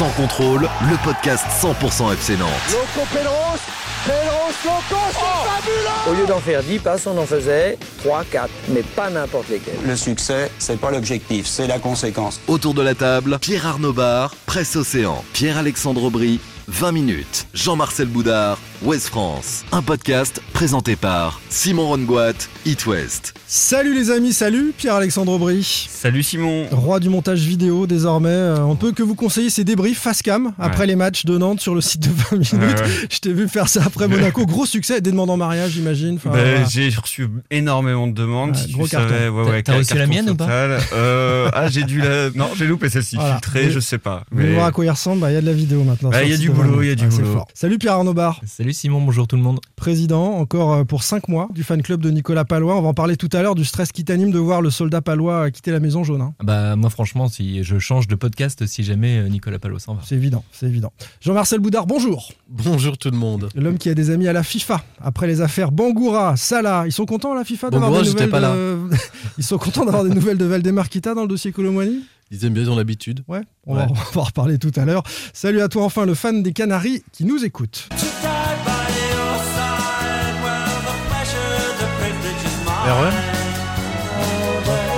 [0.00, 2.48] Sans contrôle, le podcast 100% FC Nantes.
[2.70, 3.60] Loco Pedros,
[4.06, 8.48] Pedros, Loco, c'est fabuleux Au lieu d'en faire 10 passes, on en faisait 3, 4,
[8.70, 9.74] mais pas n'importe lesquels.
[9.86, 12.40] Le succès, c'est pas l'objectif, c'est la conséquence.
[12.48, 18.56] Autour de la table, Pierre Arnaud Bar, Presse Océan, Pierre-Alexandre Aubry, 20 minutes, Jean-Marcel Boudard,
[18.82, 19.66] Ouest France.
[19.72, 22.32] Un podcast présenté par Simon Rongoat,
[22.64, 23.34] It West.
[23.46, 25.86] Salut les amis, salut Pierre-Alexandre Aubry.
[25.90, 26.66] Salut Simon.
[26.70, 28.30] Roi du montage vidéo désormais.
[28.30, 30.86] Euh, On peut que vous conseiller ces débriefs face cam après Ouais.
[30.86, 32.52] les matchs de Nantes sur le site de 20 minutes.
[32.54, 33.06] Ouais, ouais.
[33.10, 34.46] Je t'ai vu faire ça après Monaco.
[34.46, 36.14] Gros succès, des demandes en mariage, j'imagine.
[36.16, 36.64] Enfin, Ben, voilà.
[36.64, 38.52] J'ai reçu énormément de demandes.
[38.56, 39.08] Ouais, si gros tu carton.
[39.10, 40.48] savais, ouais, T'as- reçu la mienne ou pas.
[40.48, 42.30] Euh, Ah, j'ai dû la.
[42.34, 43.16] Non, j'ai loupé celle-ci.
[43.16, 43.32] Voilà.
[43.34, 44.24] Filtrée, Mais- je sais pas.
[44.30, 45.20] Voulez voir à quoi il ressemble?
[45.20, 46.08] Bah, Il y a de la vidéo maintenant.
[46.08, 47.44] Bah, il y a du 20 boulot, il y a du Ah, boulot.
[47.52, 49.60] Salut Pierre Arnaud Bar, Salut Simon, bonjour tout le monde.
[49.76, 52.76] président encore euh, pour 5 mois du fan club de Nicolas Palois.
[52.76, 55.00] On va en parler tout à l'heure du stress qui t'anime de voir le soldat
[55.00, 56.20] palois euh, quitter la maison jaune.
[56.20, 56.34] hein.
[56.42, 60.02] Bah moi franchement, si je change de podcast, si jamais euh, Nicolas Palot s'en va.
[60.04, 60.92] C'est évident, c'est évident.
[61.20, 62.32] Jean-Marcel Boudard, bonjour.
[62.48, 63.48] Bonjour tout le monde.
[63.54, 64.82] L'homme qui a des amis à la FIFA.
[65.00, 68.30] Après les affaires Bangoura, Salah, ils sont contents à la FIFA d'avoir Bangoura, des nouvelles
[68.30, 68.78] pas de...
[69.38, 72.00] Ils sont contents d'avoir des nouvelles de Valdemar Kita dans le dossier Colomwani?
[72.30, 73.24] Ils aiment bien, ils ont l'habitude.
[73.26, 75.02] Ouais, on, Va, on va en reparler tout à l'heure.
[75.32, 77.88] Salut à toi enfin le fan des Canaries qui nous écoute.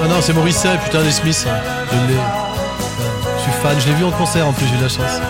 [0.05, 1.47] Ah non, c'est Maurice et putain, les Smiths.
[1.47, 1.57] hein.
[1.91, 2.19] Je l'ai.
[3.37, 5.21] Je suis fan, je l'ai vu en concert en plus, j'ai eu la chance.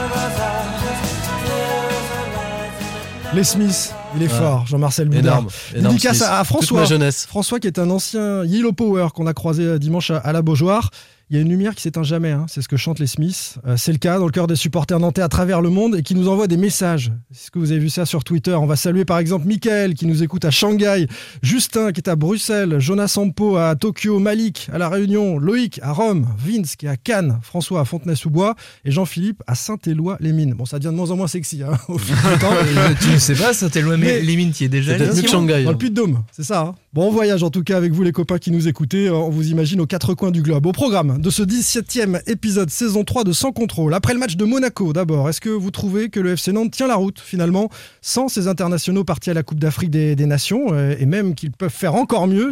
[3.35, 4.39] Les Smiths, il est Ouais.
[4.39, 5.23] fort, Jean-Marcel Boudard.
[5.39, 5.49] Énorme.
[5.75, 6.85] énorme Dédicace à- à François.
[7.29, 10.43] François qui est un ancien Yellow Power qu'on a croisé euh, dimanche à, à la
[10.43, 10.91] Beaujoire.
[11.33, 12.45] Il y a une lumière qui s'éteint jamais, hein.
[12.47, 13.55] c'est ce que chantent les Smiths.
[13.67, 16.03] Euh, c'est le cas dans le cœur des supporters nantais à travers le monde et
[16.03, 17.11] qui nous envoient des messages.
[17.31, 18.53] Est-ce que vous avez vu ça sur Twitter?
[18.53, 21.07] On va saluer par exemple Michael qui nous écoute à Shanghai,
[21.41, 25.93] Justin qui est à Bruxelles, Jonas Sampo à Tokyo, Malik à La Réunion, Loïc à
[25.93, 30.53] Rome, Vince qui est à Cannes, François à Fontenay-sous-Bois et Jean-Philippe à Saint-Éloi-les-Mines.
[30.53, 32.53] Bon, ça devient de moins en moins sexy hein, au fil du temps.
[32.53, 34.97] Euh, tu ne sais pas, ça t'est loin, mais Mais- les mines qui est déjà
[34.97, 35.63] allé, Shanghai.
[35.65, 35.73] Dans hein.
[35.73, 36.61] le Puy-de-Dôme, c'est ça.
[36.61, 39.09] hein bon voyage en tout cas avec vous les copains qui nous écoutez.
[39.09, 40.67] On vous imagine aux quatre coins du globe.
[40.67, 43.95] Au programme de ce 17e épisode saison 3 de Sans Contrôle.
[43.95, 46.89] Après le match de Monaco d'abord, est-ce que vous trouvez que le FC Nantes tient
[46.89, 50.97] la route finalement sans ces internationaux partis à la Coupe d'Afrique des, des Nations euh,
[50.99, 52.51] et même qu'ils peuvent faire encore mieux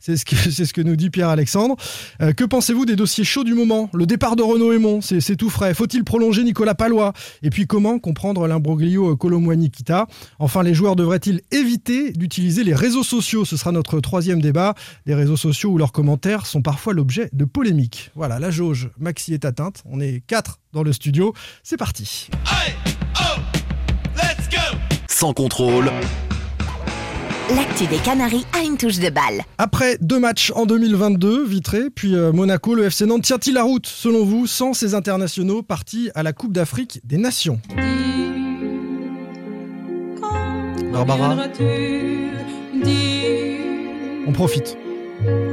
[0.00, 1.76] C'est ce, que- c'est ce que nous dit Pierre-Alexandre.
[2.20, 3.88] Euh, que pensez-vous des dossiers chauds du moment?
[3.94, 5.72] Le départ de Renaud Aymon, c'est c'est tout frais.
[5.72, 10.06] Faut-il prolonger Nicolas Palois Et puis comment comprendre l'imbroglio Colomwani-Kita
[10.38, 13.46] Enfin, les joueurs devraient-ils éviter d'utiliser les réseaux sociaux?
[13.46, 14.74] Ce sera notre troisième débat.
[15.06, 17.67] Des réseaux sociaux où leurs commentaires sont parfois l'objet de polémiques.
[18.14, 19.82] Voilà, la jauge maxi est atteinte.
[19.84, 21.34] On est quatre dans le studio.
[21.62, 22.28] C'est parti.
[25.08, 25.90] Sans contrôle,
[27.56, 29.42] L'actu des Canaries a une touche de balle.
[29.56, 33.86] Après deux matchs en 2022, Vitré, puis euh, Monaco, le FC Nantes tient-il la route,
[33.86, 37.58] selon vous, sans ces internationaux partis à la Coupe d'Afrique des Nations?
[40.92, 41.36] Barbara
[44.26, 44.76] On profite.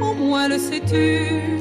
[0.02, 1.56] Au moins le sais-tu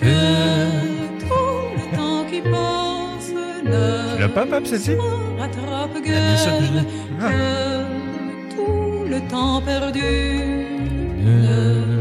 [0.00, 3.32] que tout le temps qui passe
[3.64, 4.92] ne Tu l'as pas, Pape, celle-ci?
[4.92, 6.84] Se rattrape Ah, bien sûr que je l'ai.
[7.18, 10.00] que tout le temps perdu
[11.24, 12.00] ne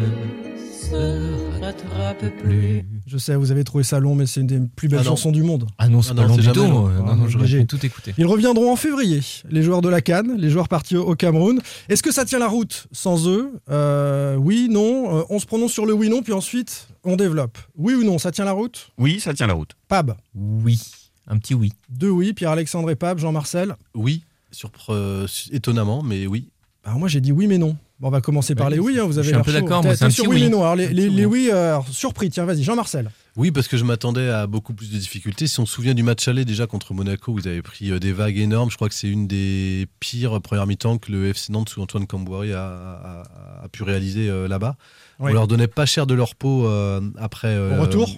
[0.72, 2.86] se rattrape plus.
[3.06, 5.32] Je sais, vous avez trouvé ça long, mais c'est une des plus belles Ah chansons
[5.32, 5.66] du monde.
[5.80, 6.62] Ah non, c'est Ah pas non, long c'est du tout.
[6.64, 6.90] long.
[7.08, 8.14] Ah, Non, j'aurais tout écouter.
[8.20, 11.60] Ils reviendront en février, les joueurs de la Cannes, les joueurs partis au au Cameroun.
[11.90, 13.52] Est-ce que ça tient la route sans eux?
[13.72, 15.18] Euh, Oui, non.
[15.20, 17.58] Euh, on se prononce sur le oui, non, puis ensuite on développe.
[17.78, 19.72] Oui ou non, ça tient la route Oui, ça tient la route.
[19.88, 20.16] Pab.
[20.36, 20.80] Oui,
[21.28, 21.74] un petit oui.
[21.90, 23.76] Deux oui, Pierre-Alexandre et Pab, Jean-Marcel.
[23.96, 24.24] Oui,
[24.54, 26.50] surpre- euh, étonnamment, mais oui.
[26.86, 27.76] Alors moi j'ai dit oui mais non.
[28.00, 29.52] Bon, on va commencer par Ouais, les oui, hein, vous je avez suis un peu
[29.52, 30.44] d'accord, moi, c'est un petit oui, oui.
[30.44, 30.62] mais non.
[30.62, 31.50] Alors les, les- petit les oui.
[31.52, 33.12] euh, surpris, tiens, vas-y, Jean-Marcel.
[33.40, 35.48] Oui, parce que je m'attendais à beaucoup plus de difficultés.
[35.48, 38.12] Si on se souvient du match aller déjà contre Monaco, vous avez pris euh, des
[38.12, 38.70] vagues énormes.
[38.70, 42.06] Je crois que c'est une des pires premières mi-temps que le FC Nantes sous Antoine
[42.06, 44.76] Camboire a, a- a pu réaliser euh, là-bas.
[45.20, 45.32] Oui.
[45.32, 47.48] On leur donnait pas cher de leur peau euh, après.
[47.48, 48.10] euh, Au retour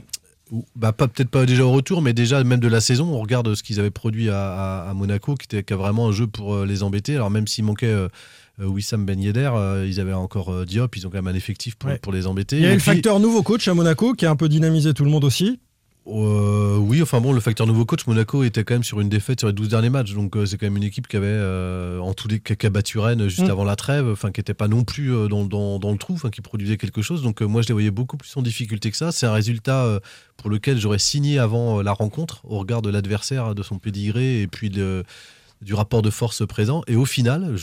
[0.51, 3.05] ou- bah, peut-être pas déjà au retour, mais déjà même de la saison.
[3.13, 4.39] On regarde ce qu'ils avaient produit à,
[4.85, 7.13] à- à Monaco, qui était qui a vraiment un jeu pour les embêter.
[7.15, 7.95] Alors même s'il manquait
[8.67, 11.75] Wissam Ben Yedder, euh, ils avaient encore euh, Diop, ils ont quand même un effectif
[11.75, 11.99] pour, Ouais.
[11.99, 12.57] pour les embêter.
[12.57, 14.49] Il y a eu le puis- facteur nouveau coach à Monaco qui a un peu
[14.49, 15.59] dynamisé tout le monde aussi.
[16.07, 19.39] Euh, oui, enfin bon, le facteur nouveau coach, Monaco était quand même sur une défaite
[19.39, 20.13] sur les 12 derniers matchs.
[20.13, 22.65] Donc euh, c'est quand même une équipe qui avait, euh, en tous les cas, qui
[22.65, 23.51] a battu Rennes juste Mm.
[23.51, 26.13] avant la trêve, enfin qui n'était pas non plus euh, dans, dans, dans le trou,
[26.13, 27.21] enfin qui produisait quelque chose.
[27.21, 29.11] Donc euh, moi je les voyais beaucoup plus en difficulté que ça.
[29.11, 29.99] C'est un résultat euh,
[30.37, 34.41] pour lequel j'aurais signé avant euh, la rencontre, au regard de l'adversaire, de son pédigré
[34.41, 35.03] et puis de-
[35.61, 36.81] du rapport de force présent.
[36.87, 37.55] Et au final,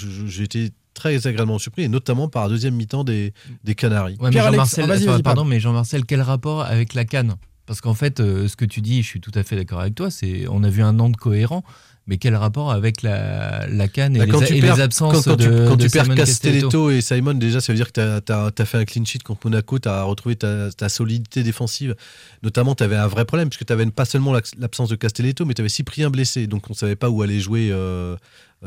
[0.45, 3.33] été très agréablement surpris, et notamment par la deuxième mi-temps des,
[3.65, 4.17] des Canaries.
[4.21, 7.35] Ouais, mais Jean-Marcel, ah, enfin, pardon, mais Jean-Marcel, quel rapport avec la canne
[7.67, 9.95] Parce qu'en fait, euh, ce que tu dis, je suis tout à fait d'accord avec
[9.95, 11.65] toi, c'est on a vu un Nantes cohérent,
[12.07, 15.37] mais quel rapport avec la, la canne et, Bah, les, et perds- les absences quand,
[15.37, 18.65] de, quand de tu perds Castelletto et Simon, déjà, ça veut dire que tu as,
[18.65, 21.95] fait un clean sheet contre Monaco, tu as retrouvé ta, ta solidité défensive.
[22.43, 25.53] Notamment, tu avais un vrai problème, puisque tu avais pas seulement l'absence de Castelletto, mais
[25.53, 26.47] tu avais Cyprien blessé.
[26.47, 28.17] Donc, on savait pas où aller jouer euh,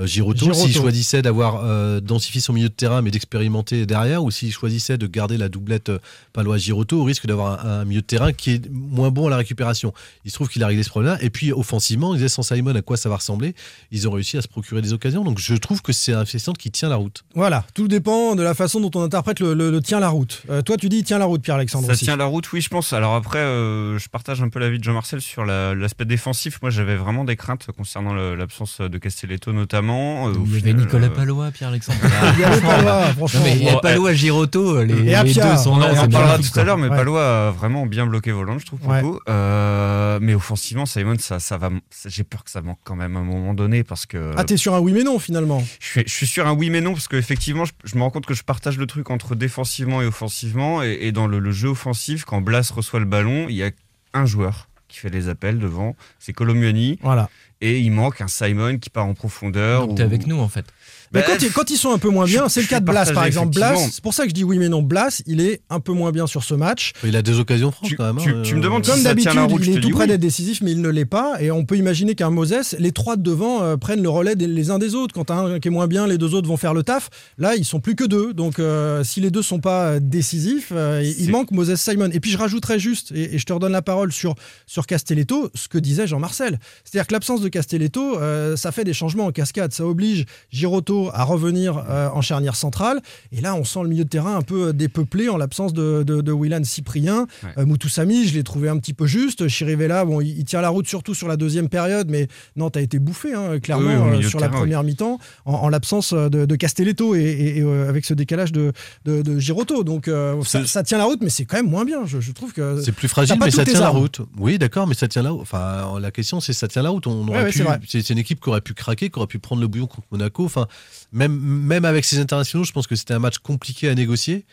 [0.03, 0.39] Giroto.
[0.45, 0.53] Giroto.
[0.61, 4.97] S'il choisissait d'avoir euh, densifié son milieu de terrain, mais d'expérimenter derrière, ou s'il choisissait
[4.97, 5.99] de garder la doublette euh,
[6.33, 9.37] Palois-Giroto, au risque d'avoir un, un milieu de terrain qui est moins bon à la
[9.37, 9.93] récupération.
[10.23, 11.21] Il se trouve qu'il a réglé ce problème-là.
[11.21, 13.53] Et puis, offensivement, il disait sans Simon à quoi ça va ressembler?
[13.91, 15.25] Ils ont réussi à se procurer des occasions.
[15.25, 17.23] Donc, je trouve que c'est un centre qui tient la route.
[17.35, 20.41] Voilà, tout dépend de la façon dont on interprète le, le- le tient la route.
[20.49, 21.87] Euh, toi, tu dis tient la route, Pierre-Alexandre.
[21.87, 22.05] Ça aussi.
[22.05, 22.93] tient la route, oui, je pense.
[22.93, 26.59] Alors après, euh, je partage un peu l'avis de Jean-Marcel sur la- l'aspect défensif.
[26.61, 29.80] Moi, j'avais vraiment des craintes concernant l'absence de Castelletto notamment.
[29.89, 31.99] Euh, au Il y avait final, Nicolas euh, Palois, Pierre-Alexandre.
[32.35, 33.39] Il y avait Palois, franchement.
[33.39, 35.91] Non, mais il y a Palois, Giroto, les, Et les deux sont On là.
[35.93, 36.95] en c'est parlera tout à l'heure, mais Ouais.
[36.97, 39.01] Palois a vraiment bien bloqué Volant, je trouve, pour Ouais.
[39.01, 39.19] le coup.
[39.29, 41.69] Euh, mais offensivement, Simon, ça, ça va.
[42.05, 44.31] J'ai peur que ça manque quand même à un moment donné parce que.
[44.37, 45.63] Ah, t'es sur un oui mais non finalement.
[45.79, 48.09] Je suis, je suis sur un oui mais non parce qu'effectivement je, je me rends
[48.09, 51.51] compte que je partage le truc entre défensivement et offensivement et, et dans le, le
[51.51, 53.71] jeu offensif quand Blas reçoit le ballon il y a
[54.13, 57.29] un joueur qui fait les appels devant c'est Colomuani Voilà.
[57.61, 60.47] et il manque un Simon qui part en profondeur Donc ou- t'es avec nous en
[60.49, 60.65] fait.
[61.13, 63.11] Mais quand, ils, quand ils sont un peu moins bien, c'est le cas de Blas
[63.13, 63.55] par exemple.
[63.55, 64.81] Blas, c'est pour ça que je dis oui mais non.
[64.81, 66.93] Blas, il est un peu moins bien sur ce match.
[67.03, 68.23] Il a deux occasions franches quand même.
[68.23, 69.89] tu- hein, tu me demandes Comme Si ça tient d'habitude, la route, il est tout
[69.89, 70.07] près oui.
[70.07, 71.41] d'être décisif, mais il ne l'est pas.
[71.41, 74.47] Et on peut imaginer qu'un Moses, les trois de devant euh, prennent le relais des-
[74.47, 75.13] les uns des autres.
[75.13, 77.09] Quand un qui est moins bien, les deux autres vont faire le taf.
[77.37, 78.33] Là, ils sont plus que deux.
[78.33, 82.09] Donc, euh, si les deux sont pas euh, décisifs, euh, il manque Moses Simon.
[82.13, 84.35] Et puis, je rajouterais juste, et, et je te redonne la parole sur,
[84.67, 86.59] sur Castelletto, ce que disait Jean-Marcel.
[86.83, 89.73] C'est-à-dire que l'absence de Castelletto, euh, ça fait des changements en cascade.
[89.73, 93.01] Ça oblige Giroto à revenir euh, en charnière centrale.
[93.31, 96.03] Et là, on sent le milieu de terrain un peu euh, dépeuplé en l'absence de,
[96.03, 97.27] de, de Willan Cyprien.
[97.43, 97.49] Ouais.
[97.57, 99.47] Euh, Moutoussamy, je l'ai trouvé un petit peu juste.
[99.47, 102.81] Chirivella, bon, il, il tient la route surtout sur la deuxième période, mais Nantes a
[102.81, 106.55] été bouffé, hein, clairement, Oui, sur la terrain, première mi-temps, en, en l'absence de, de
[106.55, 108.71] Castelletto et, et- et, avec ce décalage de,
[109.05, 109.83] de, Giroto.
[109.83, 110.09] Donc,
[110.45, 112.05] ça, tient la route, mais c'est quand même moins bien.
[112.05, 112.81] Je, je trouve que.
[112.81, 114.21] C'est plus fragile, mais ça tient la route.
[114.37, 115.41] Oui, d'accord, mais ça tient la route.
[115.41, 117.07] Enfin, la question, c'est ça tient la route.
[117.07, 119.67] On aurait Ouais, c'est une équipe qui aurait pu craquer, qui aurait pu prendre le
[119.67, 120.45] bouillon contre Monaco.
[120.45, 120.67] Enfin,
[121.11, 124.45] même, même avec ses internationaux, je pense que c'était un match compliqué à négocier.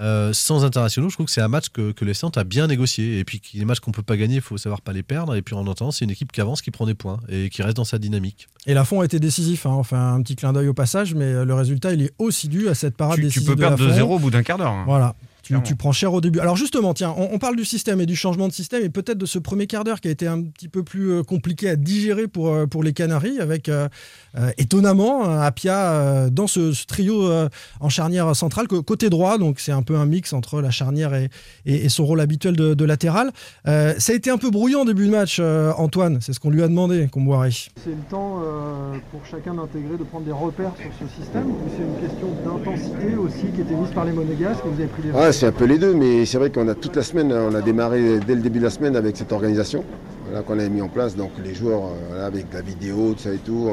[0.00, 3.18] Euh, sans internationaux, je trouve que c'est un match que, que a bien négocié.
[3.18, 5.34] Et puis, les matchs qu'on peut pas gagner, il faut savoir pas les perdre.
[5.34, 7.62] Et puis, en attendant, c'est une équipe qui avance, qui prend des points et qui
[7.62, 8.48] reste dans sa dynamique.
[8.66, 9.66] Et Lafont a été décisif.
[9.66, 9.70] Hein.
[9.70, 12.68] Enfin, un petit clin d'œil au passage, mais euh, le résultat, il est aussi dû
[12.68, 14.00] à cette parade tu, tu décisive peux de perdre Lafont.
[14.00, 14.84] 2-0 au bout d'un quart d'heure hein.
[14.86, 15.16] Voilà.
[15.64, 16.40] Tu, prends cher au début.
[16.40, 19.18] Alors justement, tiens, on, on parle du système et du changement de système et peut-être
[19.18, 21.76] de ce premier quart d'heure qui a été un petit peu plus euh, compliqué à
[21.76, 23.88] digérer pour, euh, pour les Canaries, avec euh,
[24.36, 27.48] euh, étonnamment Apia euh, dans ce, ce trio euh,
[27.80, 31.30] en charnière centrale, côté droit, donc c'est un peu un mix entre la charnière et,
[31.66, 33.30] et- et son rôle habituel de, de latéral.
[33.66, 36.40] Euh, ça a été un peu brouillant en début de match, euh, Antoine, c'est ce
[36.40, 37.50] qu'on lui a demandé, Comboiré.
[37.50, 41.56] C'est le temps euh, pour chacun d'intégrer, de prendre des repères sur ce système ou
[41.76, 45.02] c'est une question d'intensité aussi qui était mise par les Monégasques que vous avez pris
[45.04, 47.32] les Ouais, c'est un peu les deux, mais c'est vrai qu'on a toute la semaine,
[47.32, 49.84] on a démarré dès le début de la semaine avec cette organisation
[50.26, 51.82] voilà, qu'on avait mis en place, donc les joueurs
[52.12, 53.70] euh, avec la vidéo, tout ça et tout.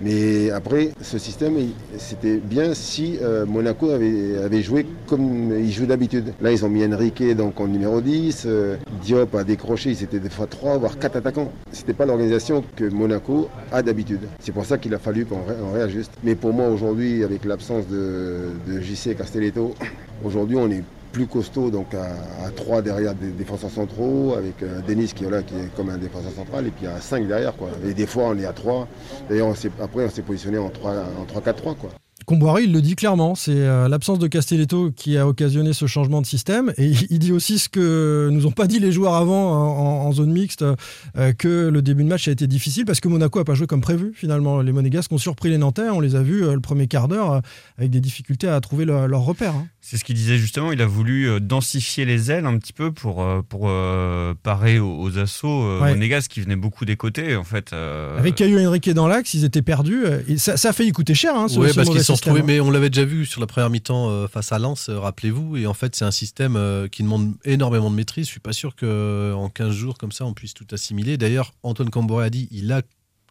[0.00, 1.54] Mais après, ce système,
[1.98, 6.32] c'était bien si euh, Monaco avait, joué comme il joue d'habitude.
[6.40, 10.30] Là, ils ont mis Enrique donc en numéro 10, euh, Diop a décroché, c'était des
[10.30, 11.50] fois 3 voire 4 attaquants.
[11.72, 14.20] C'était pas l'organisation que Monaco a d'habitude.
[14.38, 16.12] C'est pour ça qu'il a fallu qu'on ré- on réajuste.
[16.22, 18.36] Mais pour moi, aujourd'hui, avec l'absence de,
[18.68, 19.74] de JC Castelletto,
[20.22, 25.12] Aujourd'hui, on est plus costaud, donc à, 3 derrière des défenseurs centraux, avec euh, Denis
[25.14, 27.56] qui est là, qui est comme un défenseur central, et puis à 5 derrière.
[27.56, 27.68] Quoi.
[27.84, 28.88] Et des fois, on est à 3.
[29.28, 31.76] D'ailleurs, on après, on s'est positionné en 3 en 3-4-3.
[31.76, 31.90] Quoi.
[32.26, 36.20] Comboiré, il le dit clairement, c'est euh, l'absence de Castelletto qui a occasionné ce changement
[36.20, 36.72] de système.
[36.76, 40.30] Et il, dit aussi ce que nous ont pas dit les joueurs avant en, zone
[40.30, 43.54] mixte, euh, que le début de match a été difficile parce que Monaco a pas
[43.54, 44.60] joué comme prévu finalement.
[44.60, 47.40] Les Monégasques ont surpris les Nantais, on les a vus le premier quart d'heure
[47.78, 49.54] avec des difficultés à trouver leur, leur repère.
[49.54, 49.66] hein.
[49.82, 52.92] C'est ce qu'il disait justement, il a voulu euh, densifier les ailes un petit peu
[52.92, 56.20] pour, euh, pour euh, parer aux, aux assauts euh, Ouais.
[56.28, 57.72] qui venaient beaucoup des côtés en fait.
[57.72, 60.04] euh, Avec Caillou Henrique dans l'axe, ils étaient perdus.
[60.28, 61.34] et ça, ça a failli coûter cher.
[61.34, 62.44] Hein, ce, Oui, ce parce qu'ils se sont retrouvés, hein.
[62.46, 65.56] mais on l'avait déjà vu sur la première mi-temps euh, face à Lens, euh, rappelez-vous,
[65.56, 68.26] et en fait c'est un système euh, qui demande énormément de maîtrise.
[68.26, 71.16] Je suis pas sûr qu'en 15 jours comme ça on puisse tout assimiler.
[71.16, 72.82] D'ailleurs, Antoine Camboré a dit, il a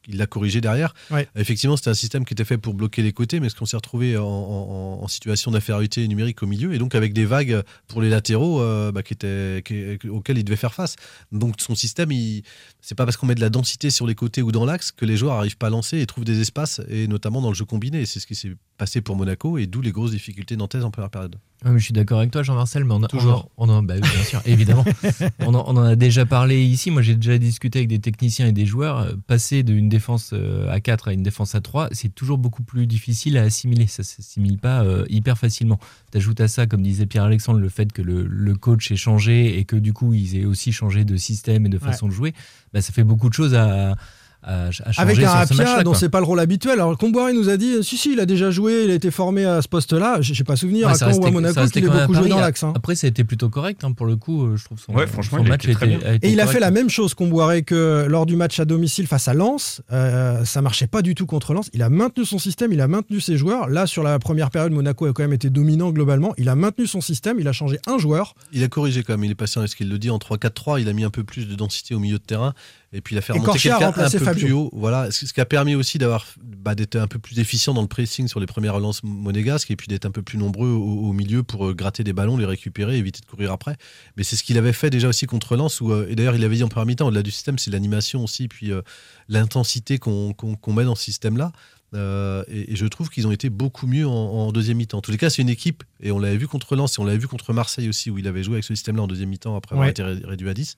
[0.09, 0.93] il l'a corrigé derrière.
[1.11, 1.27] Ouais.
[1.35, 3.77] Effectivement, c'était un système qui était fait pour bloquer les côtés, mais est-ce qu'on s'est
[3.77, 8.01] retrouvé en, en- en situation d'infériorité numérique au milieu et donc avec des vagues pour
[8.01, 10.95] les latéraux euh, bah, qui étaient, qui- auxquelles il devait faire face.
[11.31, 12.43] Donc son système, il,
[12.81, 15.05] c'est pas parce qu'on met de la densité sur les côtés ou dans l'axe que
[15.05, 17.65] les joueurs n'arrivent pas à lancer et trouvent des espaces, et notamment dans le jeu
[17.65, 18.05] combiné.
[18.05, 21.09] C'est ce qui s'est passé pour Monaco et d'où les grosses difficultés nantaises en première
[21.09, 21.35] période.
[21.65, 23.49] Ouais, mais je suis d'accord avec toi, Jean-Marcel, mais on, a- Toujours.
[23.57, 24.85] on, on bah bien sûr, évidemment.
[25.39, 26.89] on, en, on en a déjà parlé ici.
[26.89, 28.99] Moi, j'ai déjà discuté avec des techniciens et des joueurs.
[28.99, 32.63] Euh, Passer d'une défense euh, à 4 à une défense à 3, c'est toujours beaucoup
[32.63, 33.87] plus difficile à assimiler.
[33.87, 35.79] Ça s'assimile pas euh, hyper facilement.
[36.11, 39.65] T'ajoutes à ça, comme disait Pierre-Alexandre, le fait que le, le coach ait changé et
[39.65, 42.33] que du coup, ils aient aussi changé de système et de façon de jouer.
[42.73, 43.95] Bah, ça fait beaucoup de choses à, à,
[44.41, 46.73] à changer Avec un sur ce Apia match-là, dont c'est pas le rôle habituel.
[46.79, 49.43] Alors Comboiré nous a dit si si il a déjà joué, il a été formé
[49.45, 50.17] à ce poste-là.
[50.21, 52.63] J'ai pas souvenir Ouais, à Caen ou à Monaco qu'il ait beaucoup joué dans l'axe.
[52.63, 52.71] hein.
[52.75, 54.45] Après, ça a été plutôt correct hein, pour le coup.
[54.45, 56.31] euh, Je trouve son, Ouais, franchement, son il a match a très a été Et
[56.31, 56.53] il a correct.
[56.55, 59.81] fait la même chose Comboiré que lors du match à domicile face à Lens.
[59.91, 61.69] Euh, ça marchait pas du tout contre Lens.
[61.73, 63.67] Il a maintenu son système, il a maintenu ses joueurs.
[63.67, 66.33] Là, sur la première période, Monaco a quand même été dominant globalement.
[66.37, 68.35] Il a maintenu son système, il a changé un joueur.
[68.53, 70.87] Il a corrigé quand même, il est passé, ce qu'il le dit, en 3-4-3, il
[70.87, 72.53] a mis un peu plus de densité au milieu de terrain,
[72.91, 74.45] et puis il a fait remonter quelqu'un un peu Fabio.
[74.45, 74.69] plus haut.
[74.73, 77.87] Voilà, ce qui a permis aussi d'avoir bah, d'être un peu plus efficient dans le
[77.87, 81.13] pressing sur les premières relances monégasques, et puis d'être un peu plus nombreux au, au
[81.13, 83.75] milieu pour euh, gratter des ballons, les récupérer, éviter de courir après.
[84.17, 86.43] Mais c'est ce qu'il avait fait déjà aussi contre Lens, où, euh, et d'ailleurs il
[86.43, 88.81] avait dit en première mi-temps, au-delà du système, c'est l'animation aussi, puis euh,
[89.27, 90.33] l'intensité qu'on
[90.67, 91.51] met dans ce système-là.
[91.95, 94.99] Euh, et, et je trouve qu'ils ont été beaucoup mieux en, en deuxième mi-temps.
[94.99, 97.05] En tous les cas, c'est une équipe, et on l'avait vu contre Lens, et on
[97.05, 99.55] l'avait vu contre Marseille aussi, où il avait joué avec ce système-là en deuxième mi-temps
[99.55, 99.91] après avoir Ouais.
[99.91, 100.75] été ré- réduit à 10.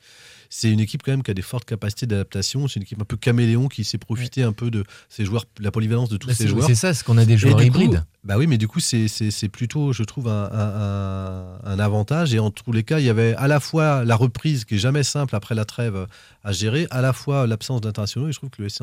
[0.50, 2.68] C'est une équipe quand même qui a des fortes capacités d'adaptation.
[2.68, 5.72] C'est une équipe un peu caméléon qui s'est profité un peu de ces joueurs, la
[5.72, 6.66] polyvalence de tous Bah, ces joueurs.
[6.68, 8.04] c'est ça, c'est qu'on a des joueurs coup- hybrides.
[8.26, 9.08] bah oui, mais du coup, c'est-
[9.50, 12.34] plutôt, je trouve, un, un- un- un avantage.
[12.34, 14.80] Et en tous les cas, il y avait à la fois la reprise, qui est
[14.80, 16.08] jamais simple après la trêve
[16.44, 18.28] à gérer, à la fois l'absence d'internationaux.
[18.28, 18.82] Et je trouve que le SC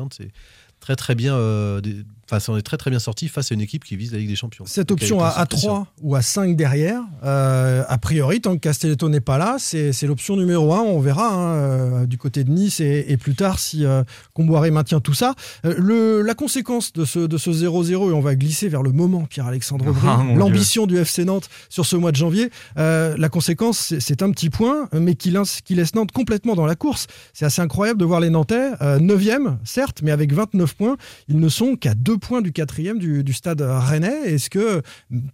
[0.79, 3.61] très très bien, euh, des- enfin, en est très très bien sorti face à une
[3.61, 4.63] équipe qui vise la Ligue des Champions.
[4.67, 5.69] Cette Donc, option à, à pression.
[5.69, 9.93] 3 ou à 5 derrière, euh, a priori, tant que Castelletto n'est pas là, c'est
[9.93, 10.79] c'est l'option numéro 1.
[10.81, 14.69] On verra hein, euh, du côté de Nice et, et plus tard si euh, Comboiré
[14.71, 15.33] maintient tout ça.
[15.65, 18.91] Euh, le, la conséquence de ce de ce 0-0, et on va glisser vers le
[18.91, 23.29] moment, Pierre-Alexandre Aubry, Ah, l'ambition du FC Nantes sur ce mois de janvier, euh, la
[23.29, 27.07] conséquence, c'est- un petit point, mais qui laisse, qui laisse Nantes complètement dans la course.
[27.33, 30.97] C'est assez incroyable de voir les Nantais, 9e, certes, mais avec 29 points.
[31.27, 34.33] Ils ne sont qu'à 2 points du 4e du, stade rennais.
[34.33, 34.81] Est-ce que,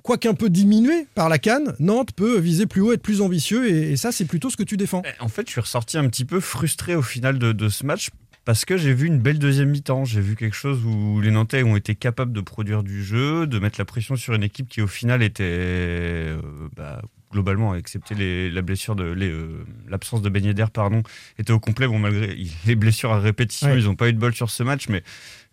[0.03, 3.69] quoiqu'un peu diminué par la canne, Nantes peut viser plus haut, être plus ambitieux?
[3.69, 5.03] Et, ça, c'est plutôt ce que tu défends.
[5.19, 8.09] En fait, je suis ressorti un petit peu frustré au final de ce match
[8.45, 10.05] parce que j'ai vu une belle deuxième mi-temps.
[10.05, 13.59] J'ai vu quelque chose où les Nantais ont été capables de produire du jeu, de
[13.59, 16.39] mettre la pression sur une équipe qui au final était euh,
[16.75, 21.03] bah, globalement, excepté les- la blessure de les, euh, l'absence de Ben Yedder, pardon,
[21.37, 21.87] était au complet.
[21.87, 23.79] Bon, malgré les blessures à répétition, Ouais.
[23.79, 25.03] ils n'ont pas eu de bol sur ce match, mais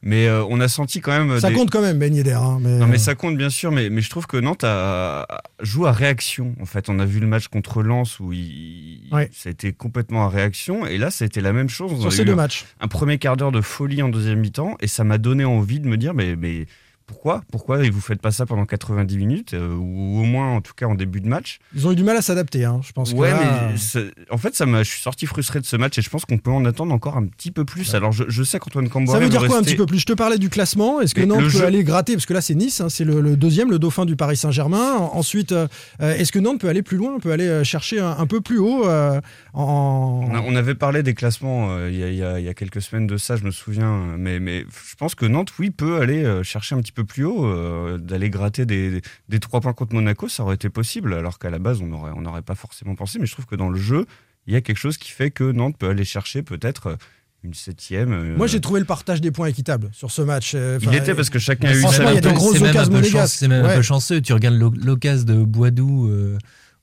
[0.03, 1.39] mais euh, on a senti quand même.
[1.41, 2.33] Ça des- compte quand même, Ben Yedder.
[2.33, 5.27] hein, mais, non mais ça compte bien sûr, mais, mais je trouve que Nantes a,
[5.61, 6.55] joue à réaction.
[6.61, 9.31] En fait, on a vu le match contre Lens où il, Ouais.
[9.33, 11.93] ça a été complètement à réaction, et là ça a été la même chose.
[11.95, 12.65] On Sur a ces eu deux un- matchs.
[12.81, 15.87] Un premier quart d'heure de folie en deuxième mi-temps, et ça m'a donné envie de
[15.89, 16.67] me dire, mais, mais
[17.13, 20.73] pourquoi Pourquoi vous faites pas ça pendant 90 minutes, euh, ou au moins en tout
[20.75, 21.59] cas en début de match?
[21.75, 23.13] Ils ont eu du mal à s'adapter, hein, je pense.
[23.13, 24.01] que Ouais, là, mais ça-
[24.31, 26.51] en fait, ça je suis sorti frustré de ce match, et je pense qu'on peut
[26.51, 27.95] en attendre encore un petit peu plus.
[27.95, 29.99] Alors je, je sais qu'Antoine Camboire Ça veut dire quoi un petit peu plus?
[29.99, 31.01] Je te parlais du classement.
[31.01, 32.15] Est-ce que Nantes peut jeu- aller gratter?
[32.15, 34.95] Parce que là, c'est Nice, hein, c'est le, le deuxième, le dauphin du Paris Saint-Germain.
[34.97, 35.69] En- Ensuite, euh,
[36.01, 37.19] euh, est-ce que Nantes peut aller plus loin?
[37.21, 39.21] Peut aller euh, chercher un, un peu plus haut euh,
[39.53, 40.25] en...
[40.31, 43.07] On, a- on avait parlé des classements euh, il y, a- il y quelques semaines
[43.07, 44.15] de ça, je me souviens.
[44.19, 47.25] Mais, mais je pense que Nantes, oui, peut aller euh, chercher un petit peu plus
[47.25, 51.15] haut, euh, d'aller gratter des, des trois points contre Monaco, ça aurait été possible.
[51.15, 53.19] Alors qu'à la base, on n'aurait on pas forcément pensé.
[53.19, 54.07] Mais je trouve que dans le jeu,
[54.47, 56.97] il y a quelque chose qui fait que Nantes peut aller chercher peut-être euh,
[57.45, 58.13] une septième.
[58.13, 60.53] euh, Moi, j'ai trouvé le partage des points équitable sur ce match.
[60.55, 62.35] euh, Il était parce que chacun a eu franchement, sa il y a des C'est
[62.35, 63.17] grosses même un occasions peu monégasques.
[63.19, 64.21] chance- C'est même un peu chanceux.
[64.21, 66.09] Tu regardes l'o- l'occasion de Boidou.
[66.09, 66.39] euh,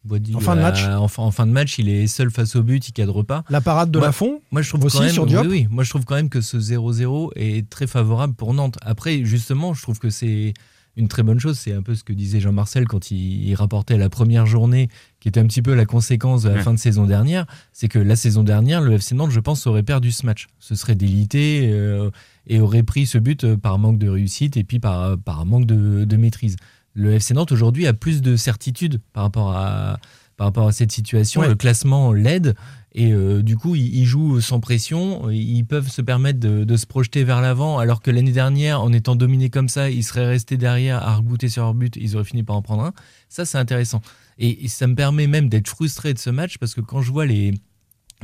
[0.10, 0.84] Boidou, En fin de match.
[0.86, 3.44] en, fin- en fin de match, il est seul face au but, il cadre pas.
[3.50, 5.44] La parade de Moi- Lafont Moi, je trouve aussi quand même, sur Diop.
[5.44, 5.68] oui, oui.
[5.70, 8.78] Moi, je trouve quand même que ce 0-0 est très favorable pour Nantes.
[8.82, 10.54] Après, justement, je trouve que c'est
[10.98, 11.58] une très bonne chose.
[11.58, 14.90] C'est un peu ce que disait Jean-Marcel quand il, il rapportait la première journée,
[15.22, 16.62] qui était un petit peu la conséquence de la Ouais.
[16.62, 17.46] fin de saison dernière.
[17.72, 20.48] C'est que la saison dernière, le FC Nantes, je pense, aurait perdu ce match.
[20.60, 22.10] Ce serait délité euh,
[22.48, 25.66] et aurait pris ce but euh, par manque de réussite et puis par, par manque
[25.68, 26.58] de, de maîtrise.
[27.00, 30.00] Le FC Nantes aujourd'hui a plus de certitude par rapport à,
[30.36, 31.40] par rapport à cette situation.
[31.42, 31.48] Ouais.
[31.48, 32.56] Le classement l'aide.
[32.94, 36.76] Et euh, du coup, ils, ils jouent sans pression, ils peuvent se permettre de, de
[36.76, 40.26] se projeter vers l'avant, alors que l'année dernière, en étant dominés comme ça, ils seraient
[40.26, 42.94] restés derrière à rebooter sur leur but, ils auraient fini par en prendre un.
[43.30, 44.02] Ça, c'est intéressant.
[44.40, 47.12] Et, et ça me permet même d'être frustré de ce match, parce que quand je
[47.12, 47.54] vois les,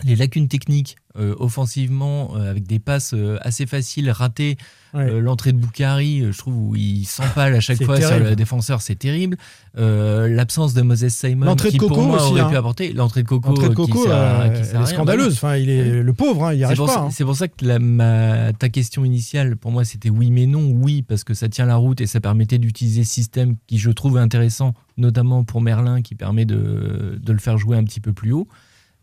[0.04, 4.58] les lacunes techniques euh, offensivement, euh, avec des passes euh, assez faciles, ratées.
[4.94, 5.20] Ouais.
[5.22, 8.96] L'entrée de Boukari, je trouve, où il s'empale à chaque fois sur le défenseur, c'est
[8.96, 9.38] terrible.
[9.76, 12.50] L'absence de Moses Simon, L'entrée de Coco pour moi aussi, aurait hein.
[12.50, 12.94] pu apporter.
[12.94, 15.34] L'entrée de Coco, de qui Coco, sert qui sert est scandaleuse.
[15.34, 17.00] Enfin, il est le pauvre, hein, il arrive pas.
[17.00, 17.10] hein.
[17.12, 20.72] c'est pour ça que la- ma- ta question initiale, pour moi, c'était oui mais non.
[20.74, 23.92] Oui, parce que ça tient la route et ça permettait d'utiliser ce système qui, je
[23.92, 28.14] trouve, intéressant, notamment pour Merlin, qui permet de, de le faire jouer un petit peu
[28.14, 28.48] plus haut.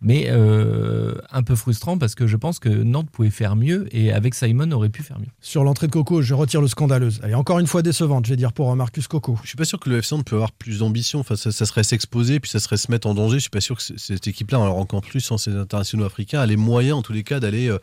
[0.03, 4.13] Mais euh, un peu frustrant parce que je pense que Nantes pouvait faire mieux et
[4.13, 5.29] avec Simon aurait pu faire mieux.
[5.41, 7.21] Sur l'entrée de Coco, je retire le scandaleuse.
[7.23, 9.39] Elle est encore une fois décevante, je vais dire, pour euh, Marcus Coco.
[9.43, 11.21] Je suis pas sûr que le FC Nantes peut avoir plus d'ambition.
[11.21, 13.37] Enfin, ça, ça serait s'exposer, puis ça serait se mettre en danger.
[13.37, 16.47] Je suis pas sûr que cette équipe-là, alors encore plus sans ces internationaux africains, a
[16.47, 17.79] les moyens, en tous les cas, d'aller euh,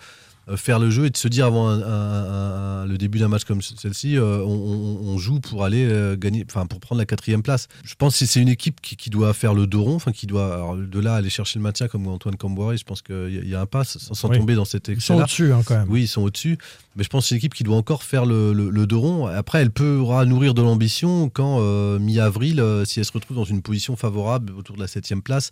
[0.56, 3.44] faire le jeu et de se dire avant un- un- un- le début d'un match
[3.44, 7.44] comme ce- celle-ci, euh, on, joue pour aller euh, gagner, enfin pour prendre la quatrième
[7.44, 7.68] place.
[7.84, 10.28] Je pense que c'est une équipe qui, qui doit faire le dos rond, enfin qui
[10.28, 12.76] doit alors, de là aller chercher le maintien comme Antoine Camboire.
[12.78, 14.38] Je pense qu'il y, a- il y a un pas sans, sans Oui.
[14.38, 15.90] tomber dans cet Ils excès sont au-dessus, hein, quand même.
[15.90, 16.58] oui, ils sont au-dessus.
[16.96, 19.00] Mais je pense que c'est une équipe qui doit encore faire le, le, le dos
[19.02, 19.28] rond.
[19.28, 23.44] Après, elle pourra nourrir de l'ambition quand, euh, mi-avril, euh, si elle se retrouve dans
[23.46, 25.50] une position favorable autour de la septième place.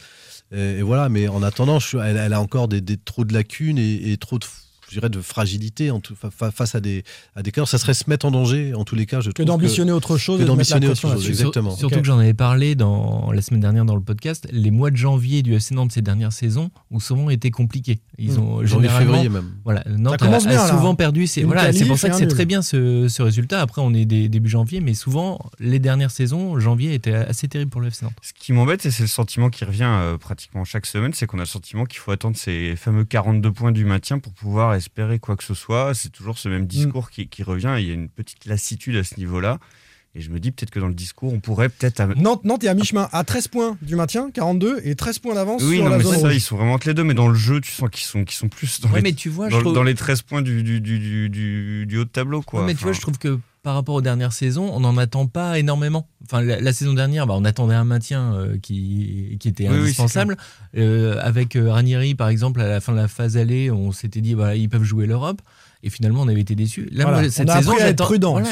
[0.51, 3.25] Et, et voilà, mais en attendant, je suis- elle, elle a encore des, des- trop
[3.25, 4.45] de lacunes et, et trop de,
[4.89, 7.03] je dirais, de fragilité en tout- fa- fa- face à des,
[7.35, 7.65] à des cas.
[7.65, 9.19] Ça serait se mettre en danger, en tous les cas.
[9.21, 11.71] Je Que trouve d'ambitionner autre chose que d'ambitionner autre chose, exactement.
[11.71, 14.91] Sur- surtout que j'en avais parlé dans, la semaine dernière dans le podcast, les mois
[14.91, 17.99] de janvier du FC Nantes ces dernières saisons ont souvent été compliqués.
[18.17, 18.39] Ils Hmm.
[18.39, 19.51] ont généralement, février même.
[19.63, 20.67] voilà, Nantes a, bien, a là.
[20.69, 21.27] souvent perdu.
[21.27, 23.61] C'est voilà, c'est pour ça que c'est très bien ce, ce résultat.
[23.61, 27.71] Après, on est des- début janvier, mais souvent les dernières saisons, janvier était assez terrible
[27.71, 28.13] pour le FC Nantes.
[28.21, 31.37] Ce qui m'embête, et c'est le sentiment qui revient euh, pratiquement chaque semaine, c'est qu'on
[31.37, 35.19] a le sentiment qu'il faut attendre ces fameux 42 points du maintien pour pouvoir espérer
[35.19, 35.93] quoi que ce soit.
[35.93, 36.67] C'est toujours ce même Mm.
[36.67, 37.75] discours qui, qui revient.
[37.77, 39.59] et Il y a une petite lassitude à ce niveau-là.
[40.15, 41.99] Et je me dis peut-être que dans le discours, on pourrait peut-être.
[41.99, 45.35] am- Nantes, Nantes est à mi-chemin, à 13 points du maintien, 42, et 13 points
[45.35, 47.03] d'avance Oui, sur non, la mais zone c'est ça, ils sont vraiment entre les deux,
[47.03, 49.13] mais dans le jeu, tu sens qu'ils sont, qu'ils sont plus dans, Ouais, les, mais
[49.13, 52.09] tu vois, je dans, trouve- dans les 13 points du, du, du, du, haut de
[52.09, 52.41] tableau.
[52.41, 52.61] Quoi.
[52.61, 53.37] Ouais, mais tu vois, je trouve que
[53.67, 56.07] par rapport aux dernières saisons, on n'en attend pas énormément.
[56.23, 59.73] Enfin, la, la saison dernière, bah, on attendait un maintien euh, qui, qui était Oui,
[59.73, 60.37] oui, indispensable.
[60.77, 64.21] Euh, avec euh, Ranieri, par exemple, à la fin de la phase allée, on s'était
[64.21, 65.41] dit, voilà, ils peuvent jouer l'Europe.
[65.87, 66.89] Et finalement, on avait été déçus.
[66.91, 68.45] Là, Voilà, moi, cette on a saison, j'attends- prudent voilà,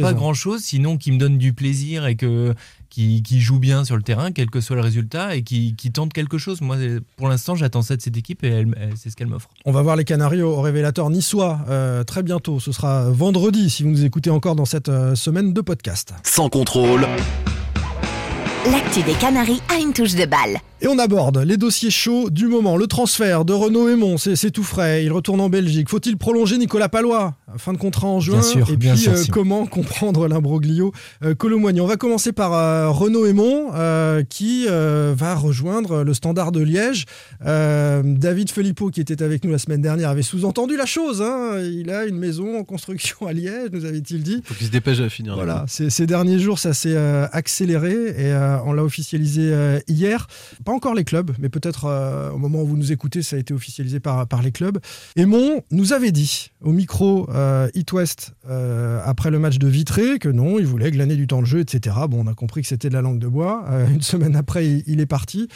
[0.00, 0.12] pas saison.
[0.12, 2.54] grand chose, sinon qui me donne du plaisir et que
[2.90, 5.90] qui, qui joue bien sur le terrain, quel que soit le résultat, et qui, qui
[5.90, 6.60] tente quelque chose.
[6.60, 6.76] Moi,
[7.16, 9.48] pour l'instant, j'attends ça de cette équipe et c'est ce qu'elle m'offre.
[9.64, 12.60] On va voir les Canaries au, au révélateur niçois euh, très bientôt.
[12.60, 16.14] Ce sera vendredi si vous nous écoutez encore dans cette euh, semaine de podcast.
[16.22, 17.04] Sans contrôle,
[18.70, 20.58] L'actu des Canaries a une touche de balle.
[20.80, 22.76] Et on aborde les dossiers chauds du moment.
[22.76, 25.04] Le transfert de Renaud Aymon, c'est tout frais.
[25.04, 25.88] Il retourne en Belgique.
[25.88, 28.40] Faut-il prolonger Nicolas Palois Fin de contrat en juin.
[28.40, 32.52] Bien sûr, Et bien puis, sûr, euh, comment comprendre l'imbroglio euh, On va commencer par
[32.52, 37.04] euh, Renaud Aymon, euh, qui euh, va rejoindre le Standard de Liège.
[37.46, 41.22] Euh, David Filippo, qui était avec nous la semaine dernière, avait sous-entendu la chose.
[41.22, 41.60] hein.
[41.62, 44.42] Il a une maison en construction à Liège, nous avait-il dit.
[44.44, 45.34] faut qu'il se dépêche à finir.
[45.34, 48.32] Voilà, ces, ces derniers jours, ça s'est euh, accéléré et
[48.64, 50.26] on l'a officialisé euh, hier.
[50.64, 53.38] Pas encore les clubs, mais peut-être euh, au moment où vous nous écoutez, ça a
[53.38, 54.78] été officialisé par, par les clubs.
[55.16, 60.28] Aymon nous avait dit au micro euh, West euh, après le match de Vitré que
[60.28, 61.96] non, il voulait glaner du temps de jeu, etc.
[62.08, 63.66] Bon, on a compris que c'était de la langue de bois.
[63.92, 65.48] Une semaine après, il, il est parti.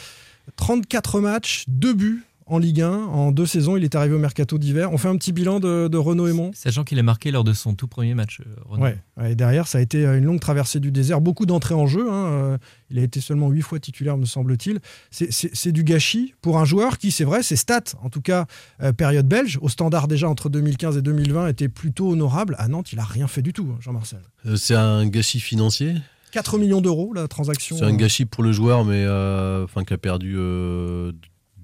[0.55, 3.77] 34 matchs, 2 buts en Ligue 1 en deux saisons.
[3.77, 4.91] Il est arrivé au mercato d'hiver.
[4.91, 6.51] On fait un petit bilan de, de Renaud Aymon.
[6.53, 8.41] Sachant qu'il a marqué lors de son tout premier match.
[8.41, 8.83] euh, Renaud.
[8.83, 11.87] Ouais, et derrière, ça a été euh, une longue traversée du désert, beaucoup d'entrées en
[11.87, 12.09] jeu.
[12.11, 12.57] hein, euh,
[12.89, 14.79] Il a été seulement huit fois titulaire, me semble-t-il.
[15.11, 18.21] C'est- C'est c'est du gâchis pour un joueur qui, c'est vrai, ses stats, en tout
[18.21, 18.45] cas
[18.81, 22.55] euh, période belge, au standard déjà entre 2015 et 2020, étaient plutôt honorables.
[22.57, 24.19] À Nantes, il a rien fait du tout, hein, Jean-Marcel.
[24.55, 25.95] C'est un gâchis financier?
[26.31, 27.75] 4 millions d'euros, la transaction.
[27.77, 31.11] C'est un gâchis pour le joueur, mais euh, enfin qui a perdu euh,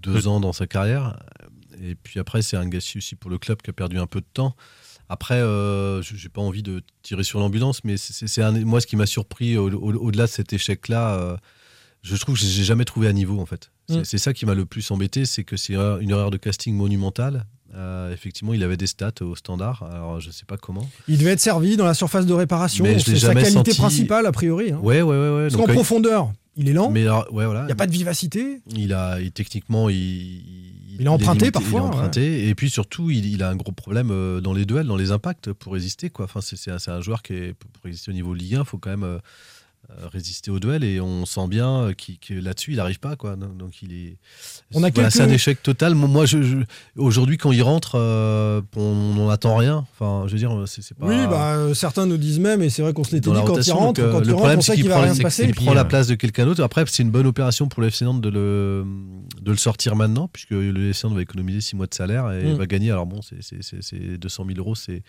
[0.05, 1.17] deux ans dans sa carrière.
[1.81, 4.21] Et puis après, c'est un gâchis aussi pour le club qui a perdu un peu
[4.21, 4.55] de temps.
[5.09, 8.95] Après, euh, je j'ai pas envie de tirer sur l'ambulance, mais c'est moi ce qui
[8.95, 11.15] m'a surpris au- au- au-delà de cet échec-là.
[11.15, 11.37] euh,
[12.01, 13.71] je trouve que j'ai jamais trouvé à niveau en fait.
[13.89, 14.05] C'est Mm.
[14.05, 17.45] c'est ça qui m'a le plus embêté, c'est que c'est une erreur de casting monumentale.
[17.75, 19.83] Euh, effectivement, il avait des stats au standard.
[19.83, 20.87] Alors, je sais pas comment.
[21.09, 22.85] Il devait être servi dans la surface de réparation.
[22.99, 24.71] C'est sa qualité senti- principale, a priori.
[24.71, 24.79] hein.
[24.81, 25.49] Ouais, ouais, ouais, ouais.
[25.49, 26.89] Donc, qu'en euh, profondeur, il est lent.
[26.89, 27.61] Mais alors, ouais, voilà.
[27.61, 28.61] Il n'y a pas de vivacité.
[28.75, 30.41] Il a, il- techniquement, il,
[30.99, 32.47] Il a emprunté limité, parfois, Il a emprunté.
[32.47, 35.51] Et puis surtout, il, a un gros problème euh, dans les duels, dans les impacts
[35.51, 36.09] pour résister.
[36.09, 36.25] Quoi.
[36.25, 38.89] Enfin, c'est, un, joueur qui est, pour résister au niveau Ligue 1, il faut quand
[38.89, 39.19] même euh, euh,
[40.11, 43.35] résister au duel et on sent bien euh, qu'il- que là-dessus il n'arrive pas quoi.
[43.35, 44.17] Donc il est.
[44.73, 45.95] On a voilà, quelques- C'est un échec total.
[45.95, 46.57] Moi, moi, je, je-
[46.97, 49.85] aujourd'hui quand il rentre, euh, on n'en attend rien.
[49.93, 51.05] Enfin, je veux dire, c'est c'est pas.
[51.05, 53.59] Oui, bah, euh, certains nous disent même, et c'est vrai qu'on se l'était dit quand
[53.61, 55.23] il rentre, donc, euh, il le rentre, problème, on c'est qu'il va prend, rien c'est
[55.23, 55.51] passer.
[55.51, 56.63] qu'il la euh, place de quelqu'un d'autre.
[56.63, 58.85] Après, c'est une bonne opération pour le FC Nantes de le,
[59.41, 62.43] de le sortir maintenant, puisque le FC Nantes va économiser 6 mois de salaire et
[62.45, 62.55] Mm.
[62.57, 62.91] va gagner.
[62.91, 65.03] Alors bon, c'est- c'est c'est- c'est 200 000 euros, c'est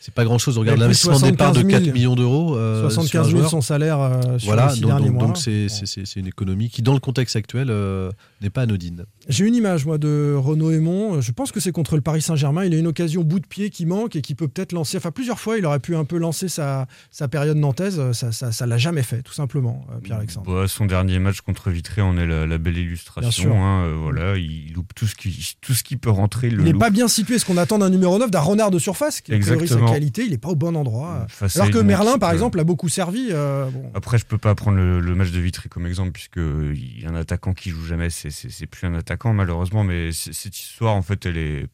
[0.00, 0.58] c'est pas grand chose.
[0.58, 2.56] Regarde l'investissement de départ de 75 000, 4 millions d'euros.
[2.56, 3.50] euh, sur un 75 000 joueur.
[3.50, 4.03] son salaire euh,
[4.38, 5.26] sur Voilà, les six donc derniers donc- mois.
[5.28, 8.10] donc c'est c'est- c'est- c'est une économie qui, dans le contexte actuel, euh,
[8.44, 9.04] n'est pas anodine.
[9.28, 11.20] J'ai une image, moi, de Renaud Aymon.
[11.20, 12.64] Je pense que c'est contre le Paris Saint-Germain.
[12.64, 14.96] Il a une occasion bout de pied qui manque et qui peut peut-être lancer.
[14.98, 18.00] Enfin, plusieurs fois, il aurait pu un peu lancer sa, sa période nantaise.
[18.12, 20.52] Ça, ça, ça l'a jamais fait, tout simplement, euh, Pierre-Alexandre.
[20.54, 23.20] Bah, son dernier match contre Vitré en est la, la belle illustration.
[23.22, 23.54] Bien sûr.
[23.56, 26.48] hein, euh, voilà, il loupe tout ce qui, tout ce qui peut rentrer.
[26.48, 27.38] Il, le Il n'est pas bien situé.
[27.38, 29.92] Ce qu'on attend d'un numéro 9, d'un renard de surface, qui a priori sa Exactement.
[29.92, 31.26] qualité, il n'est pas au bon endroit.
[31.28, 33.28] Face Alors que Merlin, par euh, exemple, a beaucoup servi.
[33.30, 33.90] euh, bon.
[33.94, 37.06] Après, je peux pas prendre le, le match de Vitry comme exemple, puisque il y
[37.06, 40.94] a un attaquant qui joue jamais, c'est- c'est plus un attaquant malheureusement, mais cette histoire,
[40.94, 41.66] en fait, elle est,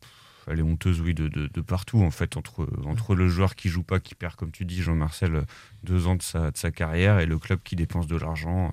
[0.46, 3.68] elle est honteuse, oui, de, de- de partout, en fait, entre, entre le joueur qui
[3.68, 5.42] joue pas, qui perd, comme tu dis, Jean-Marcel,
[5.84, 8.72] deux ans de sa, de sa carrière, et le club qui dépense de l'argent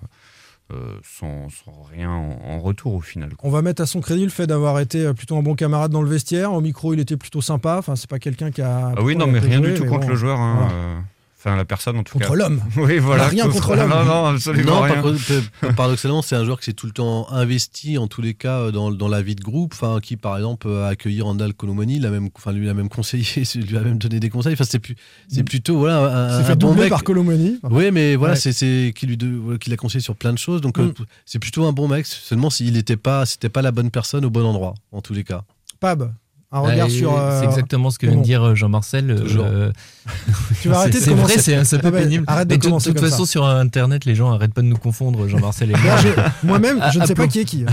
[0.74, 3.30] euh, sans, sans rien en, en retour au final.
[3.42, 5.92] On va mettre à son crédit le fait d'avoir été euh, plutôt un bon camarade
[5.92, 6.52] dans le vestiaire.
[6.52, 7.78] Au micro, il était plutôt sympa.
[7.80, 8.94] Enfin, c'est pas quelqu'un qui a.
[8.98, 10.40] Ah oui, non, mais rien du tout contre bon, le joueur.
[10.40, 10.74] hein, voilà.
[10.74, 11.00] euh,
[11.40, 12.36] Enfin, la personne en tout Contre cas.
[12.36, 12.62] l'homme.
[12.78, 13.28] Oui, voilà.
[13.28, 13.92] rien contre l'homme.
[13.92, 15.02] Non, non, absolument Non, rien.
[15.04, 15.12] par
[15.68, 18.58] p- paradoxalement, c'est un joueur qui s'est tout le temps investi, en tous les cas,
[18.62, 22.00] euh, dans, dans la vie de groupe, enfin, qui, par exemple, a accueilli Randall Colomani,
[22.00, 23.24] l'a même, enfin, lui a même conseillé,
[23.56, 24.54] lui a même donné des conseils.
[24.54, 24.96] Enfin, c'est plus,
[25.28, 26.90] c'est plutôt, voilà, un, Il s'est un fait bon mec.
[26.90, 27.60] par Colomani.
[27.70, 28.40] Oui, mais voilà, Ouais.
[28.40, 30.62] c'est, c'est qui lui, de- voilà, qui l'a conseillé sur plein de choses.
[30.62, 30.94] Donc, euh, Mm.
[31.26, 32.08] c'est plutôt un bon mec.
[32.08, 35.24] Seulement, s'il n'était pas, c'était pas la bonne personne au bon endroit, en tous les
[35.24, 35.44] cas.
[35.80, 36.12] Pab,
[36.52, 37.18] un regard Bah, sur.
[37.18, 39.12] euh, C'est exactement ce que vient de dire euh, Jean-Marcel.
[39.12, 39.72] euh, euh,
[40.62, 41.34] Tu vas arrêter c'est- de C'est commencer.
[41.34, 42.24] vrai, c'est un, c'est peu Ah ouais, pénible.
[42.28, 43.32] arrête de Mais de, commencer toute comme façon, ça.
[43.32, 45.96] sur Internet, les gens arrêtent pas de nous confondre, Jean-Marcel et moi.
[46.44, 47.66] Moi-même, je ne sais pas qui est qui.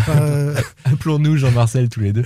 [0.85, 2.25] Appelons-nous Jean-Marcel tous les deux.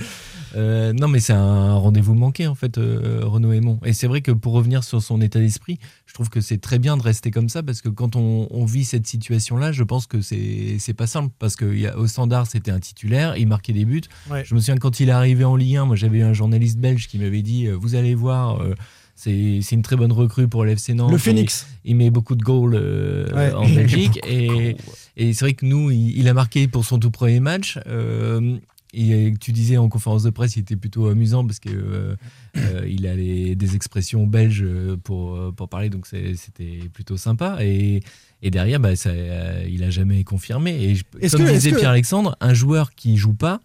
[0.55, 3.79] Euh, non, mais c'est un rendez-vous manqué, en fait, euh, Renaud Aymon.
[3.85, 6.79] Et c'est vrai que pour revenir sur son état d'esprit, je trouve que c'est très
[6.79, 10.07] bien de rester comme ça parce que quand on, on vit cette situation-là, je pense
[10.07, 14.01] que c'est c'est pas simple parce qu'au standard, c'était un titulaire, il marquait des buts.
[14.29, 14.43] Ouais.
[14.45, 16.77] Je me souviens quand il est arrivé en Ligue 1, moi j'avais eu un journaliste
[16.79, 18.61] belge qui m'avait dit euh, Vous allez voir.
[18.61, 18.73] euh,
[19.15, 21.11] c'est c'est une très bonne recrue pour l'FC Nantes.
[21.11, 21.67] Le Phoenix.
[21.83, 23.53] Il, met beaucoup de goals euh, Ouais.
[23.53, 24.19] en Belgique.
[24.25, 24.77] et
[25.17, 27.77] et c'est vrai que nous, il, il a marqué pour son tout premier match.
[27.87, 28.57] euh,
[28.93, 32.15] et tu disais en conférence de presse, il était plutôt amusant parce que euh,
[32.57, 37.17] euh, il a les- des expressions belges euh, pour, euh, pour parler, donc c'était plutôt
[37.17, 37.57] sympa.
[37.61, 38.01] Et,
[38.41, 40.71] et derrière, bah, ça, euh, il a jamais confirmé.
[40.83, 41.03] Et je-
[41.37, 43.59] comme que- disait est-ce que- Pierre-Alexandre, un joueur qui joue pas.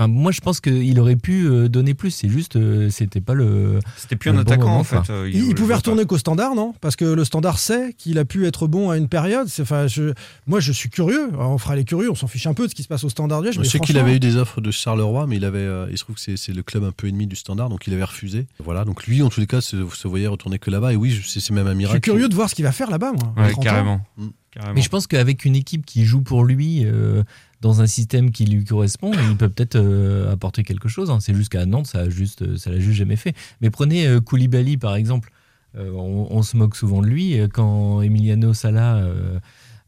[0.00, 2.10] Enfin, moi, je pense qu'il aurait pu euh, donner plus.
[2.10, 3.80] C'est juste, euh, c'était pas le.
[3.98, 5.10] C'était plus le un bon attaquant moment, en fait.
[5.10, 6.74] euh, Il, pouvait retourner qu'au standard, non?
[6.80, 9.48] Parce que le standard sait qu'il a pu être bon à une période.
[9.60, 10.14] Enfin, je-
[10.46, 11.28] moi, je suis curieux.
[11.34, 12.10] Alors, on fera les curieux.
[12.10, 13.42] On s'en fiche un peu de ce qui se passe au standard.
[13.52, 16.04] Je sais qu'il avait eu des offres de Charleroi, mais il avait, euh, il se
[16.04, 18.46] trouve que c'est, le club un peu ennemi du standard, donc il avait refusé.
[18.64, 20.94] Voilà, donc lui, en tous les cas, se, se voyait retourner que là-bas.
[20.94, 21.96] Et oui, je- c'est, même un Je miracle.
[21.96, 23.34] suis curieux de voir ce qu'il va faire là-bas, moi.
[23.36, 23.62] Ouais, 30 ans.
[23.62, 24.00] carrément.
[24.16, 24.26] Mm.
[24.52, 24.74] Carrément.
[24.74, 27.22] Mais je pense qu'avec une équipe qui joue pour lui euh,
[27.60, 31.10] dans un système qui lui correspond, il peut peut-être euh, apporter quelque chose.
[31.10, 31.18] hein.
[31.20, 33.34] C'est juste qu'à Nantes, ça a juste, ça l'a juste jamais fait.
[33.60, 35.30] Mais prenez euh, Koulibaly par exemple.
[35.76, 39.38] Euh, on, on se moque souvent de lui Euh, quand Emiliano Sala euh, euh,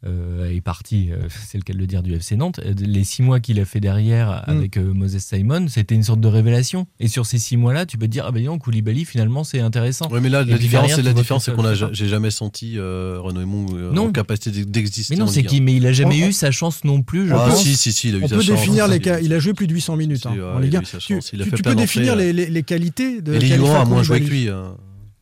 [0.05, 1.09] est parti.
[1.11, 2.61] euh, c'est le cas de le dire du FC Nantes.
[2.65, 6.21] euh, Les six mois qu'il a fait derrière avec euh, Moses Simon, c'était une sorte
[6.21, 6.87] de révélation.
[7.01, 9.61] Et sur ces six mois-là, tu peux te dire ah ben non, Koulibaly finalement c'est
[9.61, 10.09] intéressant.
[10.11, 12.79] Oui, mais là, Et la différence, derrière, c'est la différence, qu'on a, j'ai jamais senti
[12.79, 15.15] euh, Renaud Aymon euh, en capacité d'exister.
[15.15, 17.29] Mais non, c'est qu'il mais il a jamais On- eu sa chance non plus.
[17.29, 17.63] Je Ah, pense.
[17.63, 18.59] si, si, si, il a eu On sa peut chance.
[18.59, 19.21] définir les Il a cas.
[19.21, 20.81] Il a joué plus de 800 minutes Si, hein, ouais, en il a Ligue 1.
[20.81, 24.21] eu sa Tu, peux définir les, les- les qualités de Et Lyon a moins joué
[24.21, 24.45] que Koulibaly.
[24.47, 24.51] lui.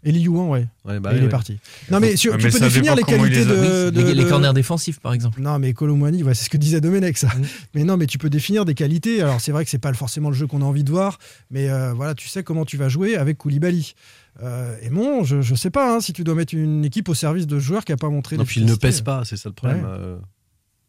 [0.03, 0.67] Et Lyon, ouais.
[0.87, 1.29] Ouais, bah Et il est ouais.
[1.29, 1.59] parti.
[1.91, 4.53] Non, mais sur- tu mais peux définir les qualités les a- de, de- les, corners
[4.55, 5.41] défensifs par exemple.
[5.43, 7.29] Non, mais Colomwani, ouais, c'est ce que disait Domenech, ça.
[7.29, 7.43] Mm.
[7.75, 9.21] Mais non, mais tu peux définir des qualités.
[9.21, 11.19] Alors, c'est vrai que c'est pas forcément le jeu qu'on a envie de voir,
[11.51, 13.95] mais euh, voilà, tu sais comment tu vas jouer avec Koulibaly.
[14.43, 17.15] Euh, et bon, je, je sais pas hein, si tu dois mettre une équipe au
[17.15, 18.37] service de joueurs qui a pas montré.
[18.39, 19.81] Non, puis il ne pèse pas, c'est ça le problème.
[19.83, 19.91] Ouais.
[19.91, 20.17] euh.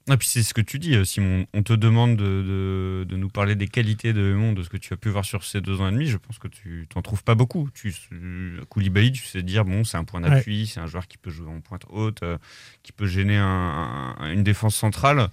[0.10, 1.46] Ah, puis c'est ce que tu dis, euh, Simon.
[1.54, 4.78] On te demande de, de- de nous parler des qualités de Raymond, de ce que
[4.78, 6.08] tu as pu voir sur ces deux ans et demi.
[6.08, 7.70] Je pense que tu t'en trouves pas beaucoup.
[7.74, 11.18] Tu, euh, Koulibaly, tu sais dire, bon, c'est un point d'appui, c'est un joueur qui
[11.18, 12.38] peut jouer en pointe haute, euh,
[12.84, 15.30] qui peut gêner un- un- une défense centrale.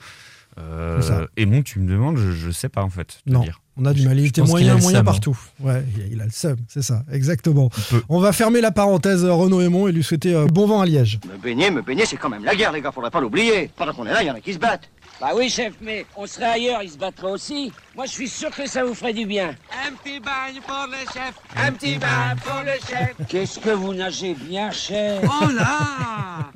[0.58, 3.20] Euh, et bon, tu me demandes, je, je sais pas en fait.
[3.24, 3.42] te Non.
[3.42, 3.60] dire.
[3.80, 4.18] On a du mal.
[4.18, 5.04] Il était moyen, moyen hein.
[5.04, 5.38] partout.
[5.60, 7.70] Ouais, il- a le seum, c'est ça, exactement.
[8.08, 10.86] On va fermer la parenthèse euh, Renaud Aymon et lui souhaiter euh, bon vent à
[10.86, 11.20] Liège.
[11.32, 13.70] Me baigner, me baigner, c'est quand même la guerre, les gars, faudrait pas l'oublier.
[13.76, 14.88] Pendant qu'on est là, il y en a qui se battent.
[15.20, 17.72] Bah oui, chef, mais on serait ailleurs, ils se battraient aussi.
[17.96, 19.48] Moi, je suis sûr que ça vous ferait du bien.
[19.84, 23.26] Un petit bagne pour le chef, un petit bain pour le chef.
[23.28, 25.20] Qu'est-ce que vous nagez bien, chef?
[25.24, 26.52] Oh là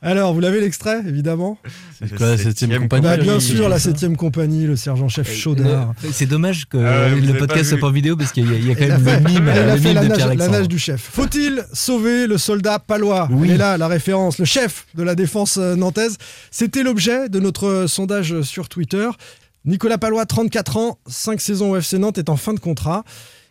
[0.00, 1.58] Alors, vous l'avez l'extrait, évidemment?
[1.98, 3.02] C'est quoi la septième compagnie?
[3.02, 5.92] Bah, Bien sûr, la 7 compagnie, le sergent-chef Chaudard.
[6.12, 8.58] C'est dommage que Ah ouais, le podcast soit pas en vidéo parce qu'il y, a-
[8.58, 10.50] il y a quand même le mime, il a le fait mime la, de nage,
[10.50, 11.10] la du chef.
[11.12, 13.28] Faut-il sauver le soldat palois?
[13.30, 13.48] Oui.
[13.50, 16.16] Elle est là, la référence, le chef de la défense euh, nantaise.
[16.50, 19.08] C'était l'objet de notre euh, sondage sur Twitter.
[19.64, 23.04] Nicolas Palois, 34 ans, 5 saisons au FC Nantes, est en fin de contrat.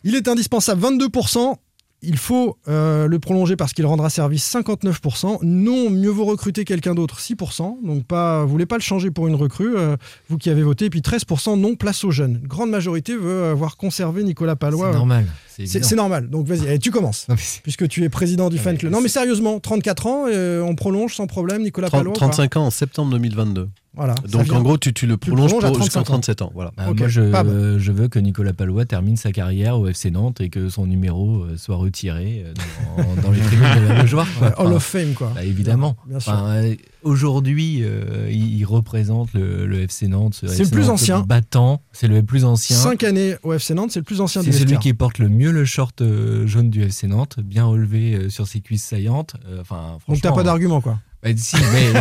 [0.03, 1.55] Il est indispensable, 22%.
[2.03, 5.39] Il faut euh, le prolonger parce qu'il rendra service 59%.
[5.43, 7.85] Non, mieux vaut recruter quelqu'un d'autre, 6%.
[7.85, 9.95] Donc pas, vous voulez pas le changer pour une recrue, euh,
[10.27, 10.85] vous qui avez voté.
[10.85, 12.41] Et puis 13% non, place aux jeunes.
[12.43, 14.89] Grande majorité veut avoir conservé Nicolas Palois.
[14.91, 15.27] C'est normal.
[15.65, 16.29] C'est normal.
[16.29, 17.27] Donc vas-y, tu commences.
[17.29, 18.91] Non, Puisque tu es président du fan club.
[18.91, 22.11] Non mais sérieusement, 34 ans, euh, on prolonge sans problème Nicolas 30 Palois.
[22.11, 23.69] ou pas 35 ans en septembre 2022.
[23.93, 24.15] Voilà.
[24.15, 26.13] ça Donc en gros, tu, tu le prolonges prolonges à pour- jusqu'à 35 ans.
[26.13, 26.51] 37 ans.
[26.53, 26.71] Voilà.
[26.77, 30.69] Bah, Moi, je, veux que Nicolas Palois termine sa carrière au FC Nantes et que
[30.69, 32.53] son numéro euh, soit retiré euh,
[32.97, 34.27] dans, dans les tribunes de la Beaujoire.
[34.41, 35.31] Ouais, Hall Enfin, of Fame quoi.
[35.35, 35.97] bah, évidemment.
[36.07, 36.31] Bien sûr.
[36.31, 40.35] Enfin, euh, Aujourd'hui, euh, il, il représente le, le FC Nantes.
[40.35, 41.19] ce C'est le plus Nantes ancien.
[41.21, 42.75] Battant, c'est le plus ancien.
[42.75, 45.51] 5 années au FC Nantes, c'est le plus ancien C'est celui qui porte le mieux
[45.51, 49.35] le short euh, jaune du FC Nantes, bien relevé euh, sur ses cuisses saillantes.
[49.59, 50.99] Enfin, Donc t'as pas d'argument quoi.
[51.23, 51.91] bah, si, mais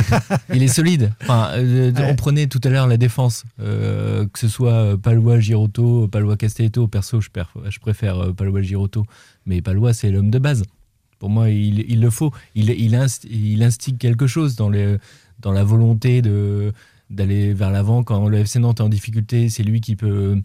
[0.55, 1.13] il est solide.
[1.23, 1.93] Enfin, Ouais.
[2.11, 6.89] On prenait tout à l'heure la défense, que ce soit Palois, Girotto, Palois, Castelletto.
[6.89, 7.29] Perso, je,
[7.69, 9.05] je préfère Palois, Girotto,
[9.47, 10.63] mais Palois, c'est l'homme de base.
[11.21, 12.33] Pour moi, il, il le faut.
[12.57, 14.97] Il, il, inst- il instigue quelque chose dans, les,
[15.39, 16.73] dans la volonté de
[17.11, 19.49] d'aller vers l'avant quand le FC Nantes est en difficulté.
[19.49, 20.41] C'est lui qui peut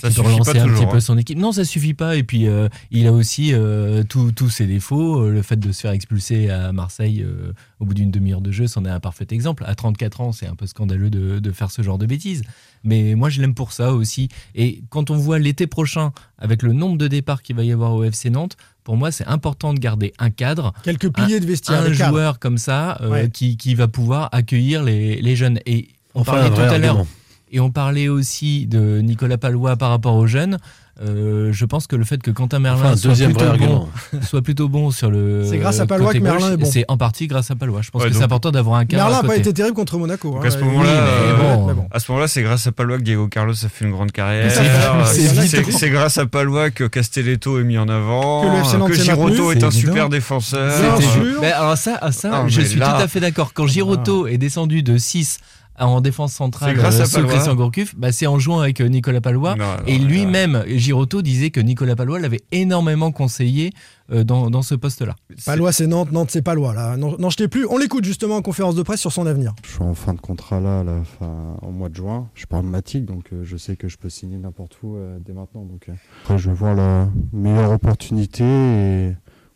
[0.00, 1.00] Ça qui relancer un petit peu hein.
[1.00, 1.36] son équipe.
[1.36, 2.14] Non, ça suffit pas.
[2.16, 5.22] Et puis, euh, il a aussi euh, tous ses défauts.
[5.24, 8.52] Euh, Le fait de se faire expulser à Marseille euh, au bout d'une demi-heure de
[8.52, 9.64] jeu, c'en est un parfait exemple.
[9.66, 12.42] À 34 ans, c'est un peu scandaleux de, de faire ce genre de bêtises.
[12.84, 14.28] Mais moi, je l'aime pour ça aussi.
[14.54, 17.92] Et quand on voit l'été prochain, avec le nombre de départs qu'il va y avoir
[17.94, 18.56] au FC Nantes,
[18.88, 20.72] pour moi, c'est important de garder un cadre.
[20.82, 21.82] Quelques piliers de vestiaire.
[21.82, 22.08] Un des cadres.
[22.10, 23.28] joueur comme ça euh, Ouais.
[23.28, 25.58] qui, qui va pouvoir accueillir les, les jeunes.
[25.66, 27.04] Et on Enfin, parlait un tout à l'heure.
[27.52, 30.56] Et on parlait aussi de Nicolas Palois par rapport aux jeunes.
[31.00, 33.58] Euh, je pense que le fait que Quentin Merlin Enfin, un soit, deuxième plutôt vrai
[33.58, 33.88] bon, argument.
[34.22, 35.44] soit plutôt bon sur le.
[35.48, 36.70] C'est grâce à Palois que Merlin gauche, est bon.
[36.72, 37.82] C'est en partie grâce à Palois.
[37.82, 39.04] Je pense Ouais, que donc- c'est important d'avoir un cadre.
[39.04, 40.36] Merlin n'a pas été terrible contre Monaco.
[40.36, 40.46] Hein.
[40.46, 43.04] à ce Oui, moment-là, mais euh, bon, à ce moment-là, c'est grâce à Palois que
[43.04, 44.50] Diego Carlos a fait une grande carrière.
[44.50, 49.52] C'est ça, c'est grâce à Palois que Castelletto est mis en avant, Que maintenu.
[49.52, 50.68] est un C'est super défenseur.
[50.82, 51.38] Bien C'était- sûr.
[51.40, 53.52] Mais alors ça, à ça Ah, je suis là- tout à fait d'accord.
[53.54, 55.38] Quand Girotto est descendu de 6
[55.86, 57.30] en défense centrale C'est grâce à euh, sous Palois.
[57.32, 59.54] Christian Gourcuff, bah, c'est en jouant avec euh, Nicolas Palois.
[59.56, 63.70] Non, non, Et lui-même, Girotto disait que Nicolas Palois l'avait énormément conseillé
[64.10, 65.14] euh, dans, dans ce poste-là.
[65.46, 66.96] Palois c'est Nantes, Nantes c'est Palois là.
[66.96, 67.66] Non, non, je t'ai plus.
[67.68, 69.54] On l'écoute justement en conférence de presse sur son avenir.
[69.64, 72.28] Je suis en fin de contrat là, à fin- au mois de juin.
[72.34, 75.18] Je parle de Matic, donc euh, je sais que je peux signer n'importe où euh,
[75.24, 75.62] dès maintenant.
[75.64, 79.12] Donc, euh, après, je vais voir la meilleure opportunité et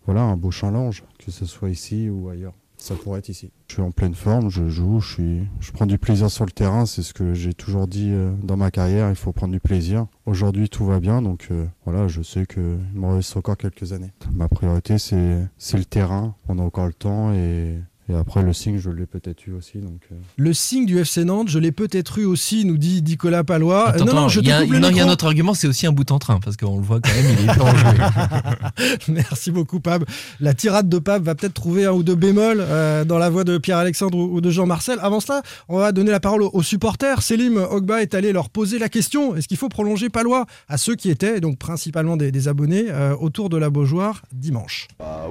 [0.06, 2.52] voilà, un beau challenge, que ce soit ici ou ailleurs.
[2.82, 3.52] Ça pourrait être ici.
[3.68, 6.84] Je suis en pleine forme, je joue, je, prends du plaisir sur le terrain.
[6.84, 9.08] C'est ce que j'ai toujours dit euh, dans ma carrière.
[9.08, 10.06] Il faut prendre du plaisir.
[10.26, 14.10] Aujourd'hui, tout va bien, donc euh, voilà, je sais qu'il me reste encore quelques années.
[14.34, 16.34] Ma priorité, c'est le terrain.
[16.48, 19.78] On a encore le temps et, et après, le signe, je l'ai peut-être eu aussi.
[19.78, 23.44] Donc, euh, Le signe du FC Nantes, je l'ai peut-être eu aussi, nous dit Nicolas
[23.44, 23.88] Palois.
[23.88, 25.00] Euh, Attends, non, non, attends, je il te y a, coupe le non, il y
[25.00, 27.10] a un autre argument, c'est aussi un bout en train, parce qu'on le voit quand
[27.14, 28.98] même, il est pas enjoué.
[29.08, 30.04] Merci beaucoup, Pab.
[30.40, 33.44] La tirade de Pab va peut-être trouver un ou deux bémols euh, dans la voix
[33.44, 34.98] de Pierre-Alexandre ou ou de Jean-Marcel.
[35.02, 37.22] Avant cela, on va donner la parole aux, aux supporters.
[37.22, 40.94] Selim Ogba est allé leur poser la question est-ce qu'il faut prolonger Palois à ceux
[40.94, 44.88] qui étaient, donc principalement des, des abonnés, euh, autour de la Beaujoire dimanche?
[44.98, 45.26] Bah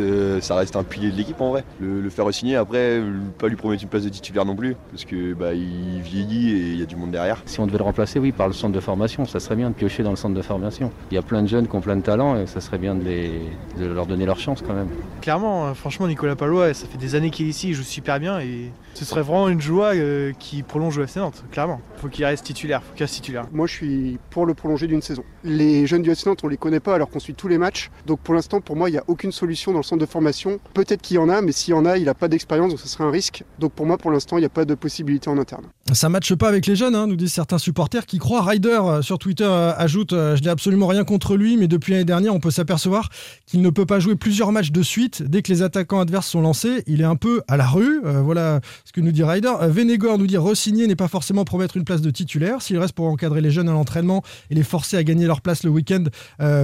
[0.00, 1.64] euh, ça reste un pilier de l'équipe en vrai.
[1.80, 3.00] Le, le faire signer après,
[3.38, 6.72] pas lui promettre une place de titulaire non plus, parce que bah il vieillit et
[6.72, 7.42] il y a du monde derrière.
[7.46, 9.74] Si on devait le remplacer, oui, par le centre de formation, ça serait bien de
[9.74, 10.90] piocher dans le centre de formation.
[11.10, 12.94] Il y a plein de jeunes qui ont plein de talent et ça serait bien
[12.94, 13.40] de, les-
[13.78, 14.88] de leur donner leur chance quand même.
[15.22, 18.20] Clairement, hein, franchement, Nicolas Palois, ça fait des années qu'il est ici, il joue super
[18.20, 21.80] bien et ce serait vraiment une joie euh, qui prolonge le FC Nantes, clairement.
[21.96, 23.46] Faut qu'il reste titulaire, faut qu'il reste titulaire.
[23.52, 25.22] Moi, je suis pour le prolonger d'une saison.
[25.44, 27.90] Les jeunes du FC Nantes, on les connaît pas alors qu'on suit tous les matchs.
[28.06, 30.58] Donc pour l'instant, pour moi, il n'y a aucune solution dans le centre de formation.
[30.74, 32.80] Peut-être qu'il y en a, mais s'il y en a, il n'a pas d'expérience, donc
[32.80, 33.44] ce serait un risque.
[33.58, 35.66] Donc pour moi, pour l'instant, il n'y a pas de possibilité en interne.
[35.94, 38.42] Ça matche pas avec les jeunes, hein, nous disent certains supporters qui croient.
[38.42, 41.92] Ryder euh, sur Twitter euh, ajoute euh, Je n'ai absolument rien contre lui, mais depuis
[41.92, 43.08] l'année dernière, on peut s'apercevoir
[43.46, 45.22] qu'il ne peut pas jouer plusieurs matchs de suite.
[45.22, 48.00] Dès que les attaquants adverses sont lancés, il est un peu à la rue.
[48.02, 49.52] Voilà ce que nous dit Ryder.
[49.62, 52.62] Vénégor nous dit Resigner n'est pas forcément pour mettre une place de titulaire.
[52.62, 55.62] S'il reste pour encadrer les jeunes à l'entraînement et les forcer à gagner leur place
[55.64, 56.04] le week-end,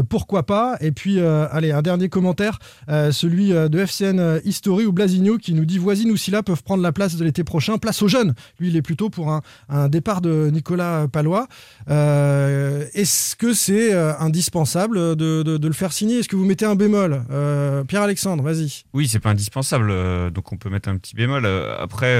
[0.08, 0.76] pourquoi pas?
[0.80, 2.58] Et puis, allez, un dernier commentaire,
[2.88, 6.92] celui de FCN History ou Blasigno qui nous dit Voisine ou Silla peuvent prendre la
[6.92, 7.78] place de l'été prochain.
[7.78, 8.34] Place aux jeunes.
[8.60, 11.46] Lui, il est plutôt pour un, un départ de Nicolas Palois.
[11.90, 16.18] Euh, Est-ce que c'est euh, indispensable de, de- de le faire signer?
[16.18, 17.22] Est-ce que vous mettez un bémol?
[17.30, 18.84] Euh, Pierre-Alexandre, vas-y.
[18.92, 21.46] Oui, c'est pas indispensable, euh, donc on peut mettre un petit bémol.
[21.78, 22.14] Après,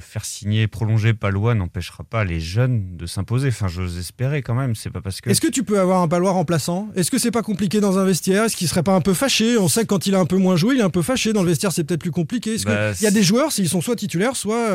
[0.00, 3.48] faire signer, prolonger Palois n'empêchera pas les jeunes de s'imposer.
[3.48, 4.74] Enfin, j'ose espérer quand même.
[4.74, 5.30] C'est pas parce que.
[5.30, 6.88] Est-ce que tu peux avoir un Palois remplaçant?
[6.94, 8.44] Est-ce que c'est pas compliqué dans un vestiaire?
[8.44, 9.58] Est-ce qu'il serait pas un peu fâché?
[9.58, 11.32] On sait que quand il a un peu moins joué, il est un peu fâché.
[11.32, 12.54] Dans le vestiaire, c'est peut-être plus compliqué.
[12.54, 14.68] Est-ce Bah, qu'il y a des joueurs, s'ils sont soit titulaires, soit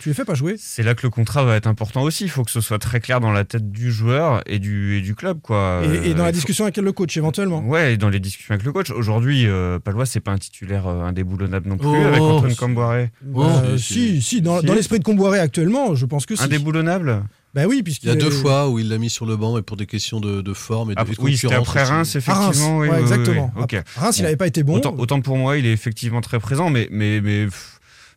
[0.00, 0.43] tu les fais pas jouer?
[0.58, 2.24] C'est là que le contrat va être important aussi.
[2.24, 5.00] Il faut que ce soit très clair dans la tête du joueur et du, et
[5.00, 5.82] du club, quoi.
[5.84, 7.60] et, et dans Euh, la faut- discussion avec le coach, éventuellement.
[7.60, 8.90] Ouais, et dans les discussions avec le coach.
[8.90, 11.94] Aujourd'hui, euh, Palois, c'est pas un titulaire euh, indéboulonnable non plus Oh.
[11.94, 13.10] avec Antoine Camboiré.
[13.22, 14.66] Bah, si, si, dans, Si.
[14.66, 16.42] dans l'esprit de Comboiré actuellement, je pense que si.
[16.42, 17.22] Indéboulonnable
[17.54, 19.56] Bah oui, Il y puisqu'il a deux fois où il l'a mis sur le banc,
[19.58, 21.68] et pour des questions de, de forme et de, Ah, et de oui, c'était concurrence
[21.68, 21.84] après.
[21.84, 22.46] Reims, effectivement.
[22.48, 23.52] Reims, oui, ouais, oui, exactement.
[23.56, 24.74] oui, Reims, il avait pas été bon.
[24.76, 27.46] Autant, autant pour moi, il est effectivement très présent, mais, mais, mais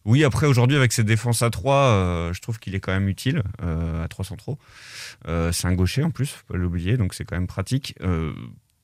[0.08, 3.44] oui, après, aujourd'hui, avec ses défenses à 3, je trouve qu'il est quand même utile,
[3.62, 4.58] euh, à 3 centraux.
[5.28, 7.96] Euh, c'est un gaucher en plus, faut pas l'oublier, donc c'est quand même pratique.
[8.02, 8.34] Euh,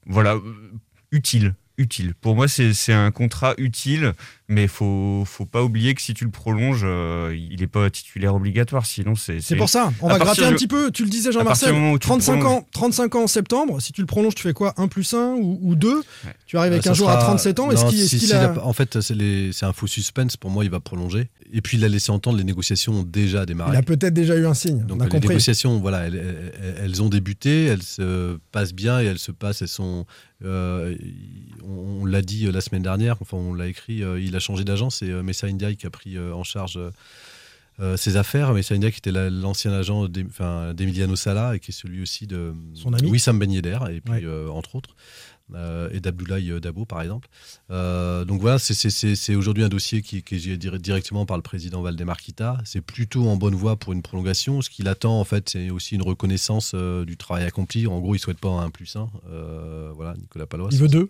[0.06, 0.72] voilà, euh,
[1.12, 1.56] utile.
[1.78, 2.14] Utile.
[2.14, 4.14] Pour moi, c'est un contrat utile,
[4.50, 8.36] mais faut faut pas oublier que si tu le prolonges, euh, il n'est pas titulaire
[8.36, 8.86] obligatoire.
[8.86, 10.92] Sinon, c'est C'est pour ça, on à va gratter un du- petit peu.
[10.92, 13.28] Tu le disais, Jean-Marcel, du moment où tu le 35 prolonges- ans, 35 ans en
[13.28, 13.82] septembre.
[13.82, 14.74] Si tu le prolonges, tu fais quoi?
[14.78, 16.04] 1 plus 1 ou, ou 2
[16.46, 17.72] Tu arrives avec Bah, un jour à sera- 37 ans.
[17.72, 18.52] Est-ce qu'il est-ce si- a...
[18.54, 20.36] a- En fait, c'est les- c'est un faux suspense.
[20.38, 21.30] Pour moi, il va prolonger.
[21.52, 23.72] Et puis, il a laissé entendre les négociations ont déjà démarré.
[23.74, 24.80] il a peut-être déjà eu un signe.
[24.86, 25.30] Donc on a les compris.
[25.30, 29.62] négociations, voilà, elles, elles- elles ont débuté, elles se passent bien et elles se passent,
[29.62, 30.06] elles sont.
[30.46, 30.96] euh,
[31.64, 34.40] on on l'a dit euh, la semaine dernière, enfin on l'a écrit, euh, il a
[34.40, 36.80] changé d'agent, c'est euh, Messa Ndiaye qui a pris euh, en charge
[37.80, 38.52] euh, ses affaires.
[38.54, 42.54] Messa Ndiaye qui était la- l'ancien agent d'Emiliano Sala et qui est celui aussi de
[42.74, 43.10] Son ami.
[43.10, 44.22] Wissam Ben Yedder, et puis Ouais.
[44.24, 44.96] euh, entre autres.
[45.56, 47.28] Euh, et d'Abdoulaye euh, Dabo par exemple.
[47.72, 51.82] Euh, donc voilà, c'est- aujourd'hui un dossier qui, qui est géré directement par le président
[51.82, 52.58] Valdemar Kita.
[52.66, 54.62] C'est plutôt en bonne voie pour une prolongation.
[54.62, 57.88] Ce qu'il attend en fait, c'est aussi une reconnaissance du travail accompli.
[57.88, 59.10] En gros, il souhaite pas un 1 plus 1.
[59.96, 60.70] voilà, Nicolas Palois.
[60.72, 61.10] Il veut deux?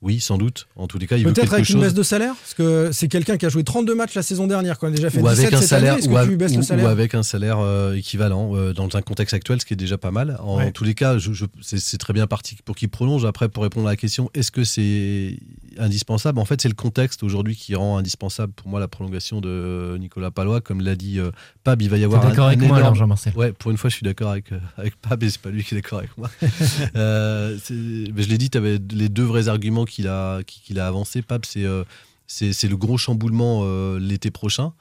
[0.00, 0.68] Oui, sans doute.
[0.76, 1.76] En tous les cas, il veut Peut-être quelque avec chose.
[1.76, 2.34] une baisse de salaire?
[2.34, 5.10] Parce que c'est quelqu'un qui a joué 32 matchs la saison dernière, qu'on a déjà
[5.10, 6.06] fait ou 17 avec un cette salaire, année.
[6.06, 6.88] Ou, ou- le ou salaire?
[6.88, 10.10] avec un salaire euh, équivalent euh, dans un contexte actuel, ce qui est déjà pas
[10.10, 10.36] mal.
[10.40, 10.72] En Ouais.
[10.72, 13.24] tous les cas, je, c'est très bien parti pour qu'il prolonge.
[13.24, 15.38] Après, pour répondre à la question, est-ce que c'est
[15.78, 16.38] indispensable?
[16.38, 20.30] En fait, c'est le contexte aujourd'hui qui rend indispensable pour moi la prolongation de Nicolas
[20.30, 20.60] Palois.
[20.60, 21.30] Comme l'a dit euh,
[21.64, 23.78] Pab, il va y avoir un, d'accord avec un moi, énorme- Jean-Marcel Ouais, pour une
[23.78, 26.00] fois, je suis d'accord avec, euh, avec Pab et c'est pas lui qui est d'accord
[26.00, 26.30] avec moi.
[26.96, 30.86] Euh, mais je l'ai dit, tu avais les deux vrais arguments qu'il a, qu'il a
[30.86, 31.22] avancés.
[31.22, 31.84] Pab, c'est euh,
[32.26, 33.64] c'est c'est le gros chamboulement
[33.96, 34.72] l'été prochain.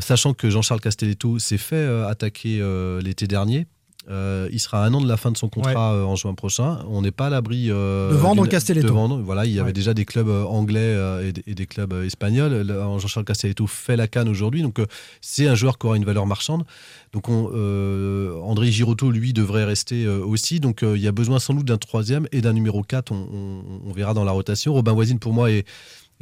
[0.00, 2.62] Sachant que Jean-Charles Castelletto s'est fait attaquer
[3.02, 3.66] l'été dernier.
[4.08, 6.32] Euh, il sera à un an de la fin de son contrat euh, en juin
[6.34, 6.78] prochain.
[6.88, 8.86] On n'est pas à l'abri euh, De vendre Castelletto.
[8.88, 9.18] de vendre.
[9.18, 9.72] Voilà, il y avait Ouais.
[9.74, 12.66] déjà des clubs anglais euh, et, des- et des clubs espagnols.
[12.98, 14.86] Jean-Charles Castelletto fait la canne aujourd'hui, donc euh,
[15.20, 16.64] c'est un joueur qui aura une valeur marchande.
[17.12, 20.60] Donc on, euh, André Girotto, lui, devrait rester euh, aussi.
[20.60, 23.12] Donc euh, il y a besoin sans doute d'un troisième et d'un numéro 4.
[23.12, 24.72] On, on- on verra dans la rotation.
[24.72, 25.66] Robin Voisine, pour moi, est,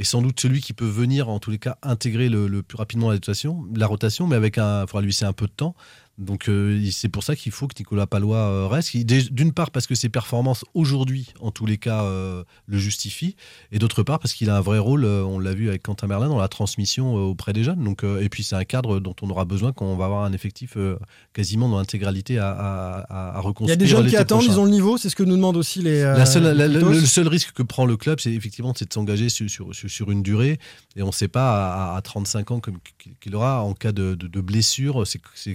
[0.03, 3.09] sans doute celui qui peut venir, en tous les cas, intégrer le, le plus rapidement
[3.09, 5.75] la rotation, la rotation mais avec un, il faudra lui laisser un peu de temps.
[6.19, 8.97] Donc euh, c'est pour ça qu'il faut que Nicolas Palois euh, reste.
[8.97, 13.37] D'une part parce que ses performances aujourd'hui, en tous les cas, euh, le justifient,
[13.71, 15.05] et d'autre part parce qu'il a un vrai rôle.
[15.05, 17.85] on l'a vu avec Quentin Merlin dans la transmission auprès des jeunes.
[17.85, 20.33] Donc et puis c'est un cadre dont on aura besoin quand on va avoir un
[20.33, 20.77] effectif
[21.33, 23.73] quasiment dans l'intégralité à, à, à- à Il y reconstruire.
[23.73, 24.53] a des jeunes qui attendent, prochain.
[24.55, 26.03] ils ont le niveau, c'est ce que nous demandent aussi les.
[26.03, 29.29] La seule- la- les le, seul risque que prend le club, c'est effectivement de s'engager
[29.29, 30.59] sur, sur, sur- sur une durée.
[30.97, 32.61] Et on ne sait pas à, à 35 ans
[33.21, 35.07] qu'il aura en cas de, de- de blessure.
[35.07, 35.55] C'est c'est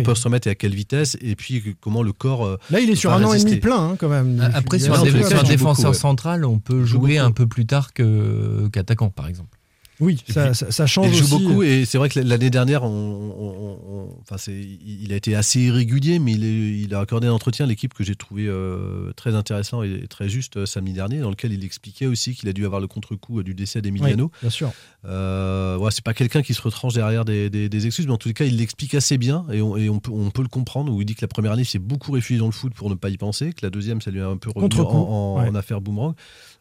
[0.00, 1.16] on peut se remettre et à quelle vitesse.
[1.20, 2.46] Et puis comment le corps.
[2.46, 4.40] euh, Là, il est sur un an et demi plein, hein, quand même.
[4.54, 9.28] Après, sur un, défenseur central, on peut joue jouer un peu plus tard qu'attaquant, par
[9.28, 9.59] exemple.
[10.00, 11.44] Oui, ça, ça- ça change Il joue aussi.
[11.46, 15.60] beaucoup et c'est vrai que l'année dernière, on- on- on- enfin il a été assez
[15.60, 19.12] irrégulier, mais il, est- il a accordé un entretien à l'équipe que j'ai trouvé euh,
[19.14, 22.52] très intéressant et très juste euh, samedi dernier, dans lequel il expliquait aussi qu'il a
[22.52, 24.24] dû avoir le contre-coup euh, du décès d'Emiliano.
[24.24, 24.72] Oui, bien sûr.
[25.04, 28.18] Euh, ouais, c'est pas quelqu'un qui se retranche derrière des, des- des excuses, mais en
[28.18, 30.92] tout cas, il l'explique assez bien et, on, et peut, on peut le comprendre.
[30.92, 32.90] Où il dit que la première année, il s'est beaucoup réfugié dans le foot pour
[32.90, 34.96] ne pas y penser, que la deuxième, ça lui a un peu revenu en, Contre-coup,
[34.96, 35.48] en- ouais.
[35.48, 36.14] en affaire boomerang.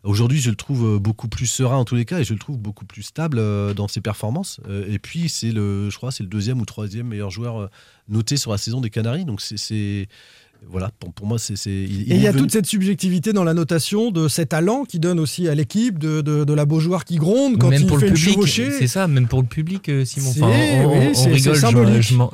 [0.03, 2.39] Aujourd'hui, je le trouve euh, beaucoup plus serein en tous les cas et je le
[2.39, 3.37] trouve beaucoup plus stable.
[3.37, 4.61] euh, dans ses performances.
[4.67, 7.69] Euh, et puis, c'est le, je crois, c'est le deuxième ou troisième meilleur joueur
[8.07, 9.25] noté sur la saison des Canaries.
[9.25, 10.07] Donc, c'est.
[10.71, 11.55] Voilà, pour, pour moi, c'est.
[11.55, 14.99] c'est- Et il y a toute cette subjectivité dans la notation de ces talents qui
[14.99, 17.99] donne aussi à l'équipe, de, de, de la Beaujoire qui gronde quand même il pour
[17.99, 18.37] fait le public,
[18.77, 20.29] c'est ça, même pour le public, euh, Simon.
[20.29, 20.49] Enfin, on,
[20.99, 21.55] oui, on rigole,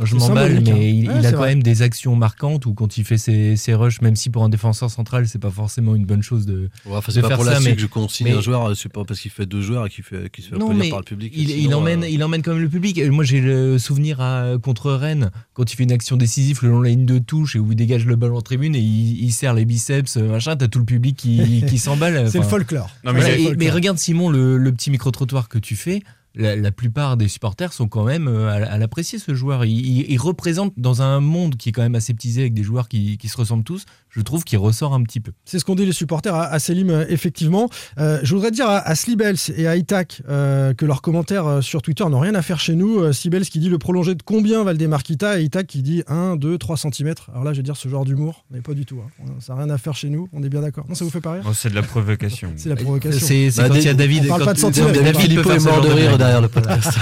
[0.03, 0.75] je- m'emballe, mais hein.
[0.77, 1.49] il, Ouais, il a quand vrai.
[1.49, 4.49] même des actions marquantes ou quand il fait ses, ses rushs, même si pour un
[4.49, 7.37] défenseur central, c'est pas forcément une bonne chose de, Ouais, enfin, de c'est pas faire
[7.37, 7.53] pour ça.
[7.53, 9.61] la mais- que je consigne mais- un joueur, euh, c'est pas parce qu'il fait deux
[9.61, 11.31] joueurs et qu'il fait, qu'il se fait non, applaudir mais par le public.
[11.35, 12.97] il, Sinon, il emmène, euh, il emmène quand même le public.
[12.97, 14.17] Et Moi, j'ai le souvenir
[14.61, 17.55] contre Rennes, quand il fait une action décisive le long de la ligne de touche
[17.55, 20.27] et où il dégage le ballon en tribune et il, il serre les biceps, euh,
[20.29, 22.27] machin, t'as tout le public qui, qui s'emballe.
[22.31, 22.89] C'est le folklore.
[23.03, 23.57] Non, mais voilà, c'est le et- folklore.
[23.59, 26.01] mais regarde, Simon, le, le petit micro-trottoir que tu fais.
[26.37, 29.63] La, la plupart des supporters sont quand même euh, à, à l'apprécier ce joueur.
[29.63, 32.89] Il, il- il représente dans un monde qui est quand même aseptisé avec des joueurs
[32.89, 33.85] qui, qui se ressemblent tous.
[34.15, 35.31] Je trouve qu'il ressort un petit peu.
[35.43, 37.69] C'est ce qu'ont dit les supporters à, à Selim, euh, effectivement.
[37.99, 41.81] Euh, je voudrais dire à, à Slibels et à Itak euh, que leurs commentaires sur
[41.81, 42.99] Twitter n'ont rien à faire chez nous.
[42.99, 46.37] Euh, Slibels qui dit le prolongé de combien Valdemar Kita et Itak qui dit 1,
[46.37, 47.13] 2, 3 cm.
[47.31, 48.99] Alors là, je vais dire ce genre d'humour, mais pas du tout.
[49.05, 49.25] hein.
[49.39, 50.85] Ça n'a rien à faire chez nous, on est bien d'accord.
[50.87, 51.43] Non, ça vous fait pas rire?
[51.53, 52.51] C'est de la provocation.
[52.55, 53.25] C'est la provocation.
[53.27, 55.63] C'est Bah, quand il y a David- on parle quand- pas de centimètres, David est
[55.65, 56.89] mort de rire derrière le podcast.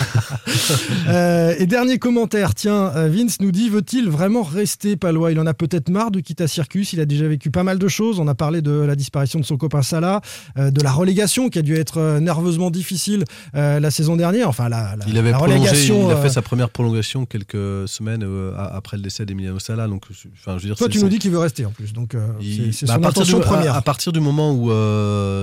[1.08, 5.32] Euh, et dernier commentaire, tiens, Vince nous dit veut-il vraiment rester palois?
[5.32, 6.94] Il en a peut-être marre de quitter Circus.
[6.94, 8.20] Il a déjà vécu pas mal de choses.
[8.20, 10.22] On a parlé de la disparition de son copain Salah,
[10.58, 13.26] euh, de la relégation qui a dû être euh, nerveusement difficile
[13.56, 14.50] euh, la saison dernière.
[14.50, 16.10] Enfin, la, la- Il avait la prolongé, relégation.
[16.10, 18.26] il a fait sa première prolongation quelques semaines
[18.58, 19.88] a- après le décès d'Emiliano Sala.
[19.88, 21.94] Donc, enfin, je veux dire, Toi, tu nous dis qu'il veut rester en plus.
[21.94, 23.76] Donc, il- c'est bah, son à, partir intention du, à- première.
[23.76, 24.70] à partir du moment où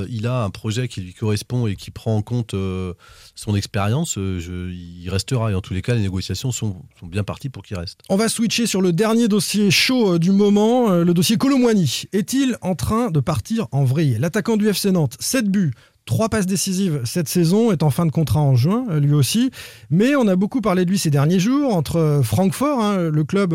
[0.09, 2.55] il a un projet qui lui correspond et qui prend en compte
[3.41, 5.51] son expérience, euh, il restera.
[5.51, 8.01] Et en tous les cas, les négociations sont, bien parties pour qu'il reste.
[8.11, 12.05] On va switcher sur le dernier dossier chaud euh, du moment, euh, le dossier Colomwani.
[12.13, 14.19] Est-il en train de partir en vrille?
[14.19, 15.73] L'attaquant du FC Nantes, 7 buts.
[16.05, 19.51] Trois passes décisives cette saison, est en fin de contrat en juin, lui aussi.
[19.91, 23.55] Mais on a beaucoup parlé de lui ces derniers jours, entre Francfort, hein, le club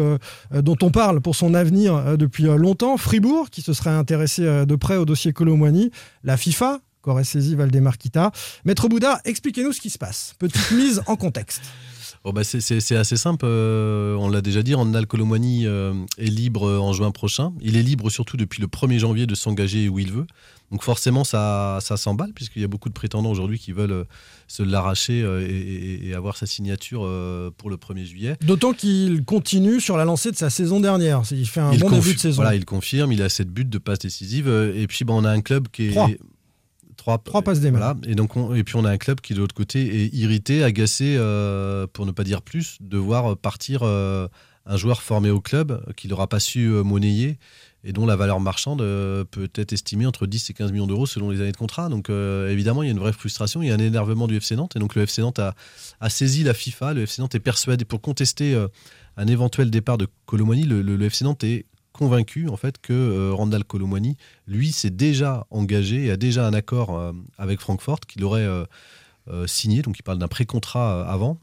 [0.53, 4.95] dont on parle pour son avenir depuis longtemps, Fribourg, qui se serait intéressé de près
[4.95, 5.91] au dossier Colomwani,
[6.23, 8.31] la FIFA, qu'aurait saisi Valdemar Kita.
[8.65, 10.33] Maître Bouddha, expliquez-nous ce qui se passe.
[10.39, 11.61] Petite mise en contexte.
[12.23, 13.45] Bon, bah, c'est- assez simple.
[13.47, 17.53] euh, on l'a déjà dit, Randall Colomwani euh, est libre en juin prochain.
[17.61, 20.25] Il est libre surtout depuis le 1er janvier de s'engager où il veut.
[20.71, 24.03] Donc forcément, ça, ça s'emballe, puisqu'il y a beaucoup de prétendants aujourd'hui qui veulent euh,
[24.47, 27.01] se l'arracher et, avoir sa signature
[27.57, 28.37] pour le 1er juillet.
[28.41, 31.21] D'autant qu'il continue sur la lancée de sa saison dernière.
[31.29, 32.37] Il fait un il bon début de saison.
[32.37, 34.47] Voilà, il confirme, il a 7 buts de passes décisives.
[34.47, 36.19] Et puis, on a un club qui est.
[37.05, 37.69] Trois, passes des.
[37.71, 37.95] Voilà.
[38.07, 40.63] Et, donc on- et puis, on a un club qui, de l'autre côté, est irrité,
[40.63, 44.27] agacé, euh, pour ne pas dire plus, de voir partir euh,
[44.65, 47.37] un joueur formé au club euh, qu'il n'aura pas su monnayer
[47.83, 51.29] et dont la valeur marchande peut être estimée entre 10 et 15 millions d'euros selon
[51.29, 51.87] les années de contrat.
[51.87, 54.55] Donc évidemment, il y a une vraie frustration, il y a un énervement du FC
[54.55, 54.75] Nantes.
[54.75, 56.95] Et donc le FC Nantes a, saisi la FIFA.
[56.95, 58.59] Le FC Nantes est persuadé, pour contester
[59.17, 63.33] un éventuel départ de Colomani, le- le FC Nantes est convaincu en fait que euh,
[63.33, 64.17] Randall Colomani,
[64.47, 68.65] lui, s'est déjà engagé et a déjà un accord euh, avec Francfort qu'il aurait euh,
[69.29, 69.81] euh, signé.
[69.81, 71.37] Donc il parle d'un pré-contrat avant.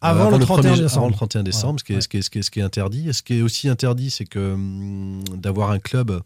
[0.00, 0.96] Avant le 31 premier- décembre.
[0.98, 2.60] Avant le 31 décembre, ce, qui est, ce, qui est, ce, qui est, ce qui
[2.60, 3.12] est interdit.
[3.14, 6.20] Ce qui est aussi interdit, c'est que hum, d'avoir un club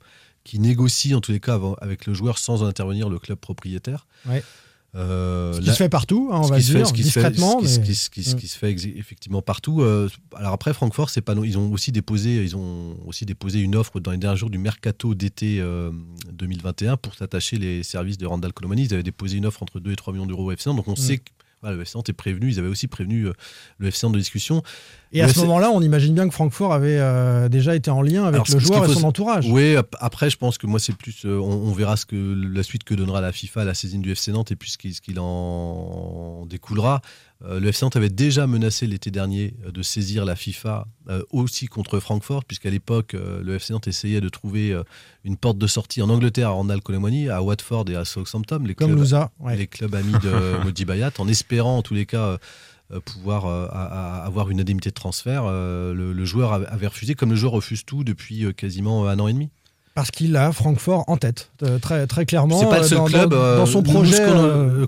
[0.44, 3.38] qui négocie, en tous les cas, avant- avec le joueur sans en intervenir le club
[3.38, 4.06] propriétaire.
[4.26, 4.42] Ouais.
[4.98, 7.60] Euh, Ce qui là- se fait partout, hein, on va dire, discrètement.
[7.62, 7.94] ce qui-
[8.48, 9.80] se fait effectivement partout.
[9.80, 13.60] Euh, alors après, Francfort, c'est pas non- ils ont aussi déposé, ils ont aussi déposé
[13.60, 15.92] une offre dans les derniers jours du mercato d'été euh,
[16.32, 18.84] 2021 pour s'attacher les services de Randall Colomani.
[18.84, 20.68] Ils avaient déposé une offre entre 2 et 3 millions d'euros au FC.
[20.70, 20.96] Donc on Mm.
[20.96, 21.20] sait
[21.60, 22.48] voilà, le FC Nantes est prévenu.
[22.50, 23.32] Ils avaient aussi prévenu euh,
[23.78, 24.62] le FC Nantes de discussion.
[25.12, 28.02] Et à ce FC moment-là, on imagine bien que Francfort avait euh, déjà été en
[28.02, 29.46] lien avec alors, le joueur et son entourage.
[29.50, 31.24] Oui, ap- après, je pense que moi, c'est plus.
[31.24, 32.16] euh, on, on verra ce que
[32.54, 34.78] la suite que donnera la FIFA à la saisine du FC Nantes et puis ce
[34.78, 37.00] qu'il en découlera.
[37.44, 41.22] Euh, le FC Nantes avait déjà menacé l'été dernier euh, de saisir la FIFA euh,
[41.30, 44.76] aussi contre Francfort, puisqu'à l'époque, le FC Nantes essayait de trouver
[45.24, 48.74] une porte de sortie en Angleterre à Randall Colomani, à Watford et à Southampton, les
[48.74, 49.56] Comme clubs, Louza, ouais.
[49.56, 52.38] les clubs amis de Modi Bayat, en espérant en tous les cas.
[53.04, 55.44] pouvoir euh, avoir une indemnité de transfert.
[55.46, 59.28] Euh, le, le joueur avait- refusé, comme le joueur refuse tout depuis quasiment un an
[59.28, 59.50] et demi.
[59.98, 62.60] Parce qu'il a Francfort en tête, euh, très, très clairement.
[62.60, 63.30] C'est pas le euh, seul dans, club.
[63.30, 64.20] dans- euh, dans son projet.
[64.20, 64.86] euh,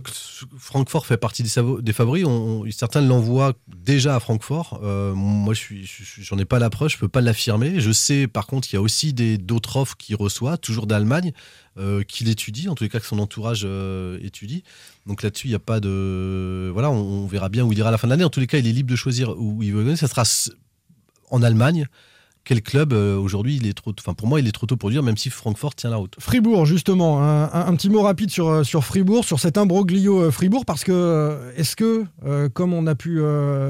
[0.57, 1.51] Francfort fait partie des,
[1.83, 2.25] des favoris.
[2.25, 4.79] On- on- certains l'envoient déjà à Francfort.
[4.85, 5.75] Euh, moi, je
[6.21, 7.81] j'en ai pas l'approche, je peux pas l'affirmer.
[7.81, 11.33] Je sais, par contre, qu'il y a aussi d'autres offres qu'il reçoit, toujours d'Allemagne,
[12.07, 13.67] qu'il étudie, en tous les cas que son entourage
[14.23, 14.63] étudie.
[15.09, 16.71] Donc là-dessus, il n'y a pas de.
[16.73, 18.23] Voilà, on, on verra bien où il ira à la fin de l'année.
[18.23, 19.97] En tous les cas, il est libre de choisir où il veut aller.
[19.97, 20.23] Ça sera
[21.33, 21.89] en Allemagne
[22.51, 24.91] quel club euh, aujourd'hui il est trop, enfin pour moi il est trop tôt pour
[24.91, 26.17] dire, même si Francfort tient la route.
[26.19, 30.21] Fribourg, justement, un, un- un petit mot rapide sur, euh, sur Fribourg, sur cet imbroglio
[30.21, 33.21] euh, Fribourg, parce que est-ce que, euh, comme on a pu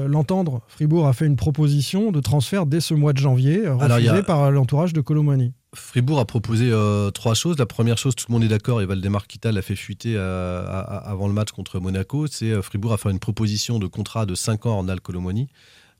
[0.07, 4.23] l'entendre, Fribourg a fait une proposition de transfert dès ce mois de janvier, refusée a-
[4.23, 5.53] par l'entourage de Colomani?
[5.73, 7.57] Fribourg a proposé euh, trois choses.
[7.59, 10.65] La première chose, tout le monde est d'accord, et Valdemar Kita l'a fait fuiter euh,
[10.65, 13.87] à- à- avant le match contre Monaco, c'est euh, Fribourg a fait une proposition de
[13.87, 15.47] contrat de 5 ans en Al Colomoni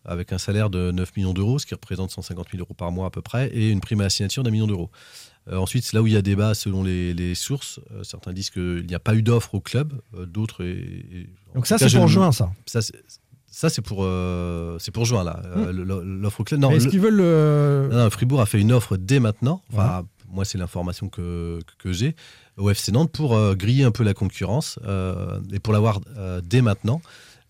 [0.06, 3.08] avec un salaire de 9 millions d'euros, ce qui représente 150 000 euros par mois
[3.08, 4.90] à peu près, et une prime à la signature d'un million d'euros.
[5.52, 7.80] Euh, ensuite, c'est là où il y a débat selon les, les sources.
[7.92, 10.64] Euh, certains disent qu'il n'y a pas eu d'offre au club, euh, d'autres.
[11.56, 12.52] Donc ça, c'est pour juin, ça.
[12.66, 12.94] Ça, c'est-
[13.54, 15.42] ça, c'est pour, euh, c'est pour juin, là.
[15.46, 16.62] Euh, le- L'offre au club.
[16.62, 17.90] Non, Est-ce le- qu'ils veulent le.
[17.92, 19.62] non, non, Fribourg a fait une offre dès maintenant.
[19.74, 22.16] Enfin, moi, c'est l'information que, que, que j'ai
[22.58, 26.00] au FC Nantes pour euh, griller un peu la concurrence euh, et pour l'avoir
[26.44, 27.02] dès maintenant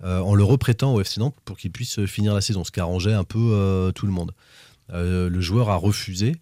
[0.04, 2.80] en le reprêtant au FC Nantes pour qu'il puisse euh, finir la saison, ce qui
[2.80, 4.32] arrangeait un peu euh, tout le monde.
[4.92, 6.36] Euh, le joueur a refusé.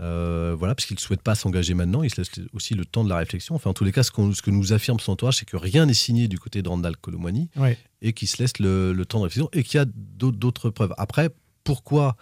[0.00, 3.02] euh, voilà, parce qu'il ne souhaite pas s'engager maintenant, il se laisse aussi le temps
[3.04, 3.54] de la réflexion.
[3.56, 5.94] Enfin, en tous les cas, ce, que nous affirme son entourage, c'est que rien n'est
[5.94, 7.76] signé du côté de Randall Colomwani Ouais.
[8.02, 10.94] et qu'il se laisse le, le temps de réflexion et qu'il y a d'autres- preuves.
[10.98, 11.30] Après,
[11.64, 12.16] pourquoi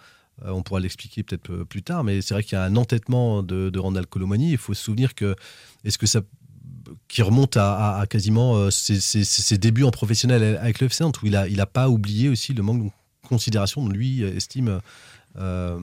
[0.45, 2.75] euh, on pourra l'expliquer peut-être euh, plus tard, mais c'est vrai qu'il y a un
[2.75, 4.51] entêtement de, de Randall Colomani.
[4.51, 5.35] Il faut se souvenir que
[5.83, 6.21] est-ce que ça
[7.07, 10.79] qui remonte à, à- à quasiment euh, ses, ses- ses- ses débuts en professionnel avec
[10.79, 12.89] le FC Nantes, où il a, il a pas oublié aussi le manque de
[13.27, 14.79] considération dont lui euh, estime
[15.39, 15.77] euh,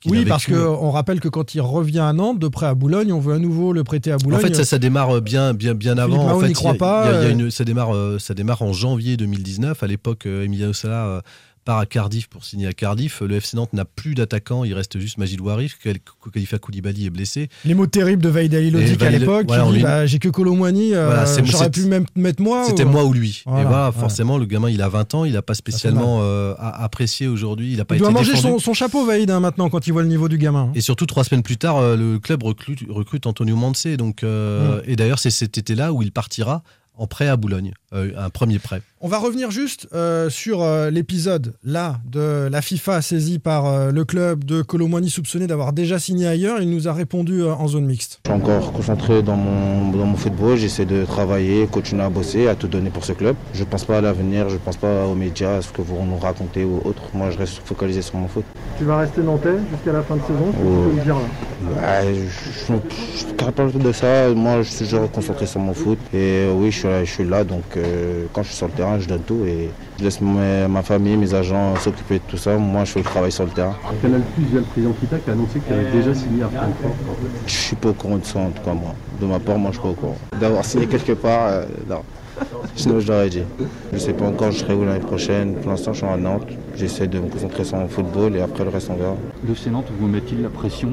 [0.00, 2.74] qu'il a Oui, parce qu'on rappelle que quand il revient à Nantes, de près à
[2.74, 4.40] Boulogne, on veut à nouveau le prêter à Boulogne.
[4.40, 6.24] En fait, ça, ça démarre bien, bien, bien Philippe avant.
[6.26, 7.32] Mahon en fait, n'y croit pas, il y a- il y a euh.
[7.46, 9.82] une- ça, démarre, euh, ça démarre en janvier 2019.
[9.82, 11.20] À l'époque, euh, Emiliano Sala euh,
[11.66, 13.20] part à Cardiff pour signer à Cardiff.
[13.20, 14.64] Le FC Nantes n'a plus d'attaquant.
[14.64, 15.76] Il reste juste Majid Warif.
[15.84, 15.98] Khal-
[16.32, 17.48] Khalifa Koulibaly est blessé.
[17.66, 20.94] Les mots terribles de Vaïd Ali Lodic à l'époque, voilà, lui- bah, j'ai que Colomwani,
[20.94, 22.64] euh, Voilà, j'aurais pu même mettre moi.
[22.66, 23.42] C'était ou- moi ou lui.
[23.44, 25.24] Voilà, et voilà, forcément, le gamin, il a 20 ans.
[25.24, 27.72] Il n'a pas spécialement euh, a- apprécié aujourd'hui.
[27.72, 30.02] Il n'a pas Il doit manger son, son chapeau, Vaïd, hein, maintenant, quand il voit
[30.02, 30.70] le niveau du gamin.
[30.76, 33.96] Et surtout, trois semaines plus tard, euh, le club recrute, recrute Antonio Mansé.
[33.96, 36.62] Donc, euh, Et d'ailleurs, c'est cet été-là où il partira
[36.96, 37.72] en prêt à Boulogne.
[37.92, 38.82] Euh, un premier prêt.
[39.00, 43.90] On va revenir juste euh, sur euh, l'épisode là de la FIFA saisie par euh,
[43.92, 46.60] le club de Colomwani soupçonné d'avoir déjà signé ailleurs.
[46.60, 48.20] Il nous a répondu euh, en zone mixte.
[48.26, 52.48] Je suis encore concentré dans mon, dans mon football, j'essaie de travailler, continuer à bosser,
[52.48, 53.36] à tout donner pour ce club.
[53.54, 55.82] Je ne pense pas à l'avenir, je ne pense pas aux médias, à ce que
[55.82, 57.02] vous nous racontez ou autre.
[57.14, 58.44] Moi, je reste focalisé sur mon foot.
[58.78, 60.88] Tu vas rester nantais jusqu'à la fin de saison, tu Oh.
[60.90, 62.02] peux le dire là.
[62.02, 62.14] Ouais,
[62.66, 65.98] je ne parle pas de ça, moi je suis toujours concentré sur mon foot.
[66.12, 66.16] Et
[66.46, 68.98] euh, oui, je suis je suis là donc euh, quand je suis sur le terrain,
[68.98, 72.56] je donne tout et je laisse ma, ma famille, mes agents s'occuper de tout ça.
[72.56, 73.74] Moi, je fais le travail sur le terrain.
[74.02, 76.42] Canal Plus, il y a le président Kita qui a annoncé qu'il avait déjà signé
[76.42, 76.94] à Francfort.
[77.46, 78.94] Je suis pas au courant de ça en tout cas, moi.
[79.20, 80.18] De ma part, moi, je suis pas au courant.
[80.40, 82.02] D'avoir signé quelque part, euh, non.
[82.74, 83.42] Sinon, je l'aurais dit.
[83.92, 85.54] Je sais pas encore, je serai où l'année prochaine.
[85.54, 86.48] Pour l'instant, je suis à Nantes.
[86.76, 89.16] J'essaie de me concentrer sur mon football et après, le reste, on verra.
[89.46, 90.90] Le FC Nantes vous met-il la pression?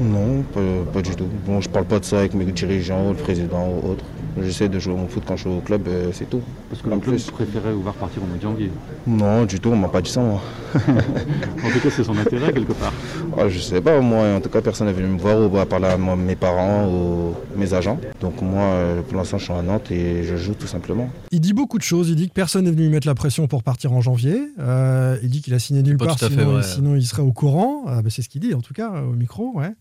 [0.00, 0.60] Non, pas,
[0.92, 1.28] pas du tout.
[1.46, 4.04] Bon, je parle pas de ça avec mes dirigeants, le président ou autre.
[4.40, 6.40] J'essaie de jouer mon foot quand je suis au club, euh, c'est tout.
[6.70, 7.30] Parce que le club plus.
[7.30, 8.70] préférait vous voir partir au mois de janvier.
[9.06, 10.40] Non, du tout, on m'a pas dit ça, moi.
[10.74, 12.92] En tout cas, c'est son intérêt quelque part.
[13.38, 15.66] Ah, je sais pas, moi, en tout cas, personne n'est venu me voir ou à
[15.66, 17.98] parler à moi- mes parents ou mes agents.
[18.20, 21.10] Donc, moi, euh, pour l'instant, je suis à Nantes et je joue tout simplement.
[21.30, 22.08] Il dit beaucoup de choses.
[22.08, 24.40] Il dit que personne n'est venu lui mettre la pression pour partir en janvier.
[24.58, 27.32] Euh, il dit qu'il a signé nulle Pas part, fait sinon, sinon il serait au
[27.32, 27.84] courant.
[27.86, 29.52] Ah, bah, c'est ce qu'il dit, en tout cas, au micro.
[29.54, 29.72] Ouais.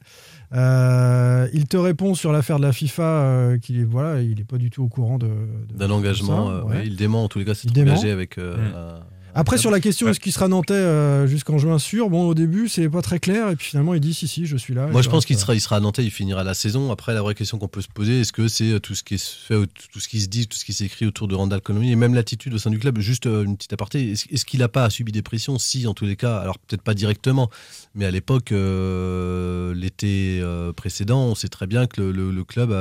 [0.54, 4.44] Euh, il te répond sur l'affaire de la FIFA euh, qu'il est voilà, il est
[4.44, 6.48] pas du tout au courant de, de- D'un engagement.
[6.48, 6.84] ça, euh, ouais.
[6.86, 7.92] il dément en tous les cas, c'est Il dément.
[7.94, 8.38] engagé avec.
[8.38, 8.76] euh, Mm.
[8.76, 9.00] un-
[9.34, 12.10] Après, sur la question est-ce qu'il sera nantais euh, jusqu'en juin sûr?
[12.10, 13.48] Bon, au début, c'est pas très clair.
[13.50, 14.88] Et puis finalement, il dit si, si, je suis là.
[14.88, 16.92] Moi, je pense qu'il sera, il sera à Nantais, il finira la saison.
[16.92, 19.34] Après, la vraie question qu'on peut se poser, est-ce que c'est tout ce qui se
[19.34, 19.56] fait,
[19.94, 22.14] tout ce qui se dit, tout ce qui s'écrit autour de Randall Colomini et même
[22.14, 23.00] l'attitude au sein du club?
[23.00, 25.58] Juste une petite aparté, est-ce, est-ce qu'il n'a pas subi des pressions?
[25.58, 27.50] Si, en tous les cas, alors peut-être pas directement,
[27.94, 32.44] mais à l'époque, euh, l'été euh, précédent, on sait très bien que le, le- le
[32.44, 32.74] club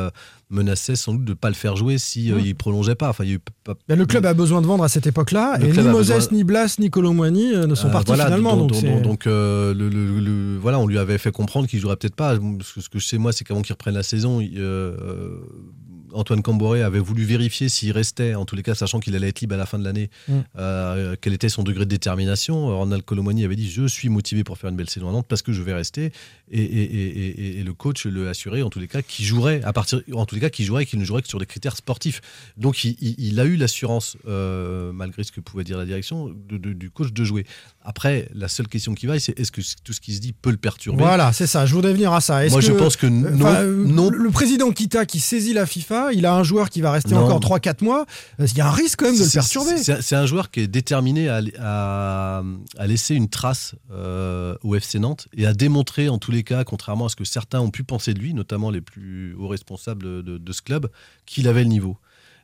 [0.51, 2.41] menaçait sans doute de ne pas le faire jouer si euh, Mm.
[2.45, 3.09] il prolongeait pas.
[3.11, 5.07] Enfin, il y a eu pas- Ben, le club a besoin de vendre à cette
[5.07, 5.59] époque-là.
[5.61, 8.57] Et ni Moses, besoin- ni Blas, ni Colomwani euh, ne sont Euh, partis voilà, finalement.
[8.57, 11.79] Donc, donc donc, c'est- donc, le, le- le- voilà, on lui avait fait comprendre qu'il
[11.81, 12.37] jouerait peut-être pas.
[12.63, 14.59] Ce que, je sais moi, c'est qu'avant qu'il reprenne la saison, il,
[16.13, 19.41] Antoine Camboré avait voulu vérifier s'il restait, en tous les cas, sachant qu'il allait être
[19.41, 20.33] libre à la fin de l'année, Mm.
[20.59, 22.77] euh, quel était son degré de détermination.
[22.79, 25.43] Ronald Colomani avait dit Je suis motivé pour faire une belle saison à Nantes parce
[25.43, 26.13] que je vais rester.
[26.51, 29.63] Et, et- et- et- et le coach le assurait, en tous les cas, qu'il jouerait,
[29.63, 31.47] à partir, en tous les cas, qu'il jouerait et qu'il ne jouerait que sur des
[31.47, 32.21] critères sportifs.
[32.57, 36.29] Donc, il, il- il a eu l'assurance, euh, malgré ce que pouvait dire la direction,
[36.29, 37.47] de- de- du coach de jouer.
[37.83, 40.51] Après, la seule question qui vaille, c'est est-ce que tout ce qui se dit peut
[40.51, 41.65] le perturber Voilà, c'est ça.
[41.65, 42.47] Je voudrais venir à ça.
[42.49, 43.47] Moi, je pense que non.
[43.47, 44.11] Euh, non.
[44.11, 47.25] Le président Kita qui saisit la FIFA, il a un joueur qui va rester Non.
[47.25, 48.05] encore 3-4 mois.
[48.39, 49.79] Euh, Il y a un risque quand même de le perturber.
[49.83, 52.43] C'est c'est un joueur qui est déterminé à, à-
[52.77, 56.65] à laisser une trace euh, au FC Nantes et à démontrer, en tous les cas,
[56.65, 60.03] contrairement à ce que certains ont pu penser de lui, notamment les plus hauts responsables
[60.23, 60.91] de, de ce club,
[61.25, 61.97] qu'il avait le niveau.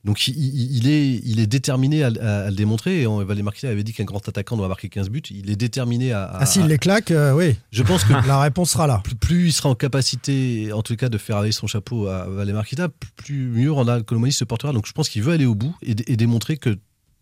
[0.06, 3.02] Donc il, est, il est déterminé à, à- à le démontrer.
[3.02, 5.20] Et on, Marquis avait dit qu'un grand attaquant doit marquer 15 buts.
[5.30, 6.22] Il est déterminé à.
[6.24, 7.56] à- Ah, s'il les claque, euh, oui.
[7.72, 9.00] Je pense que la réponse sera là.
[9.04, 12.24] Plus, plus il sera en capacité, en tout cas, de faire aller son chapeau à
[12.28, 14.72] Valérie Marquita, plus mieux Ronald Colomani se portera.
[14.72, 16.78] Donc je pense qu'il veut aller au bout et, et démontrer que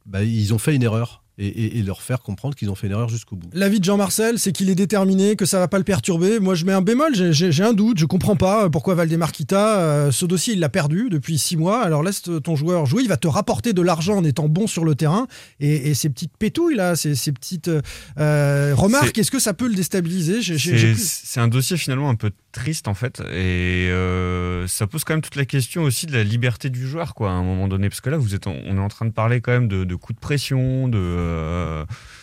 [0.07, 2.87] bah, ils ont fait une erreur et, et- et leur faire comprendre qu'ils ont fait
[2.87, 3.49] une erreur jusqu'au bout.
[3.53, 6.39] L'avis de Jean-Marcel, c'est qu'il est déterminé, que ça va pas le perturber.
[6.41, 10.11] Moi, je mets un bémol, j'ai- un doute, je comprends pas pourquoi Valdemar Kita, euh,
[10.12, 11.82] ce dossier, il l'a perdu depuis six mois.
[11.82, 14.85] Alors laisse ton joueur jouer, il va te rapporter de l'argent en étant bon sur
[14.85, 15.26] le terrain.
[15.61, 17.70] Et, et ces petites pétouilles là, ces, ces petites
[18.18, 20.43] euh, remarques, est-ce que ça peut le déstabiliser?
[20.99, 25.22] C'est un dossier finalement un peu triste en fait et euh, ça pose quand même
[25.22, 28.01] toute la question aussi de la liberté du joueur quoi à un moment donné parce
[28.01, 29.95] que là vous êtes en- on est en train de parler quand même de, de
[29.97, 31.24] coups de pression de euh,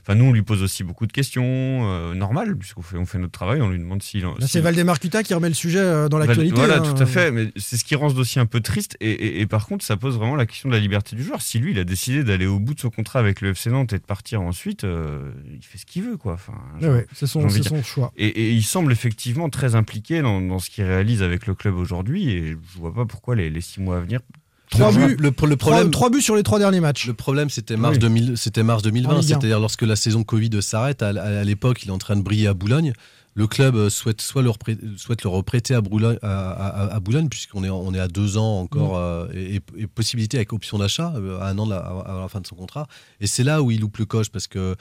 [0.01, 3.17] enfin nous on lui pose aussi beaucoup de questions euh, normal puisqu'on fait on fait
[3.19, 6.07] notre travail on lui demande s'il Là, c'est Valdemar Kita qui remet le sujet euh,
[6.09, 6.55] dans l'actualité.
[6.55, 6.93] Voilà, hein.
[6.95, 7.31] tout à fait.
[7.31, 8.97] Mais c'est ce qui rend ce dossier un peu triste.
[8.99, 11.41] Et, et- et par contre, ça pose vraiment la question de la liberté du joueur.
[11.41, 13.93] Si lui, il a décidé d'aller au bout de son contrat avec le FC Nantes
[13.93, 16.33] et de partir ensuite, euh, il fait ce qu'il veut, quoi.
[16.33, 18.11] Enfin, j'ai- Ouais, ouais, c'est son- choix.
[18.17, 21.75] Et, et il semble effectivement très impliqué dans, dans ce qu'il réalise avec le club
[21.75, 22.29] aujourd'hui.
[22.31, 24.19] Et je vois pas pourquoi les, les six mois à venir.
[24.71, 27.05] Trois buts, le- problème- trois buts sur les trois derniers matchs.
[27.07, 27.99] Le problème, c'était mars, Oui.
[27.99, 29.27] 2000 c'était mars En 2020, Ligue un.
[29.27, 31.01] c'est-à-dire lorsque la saison Covid s'arrête.
[31.03, 32.93] À, à- à l'époque, il est en train de briller à Boulogne.
[33.33, 36.99] Le club euh, souhaite soit le, reprê- souhaite le reprêter à, Boulogne, à, à- à
[36.99, 39.31] Boulogne, puisqu'on est, on est à deux ans encore, Mm.
[39.35, 42.41] euh, et, possibilité avec option d'achat euh, à un an de la, à la fin
[42.41, 42.87] de son contrat.
[43.21, 44.75] Et c'est là où il loupe le coche, parce que.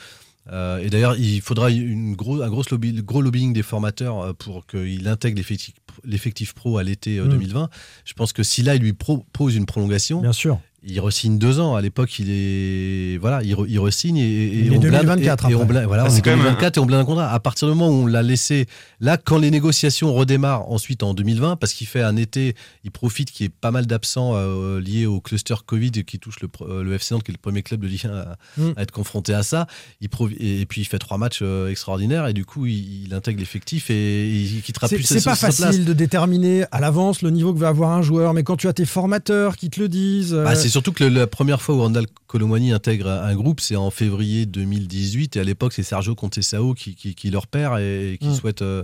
[0.50, 4.32] Euh, et d'ailleurs, il faudra une gros, un gros, lobby, gros lobbying des formateurs euh,
[4.32, 5.74] pour qu'il intègre l'effectif,
[6.04, 7.30] l'effectif pro à l'été euh, Mm.
[7.30, 7.70] 2020.
[8.04, 10.58] Je pense que si là, il lui propose une prolongation, Bien sûr.
[10.86, 11.74] Il resigne deux ans.
[11.76, 14.92] À l'époque, il est voilà, il, re- il resigne et, et Il est on blinde-
[15.02, 16.86] 2024 et, et on blinde- voilà, Ah, on c'est est quand même 2024 et on
[16.86, 17.30] blinde un contrat.
[17.32, 18.66] À partir du moment où on l'a laissé
[19.00, 22.54] là, quand les négociations redémarrent ensuite en 2020, parce qu'il fait un été,
[22.84, 26.40] il profite qu'il y ait pas mal d'absents euh, liés au cluster Covid qui touche
[26.40, 28.70] le, euh, le FC Nantes, qui est le premier club de Ligue 1 à, Mm.
[28.76, 29.66] à être confronté à ça.
[30.00, 30.08] Il
[30.38, 33.38] et, et puis il fait trois matchs euh, extraordinaires et du coup il, il intègre
[33.40, 35.68] l'effectif et il quittera plus c'est sa- pas sa- sa place.
[35.68, 38.66] facile de déterminer à l'avance le niveau que va avoir un joueur, mais quand tu
[38.68, 40.32] as tes formateurs qui te le disent.
[40.32, 43.76] Bah, euh, surtout que le- la première fois où Randall Colomani intègre un groupe, c'est
[43.76, 45.36] en février 2018.
[45.36, 48.34] Et à l'époque, c'est Sergio Contessao qui, qui, qui leur perd et qui Mm.
[48.34, 48.62] souhaite.
[48.62, 48.82] euh,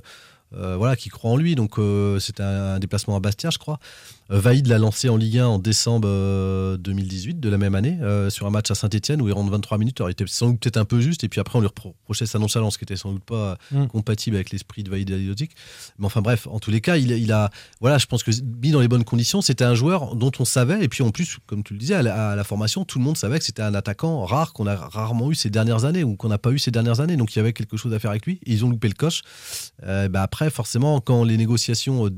[0.55, 1.57] euh, voilà, qui croit en lui.
[1.57, 3.81] Donc, euh, c'était un, un déplacement à Bastia, je crois.
[4.31, 7.99] Euh, Vaïd l'a lancé en Ligue 1 en décembre euh, 2018, de la même année,
[8.03, 10.01] euh, sur un match à Saint-Etienne où il rentre 23 minutes.
[10.01, 11.25] Alors, il était sans doute peut-être un peu juste.
[11.25, 13.87] Et puis après, on lui reprochait sa nonchalance, qui était sans doute pas Mm.
[13.87, 15.53] compatible avec l'esprit de Vaïd Alilotic.
[15.99, 17.51] Mais enfin, bref, en tous les cas, il, il a.
[17.81, 18.31] Voilà, je pense que
[18.63, 20.83] mis dans les bonnes conditions, c'était un joueur dont on savait.
[20.85, 23.05] Et puis en plus, comme tu le disais, à la, à la formation, tout le
[23.05, 26.17] monde savait que c'était un attaquant rare qu'on a rarement eu ces dernières années ou
[26.17, 27.17] qu'on n'a pas eu ces dernières années.
[27.17, 28.41] Donc il y avait quelque chose à faire avec lui.
[28.47, 29.23] Et ils ont loupé le coche.
[29.85, 32.11] Euh, bah, après, forcément, quand les négociations euh,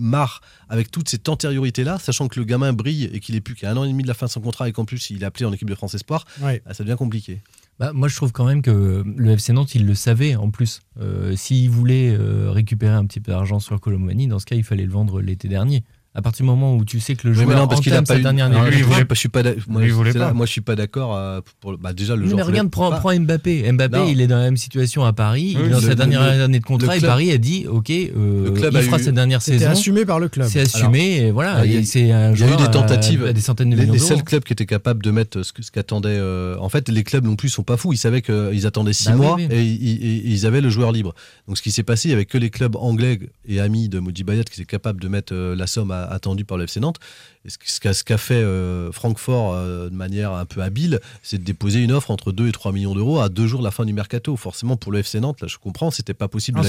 [0.00, 3.70] démarrent avec toute cette antériorité-là, sachant que le gamin brille et qu'il est plus qu'à
[3.70, 5.26] un an et demi de la fin de son contrat et qu'en plus il est
[5.26, 6.62] appelé en équipe de France Espoir, Ouais.
[6.64, 7.40] bah, ça devient compliqué.
[7.78, 10.80] Bah, moi, je trouve quand même que le FC Nantes, il le savait en plus.
[11.00, 14.64] Euh, S'il voulait euh, récupérer un petit peu d'argent sur Colomani, dans ce cas, il
[14.64, 15.82] fallait le vendre l'été dernier.
[16.12, 18.02] À partir du moment où tu sais que le joueur mais non, parce qu'il a
[18.02, 18.22] pas sa eu.
[18.22, 19.42] dernière Non, négociation- lui, il voulait pas, je suis pas.
[19.68, 20.32] Moi, Lui, il voulait c'est là- pas.
[20.32, 21.14] moi, je suis pas d'accord.
[21.14, 22.98] euh, pour, bah, déjà, le Oui, joueur mais regarde, prends, pas.
[22.98, 23.70] prends Mbappé.
[23.70, 24.08] Mbappé, Non.
[24.08, 25.54] il est dans la même situation à Paris.
[25.56, 27.38] Oui, il est dans le- sa dernière le- année de contrat et club- Paris a
[27.38, 29.70] dit Ok, euh, Le club il fera eu- sa dernière saison.
[29.70, 30.48] assumé par le club.
[30.50, 31.52] C'est assumé, et voilà.
[31.52, 33.24] Alors, il y a- et c'est un Il y a eu des à- tentatives.
[33.26, 35.52] à des centaines de les, millions les seuls clubs qui étaient capables de mettre ce,
[35.60, 36.08] ce qu'attendaient.
[36.10, 37.92] euh, en fait, les clubs non plus sont pas fous.
[37.92, 39.36] Ils savaient qu'ils attendaient six Bah mois.
[39.48, 41.14] Et, ils- avaient le joueur libre.
[41.46, 44.00] Donc, ce qui s'est passé, il y avait que les clubs anglais et amis de
[44.00, 46.98] Modi Bayat qui étaient capables de mettre la somme à- attendue par le FC Nantes.
[47.46, 51.82] Et ce, qu'a fait euh, Francfort euh, de manière un peu habile, c'est de déposer
[51.82, 53.92] une offre entre 2 et 3 millions d'euros à deux jours de la fin du
[53.94, 54.36] mercato.
[54.36, 56.66] Forcément, pour le FC Nantes, là, je comprends, c'était pas possible ouais.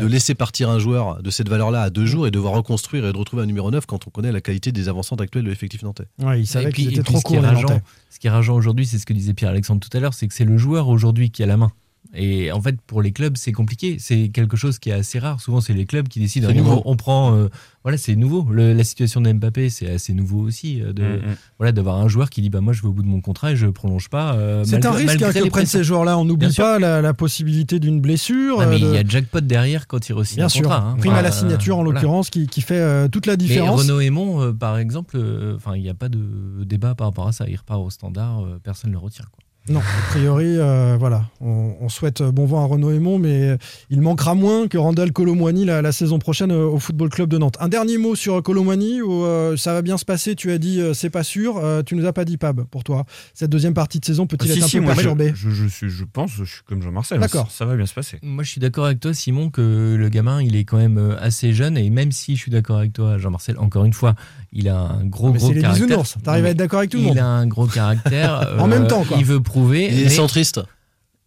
[0.00, 3.12] de laisser partir un joueur de cette valeur-là à deux jours et devoir reconstruire et
[3.12, 5.82] de retrouver un numéro 9 quand on connaît la qualité des avancantes actuelles de l'effectif
[5.82, 6.06] nantais.
[6.20, 7.54] Ouais, il savait Et puis- qu'ils et étaient puis trop ce qui est courts, les
[7.54, 7.82] rageant, Nantais.
[8.10, 10.34] ce qui est rageant aujourd'hui, c'est ce que disait Pierre-Alexandre tout à l'heure, c'est que
[10.34, 11.70] c'est le joueur aujourd'hui qui a la main.
[12.16, 13.96] Et en fait, pour les clubs, c'est compliqué.
[13.98, 15.40] C'est quelque chose qui est assez rare.
[15.40, 16.52] Souvent, c'est les clubs qui décident.
[16.52, 16.82] Nouveau.
[16.84, 17.34] On, on prend.
[17.34, 17.48] euh,
[17.82, 18.46] voilà, c'est nouveau.
[18.50, 20.80] Le- la situation de Mbappé, c'est assez nouveau aussi.
[20.80, 21.34] euh, De, Mhm.
[21.58, 23.52] Voilà, d'avoir un joueur qui dit bah moi, je vais au bout de mon contrat
[23.52, 24.34] et je prolonge pas.
[24.34, 26.16] euh, C'est un risque hein, que prennent ces joueurs-là.
[26.16, 28.60] On n'oublie pas la, la possibilité d'une blessure.
[28.60, 30.62] Ah, mais il y a jackpot derrière quand il re-signe Bien un sûr.
[30.62, 30.82] contrat.
[30.90, 30.96] hein.
[30.98, 31.98] Prime à la signature, en voilà.
[32.00, 33.80] l'occurrence, qui, qui fait toute la Mais différence.
[33.82, 35.18] Renaud Aymon, par exemple,
[35.74, 36.18] il n'y a pas de
[36.64, 37.46] débat par rapport à ça.
[37.48, 39.30] Il repart au standard, personne ne le retire.
[39.32, 39.43] Quoi.
[39.66, 41.22] Non, a priori, euh, voilà.
[41.40, 43.56] On, on souhaite bon vent à Renaud Aymon, mais
[43.88, 47.38] il manquera moins que Randall Colomwani la, la saison prochaine euh, au Football Club de
[47.38, 47.56] Nantes.
[47.60, 50.80] Un dernier mot sur Colomwani, où euh, ça va bien se passer, tu as dit
[50.82, 53.06] euh, c'est pas sûr, euh, tu nous as pas dit Pab pour toi.
[53.32, 55.50] Cette deuxième partie de saison peut-il Ah, si, être un si, peu moi, je, je,
[55.50, 57.18] je suis, je pense, je suis comme Jean-Marcel.
[57.18, 57.50] D'accord.
[57.50, 58.18] Ça, ça va bien se passer.
[58.22, 61.16] Moi, je suis d'accord avec toi, Simon, que le gamin, il est quand même euh,
[61.22, 61.78] assez jeune.
[61.78, 64.14] Et même si je suis d'accord avec toi, Jean-Marcel, encore une fois,
[64.52, 65.86] il a un gros, Mais gros c'est les caractère.
[65.86, 67.18] bisounours, t'arrives à être d'accord avec tout le Il monde.
[67.18, 68.50] a un gros caractère.
[68.58, 69.16] En euh, même temps, quoi.
[69.18, 70.60] Il veut Il est mais centriste.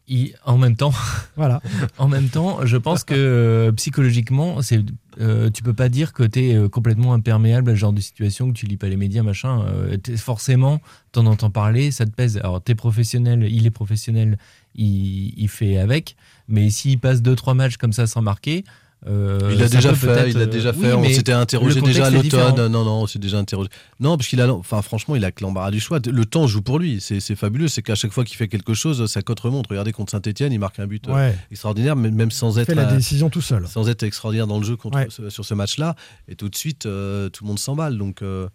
[0.07, 0.93] il- en même temps.
[1.35, 1.61] Voilà.
[1.99, 4.81] en même temps, je pense que euh, psychologiquement, c'est,
[5.21, 8.47] euh, tu peux pas dire que tu es complètement imperméable à ce genre de situation,
[8.51, 9.61] que tu lis pas les médias, machin.
[9.67, 12.37] Euh, forcément, t'en entends parler, ça te pèse.
[12.37, 14.37] Alors, t'es professionnel, il est professionnel,
[14.75, 16.15] il, il fait avec.
[16.47, 18.63] Mais s'il passe 2-3 matchs comme ça sans marquer.
[19.05, 20.91] Euh, il a déjà fait, il a déjà euh, fait.
[20.93, 22.55] oui, on s'était interrogé déjà à l'automne.
[22.67, 23.69] Non, non, on s'est déjà interrogé.
[23.99, 25.99] Non, parce qu'il a, enfin, franchement, il a que l'embarras du choix.
[26.05, 26.99] Le temps joue pour lui.
[26.99, 27.67] C'est fabuleux.
[27.67, 29.67] C'est qu'à chaque fois qu'il fait quelque chose, sa cote remonte.
[29.67, 31.35] Regardez contre Saint-Etienne, il marque un but euh, Ouais.
[31.51, 33.67] extraordinaire, mais même sans Il être fait la décision tout seul.
[33.67, 35.07] sans être extraordinaire dans le jeu contre Ouais.
[35.09, 35.95] ce- sur ce match-là.
[36.27, 37.97] Et tout de suite, euh, tout le monde s'emballe.
[37.97, 38.47] Donc, euh,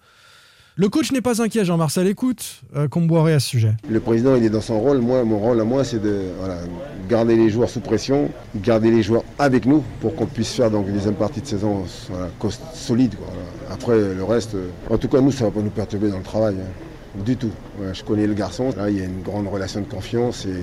[0.74, 2.06] Le coach n'est pas inquiet, Jean-Marcel.
[2.06, 3.74] Écoute, euh, Comboiré à ce sujet.
[3.90, 4.98] Le président, il est dans son rôle.
[4.98, 6.22] Moi, mon rôle à moi, c'est de
[7.10, 10.86] garder les joueurs sous pression, garder les joueurs avec nous pour qu'on puisse faire donc
[10.88, 11.84] une deuxième partie de saison
[12.72, 13.14] solide.
[13.70, 16.22] Après, le reste, euh, en tout cas, nous, ça va pas nous perturber dans le
[16.24, 16.56] travail.
[16.58, 16.70] hein.
[17.14, 17.50] Du tout.
[17.92, 18.70] Je connais le garçon.
[18.76, 20.54] Là, il y a une grande relation de confiance et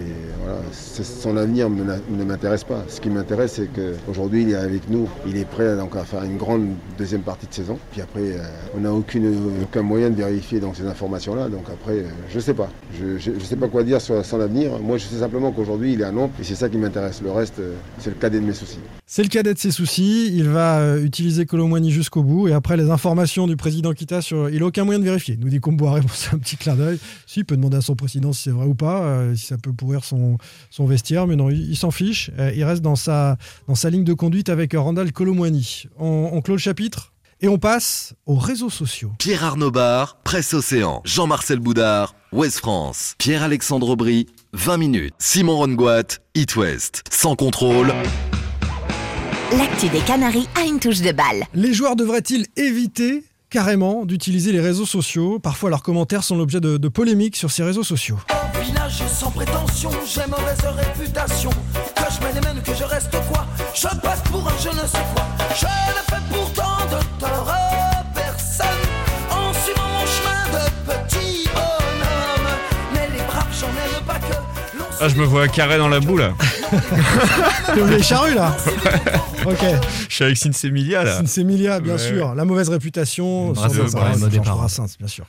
[0.43, 2.83] voilà, son avenir ne m'intéresse pas.
[2.87, 5.07] Ce qui m'intéresse, c'est qu'aujourd'hui, il est avec nous.
[5.27, 7.77] Il est prêt donc, à faire une grande deuxième partie de saison.
[7.91, 8.43] Puis après, euh,
[8.75, 11.49] on n'a aucun moyen de vérifier donc, ces informations-là.
[11.49, 12.69] Donc après, euh, je sais pas.
[12.99, 14.79] Je ne sais pas quoi dire sur son avenir.
[14.79, 17.21] Moi, je sais simplement qu'aujourd'hui, il est à Nantes et c'est ça qui m'intéresse.
[17.21, 18.79] Le reste, euh, c'est le cadet de mes soucis.
[19.11, 20.29] C'est le cadet de ses soucis.
[20.31, 22.47] Il va euh, utiliser Colomwani jusqu'au bout.
[22.47, 24.51] Et après, les informations du président Kita sur.
[24.51, 25.35] Il n'a aucun moyen de vérifier.
[25.35, 26.99] Nous dit Comboiré, bon, c'est un petit clin d'œil.
[27.25, 29.57] Si, il peut demander à son président si c'est vrai ou pas, euh, si ça
[29.57, 30.37] peut pourrir son,
[30.85, 31.25] vestiaire.
[31.25, 32.29] Mais non, il, s'en fiche.
[32.37, 33.39] Euh, il reste dans sa,
[33.85, 35.85] ligne de conduite avec Randall Colomwani.
[35.97, 39.13] On, on clôt le chapitre et on passe aux réseaux sociaux.
[39.17, 41.01] Pierre Arnaud Bar, Presse Océan.
[41.03, 43.15] Jean-Marcel Boudard, Ouest France.
[43.17, 45.13] Pierre-Alexandre Aubry, 20 minutes.
[45.17, 47.01] Simon Rongoat, It West.
[47.09, 47.91] Sans contrôle.
[49.57, 51.43] L'actu des Canaries a une touche de balle.
[51.55, 55.39] Les joueurs devraient-ils éviter carrément d'utiliser les réseaux sociaux?
[55.39, 58.19] Parfois, leurs commentaires sont l'objet de, de polémiques sur ces réseaux sociaux.
[58.63, 61.49] Village sans prétention, j'ai mauvaise réputation.
[61.95, 63.47] Que je mène et mène, que je reste quoi?
[63.73, 65.25] Je passe pour un je ne sais quoi.
[65.57, 68.67] Je ne fais pourtant de tort à personne.
[69.31, 72.51] En suivant mon chemin de petit bonhomme.
[72.93, 74.35] Mais les braves, j'en aime pas que.
[75.01, 76.33] Ah, je me vois carré dans la boue là.
[77.73, 78.55] T'es au vieille charrue là
[79.45, 79.65] Ok.
[80.09, 81.17] Je suis avec Sinsemilia là.
[81.19, 81.99] Sinsemilia, bien Ouais.
[81.99, 82.35] sûr.
[82.35, 83.51] La mauvaise réputation.
[83.53, 83.95] Brassens.
[84.41, 85.25] Brassens, bien sûr.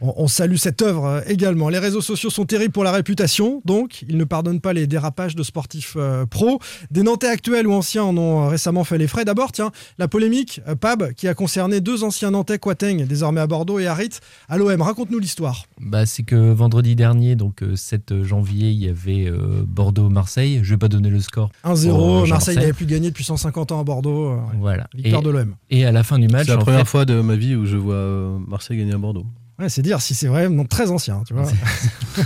[0.00, 1.68] On, on salue cette œuvre euh, également.
[1.68, 5.34] Les réseaux sociaux sont terribles pour la réputation, donc ils ne pardonnent pas les dérapages
[5.34, 6.60] de sportifs euh, pros.
[6.90, 9.24] Des Nantais actuels ou anciens en ont euh, récemment fait les frais.
[9.24, 13.46] D'abord, tiens, la polémique euh, Pab qui a concerné deux anciens Nantais, Quateng, désormais à
[13.46, 14.10] Bordeaux, et Harit
[14.48, 14.80] à l'OM.
[14.80, 15.64] Raconte-nous l'histoire.
[15.80, 20.60] Bah, c'est que vendredi dernier, donc euh, 7 janvier, il y avait euh, Bordeaux-Marseille.
[20.62, 21.50] Je vais pas donner le score.
[21.64, 24.28] 1-0, pour, euh, Jean Marseille n'avait plus gagné depuis 150 ans à Bordeaux.
[24.30, 24.40] euh, ouais.
[24.60, 24.86] Voilà.
[24.94, 25.54] Victoire et, de l'OM.
[25.70, 27.54] Et à la fin du match, c'est la en première fait- fois de ma vie
[27.56, 29.26] où je vois Marseille gagner à Bordeaux.
[29.58, 31.46] Ouais, c'est dire si c'est vrai, non, très ancien, tu vois.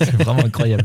[0.00, 0.84] c'est vraiment incroyable.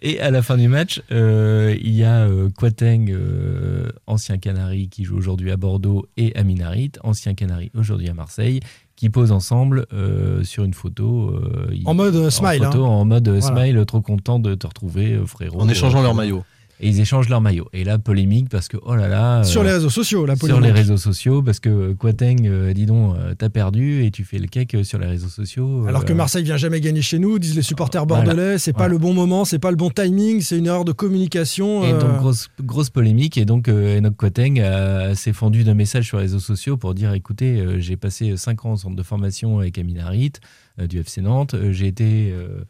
[0.00, 4.88] Et à la fin du match, euh, il y a euh, Quateng, euh, ancien Canari,
[4.88, 8.60] qui joue aujourd'hui à Bordeaux, et Aminarit, ancien Canari, aujourd'hui à Marseille,
[8.96, 11.30] qui posent ensemble euh, sur une photo.
[11.34, 12.88] euh, En mode, smile, photo, hein.
[12.88, 13.42] En mode Voilà.
[13.70, 15.60] smile, trop content de te retrouver, frérot.
[15.60, 16.44] En échangeant Euh, leur maillot.
[16.80, 17.68] Et ils échangent leur maillot.
[17.72, 19.44] Et là, polémique, parce que, oh là là.
[19.44, 20.64] Sur euh, les réseaux sociaux, la Sur polémique.
[20.66, 24.38] les réseaux sociaux, parce que Quateng, euh, dis donc, euh, t'as perdu et tu fais
[24.38, 25.86] le cake sur les réseaux sociaux.
[25.88, 28.24] Alors que euh, Marseille vient jamais gagner chez nous, disent les supporters Voilà.
[28.24, 28.92] bordelais, c'est pas Voilà.
[28.92, 31.82] le bon moment, c'est pas le bon timing, c'est une erreur de communication.
[31.84, 33.38] Et euh, donc, grosse, grosse polémique.
[33.38, 36.94] Et donc, euh, Enoch Quateng euh, s'est fendu d'un message sur les réseaux sociaux pour
[36.94, 40.32] dire écoutez, euh, j'ai passé 5 ans en centre de formation avec Amin Harit
[40.78, 41.54] euh, du FC Nantes.
[41.54, 42.64] Euh, j'ai été euh, euh,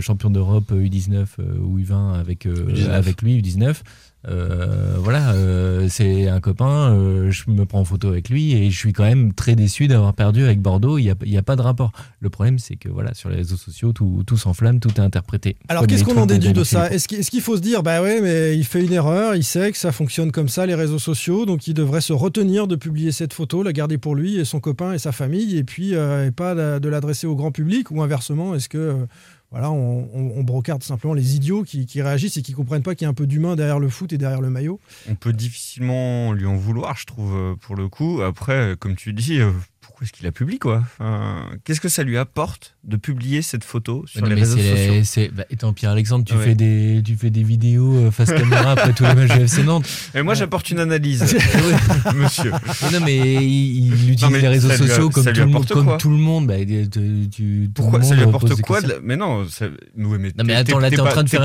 [0.00, 2.90] champion d'Europe U19 euh, ou U20 avec, euh, U19.
[2.90, 3.82] avec lui, U19.
[4.26, 8.68] Euh, voilà, euh, c'est un copain, euh, je me prends en photo avec lui et
[8.68, 10.98] je suis quand même très déçu d'avoir perdu avec Bordeaux.
[10.98, 11.92] Il n'y a, y a pas de rapport.
[12.18, 15.56] Le problème, c'est que voilà, sur les réseaux sociaux, tout, tout s'enflamme, tout est interprété.
[15.68, 16.90] Alors qu'est-ce qu'on en déduit de ça.
[16.90, 19.78] Est-ce qu'il faut se dire, bah ouais, mais il fait une erreur, il sait que
[19.78, 23.32] ça fonctionne comme ça, les réseaux sociaux, donc il devrait se retenir de publier cette
[23.32, 26.32] photo, la garder pour lui et son copain et sa famille, et puis euh, et
[26.32, 29.06] pas de, l'adresser au grand public, ou inversement, est-ce que euh,
[29.50, 33.04] voilà, on, on- brocarde simplement les idiots qui, qui réagissent et qui comprennent pas qu'il
[33.04, 34.78] y a un peu d'humain derrière le foot et derrière le maillot
[35.08, 38.20] On peut difficilement lui en vouloir, je trouve, euh, pour le coup.
[38.22, 39.50] Après, comme tu dis, euh,
[39.88, 40.82] pourquoi est-ce qu'il la publie quoi?
[40.98, 45.30] Enfin, Qu'est-ce que ça lui apporte de publier cette photo sur non, les réseaux sociaux?
[45.32, 46.44] bah, étant Pierre-Alexandre, tu, Ouais.
[46.44, 49.62] fais des, tu fais des vidéos euh, face caméra après tous les matchs de FC
[49.62, 49.86] Nantes.
[50.14, 51.22] Et moi, j'apporte une analyse,
[52.14, 52.52] monsieur.
[52.82, 55.46] Mais non, mais il, il utilise Non, mais les réseaux lui sociaux comme, tout le,
[55.46, 55.96] monde- apporte comme quoi?
[55.96, 56.46] tout le monde.
[56.46, 58.76] Bah, tu- tu- tout Pourquoi le ça lui apporte quoi?
[58.80, 58.88] questions.
[58.88, 59.66] de la- Mais non, ça...
[59.66, 61.42] ouais, mais Non mais attends, là t'es en train de faire,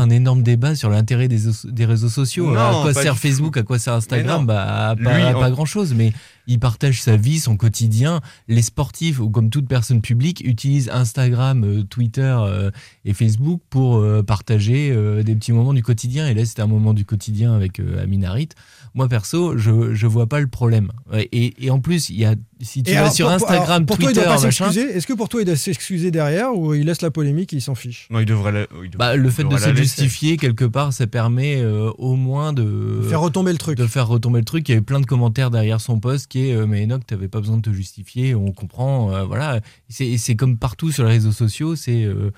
[0.00, 2.54] un énorme débat sur l'intérêt des, réseaux sociaux.
[2.56, 3.20] À quoi sert du.
[3.20, 4.44] Facebook, à quoi sert Instagram?
[4.44, 6.12] Bah pas, Lui, pas on- grand chose, mais
[6.46, 8.20] il partage sa vie, son quotidien.
[8.48, 12.70] Les sportifs, ou comme toute personne publique, utilisent Instagram, euh, Twitter euh,
[13.04, 14.90] et Facebook pour euh, partager
[15.22, 16.28] des petits moments du quotidien.
[16.28, 18.50] Et là, c'était un moment du quotidien avec Amin Harit.
[18.94, 20.92] Moi perso, je je vois pas le problème.
[21.32, 23.68] Et, et en plus, il y a si tu Et vas alors, sur pour- Instagram,
[23.70, 24.64] alors, pour Twitter, toi, il doit pas machin.
[24.70, 24.96] s'excuser?
[24.96, 27.60] Est-ce que pour toi, il doit s'excuser derrière ou il laisse la polémique et il
[27.62, 28.06] s'en fiche?
[28.10, 31.06] Non, il devrait la- il devrait- Bah, le fait de se justifier quelque part, ça
[31.06, 33.78] permet euh, au moins de Faire retomber le truc.
[33.78, 34.68] De faire retomber le truc.
[34.68, 37.28] Il y avait plein de commentaires derrière son post qui est euh, mais Enoch, t'avais
[37.28, 38.34] pas besoin de te justifier.
[38.34, 39.10] On comprend.
[39.12, 39.60] euh, voilà.
[39.88, 41.76] C'est c'est comme partout sur les réseaux sociaux.
[41.76, 42.30] C'est euh,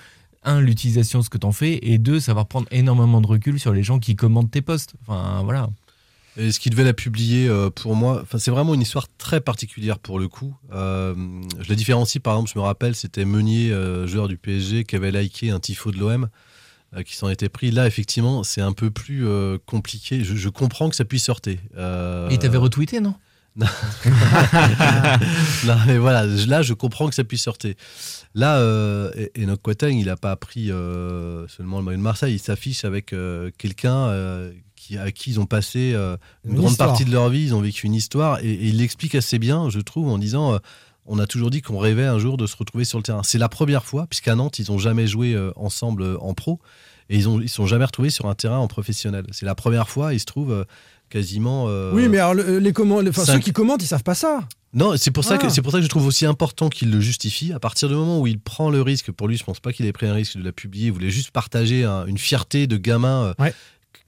[0.45, 3.73] un l'utilisation de ce que t'en fais et deux savoir prendre énormément de recul sur
[3.73, 4.95] les gens qui commentent tes posts.
[5.07, 5.69] Enfin voilà.
[6.37, 9.41] Et ce qui devait la publier, euh, pour moi, enfin, c'est vraiment une histoire très
[9.41, 10.55] particulière pour le coup.
[10.73, 11.15] Euh,
[11.61, 14.97] je la différencie, par exemple, je me rappelle, c'était Meunier, euh, joueur du PSG, qui
[14.97, 16.29] avait liké un tifo de l'OM,
[17.07, 17.71] qui s'en était pris.
[17.71, 19.27] Là, effectivement, c'est un peu plus
[19.67, 20.23] compliqué.
[20.25, 21.59] Je, je comprends que ça puisse sortir.
[22.31, 23.15] Et t'avais retweeté non?
[23.57, 23.67] Non.
[25.67, 27.75] Non, mais voilà, là, je comprends que ça puisse sortir.
[28.35, 32.35] Là, euh, E- Enoch Quataigne, il n'a pas pris euh, seulement le maillot de Marseille,
[32.35, 34.09] il s'affiche avec euh, quelqu'un
[34.87, 36.89] qui, à qui ils ont passé euh, une, Une grande histoire.
[36.91, 39.71] partie de leur vie, ils ont vécu une histoire, et, et il l'explique assez bien,
[39.71, 40.55] je trouve, en disant...
[40.55, 40.59] euh,
[41.07, 43.23] on a toujours dit qu'on rêvait un jour de se retrouver sur le terrain.
[43.23, 46.61] C'est la première fois, puisqu'à Nantes, ils n'ont jamais joué euh, ensemble en pro,
[47.11, 49.27] et ils ne ils sont jamais retrouvés sur un terrain en professionnel.
[49.31, 50.65] C'est la première fois, ils se trouvent euh,
[51.11, 51.67] quasiment...
[51.69, 54.49] euh, Oui, mais alors, le- les comment, cinq- ceux qui commentent, ils savent pas ça.
[54.73, 55.51] non, c'est pour ça que Ah.
[55.51, 57.53] c'est pour ça que je trouve aussi important qu'il le justifie.
[57.53, 59.85] À partir du moment où il prend le risque, pour lui, je pense pas qu'il
[59.85, 60.87] ait pris un risque de la publier.
[60.87, 63.35] Il voulait juste partager un- une fierté de gamin.
[63.41, 63.51] euh,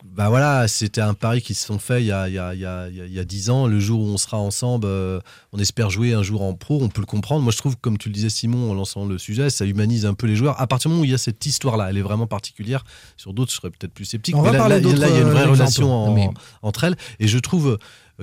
[0.05, 2.55] Bah voilà, c'était un pari qui se sont faits il y a il y a
[2.55, 3.67] il y a, il y a- il y a 10 ans.
[3.67, 5.21] Le jour où on sera ensemble, euh,
[5.53, 6.79] on espère jouer un jour en pro.
[6.83, 7.43] On peut le comprendre.
[7.43, 10.15] Moi, je trouve, comme tu le disais, Simon, en lançant le sujet, ça humanise un
[10.15, 10.61] peu les joueurs.
[10.61, 12.85] À partir du moment où il y a cette histoire-là, elle est vraiment particulière.
[13.17, 14.37] Sur d'autres, je serais peut-être plus sceptique.
[14.37, 15.83] On mais va là, parler là, d'autres, là, il y a une vraie euh, relation
[15.85, 16.11] exemples.
[16.11, 16.31] en- Mais-
[16.63, 16.97] entre elles.
[17.19, 17.79] Et je trouve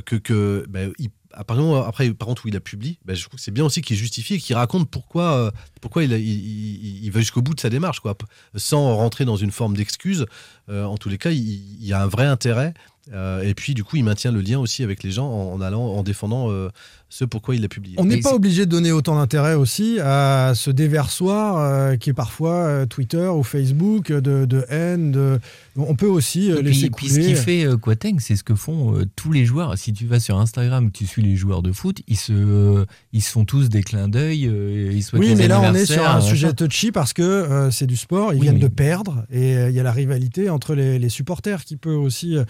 [0.05, 1.09] que, que bah, il-
[1.49, 3.81] moment- après, par contre, où il a publié, bah, je trouve que c'est bien aussi
[3.81, 7.41] qu'il justifie et qu'il raconte pourquoi, euh, pourquoi il, a- il, il- il va jusqu'au
[7.41, 8.15] bout de sa démarche, quoi,
[8.55, 10.25] sans rentrer dans une forme d'excuse.
[10.69, 11.39] Euh, en tous les cas, il,
[11.81, 12.73] il y a un vrai intérêt.
[13.13, 15.61] euh, et puis, du coup, il maintient le lien aussi avec les gens en, en
[15.61, 16.69] allant, en défendant euh,
[17.09, 17.95] ce pourquoi il l'a publié.
[17.99, 22.13] On n'est pas obligé de donner autant d'intérêt aussi à ce déversoir euh, qui est
[22.13, 25.11] parfois euh, Twitter ou Facebook de, de haine.
[25.11, 25.39] De...
[25.76, 28.43] On peut aussi euh, Et laisser puis, puis ce qui fait euh, Quateng, c'est ce
[28.43, 29.76] que font euh, tous les joueurs.
[29.78, 33.21] Si tu vas sur Instagram, tu suis les joueurs de foot, ils se, euh, ils
[33.21, 36.07] se font tous des clins d'œil, euh, ils souhaitent Oui, mais là on est sur
[36.07, 39.26] un sujet touchy parce que euh, c'est du sport, ils Oui, viennent mais- de perdre
[39.32, 42.38] et euh, il y a la rivalité entre les, les supporters qui peut aussi.
[42.38, 42.43] euh,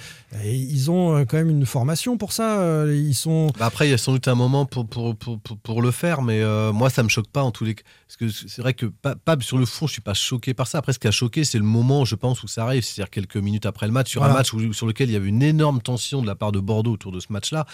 [0.43, 2.59] et ils ont euh, quand même une formation pour ça.
[2.59, 3.51] euh, Ils sont.
[3.57, 5.91] Bah après, il y a sans doute un moment pour, pour, pour, pour, pour le
[5.91, 7.83] faire, mais euh, moi, ça me choque pas en tous les cas.
[8.07, 10.67] Parce que c'est vrai que pas, pas- sur le fond, je suis pas choqué par
[10.67, 10.79] ça.
[10.79, 13.37] Après, ce qui a choqué, c'est le moment, je pense, où ça arrive, c'est-à-dire quelques
[13.37, 14.33] minutes après le match, sur Voilà.
[14.33, 16.59] un match où- sur lequel il y avait une énorme tension de la part de
[16.59, 17.65] Bordeaux autour de ce match-là.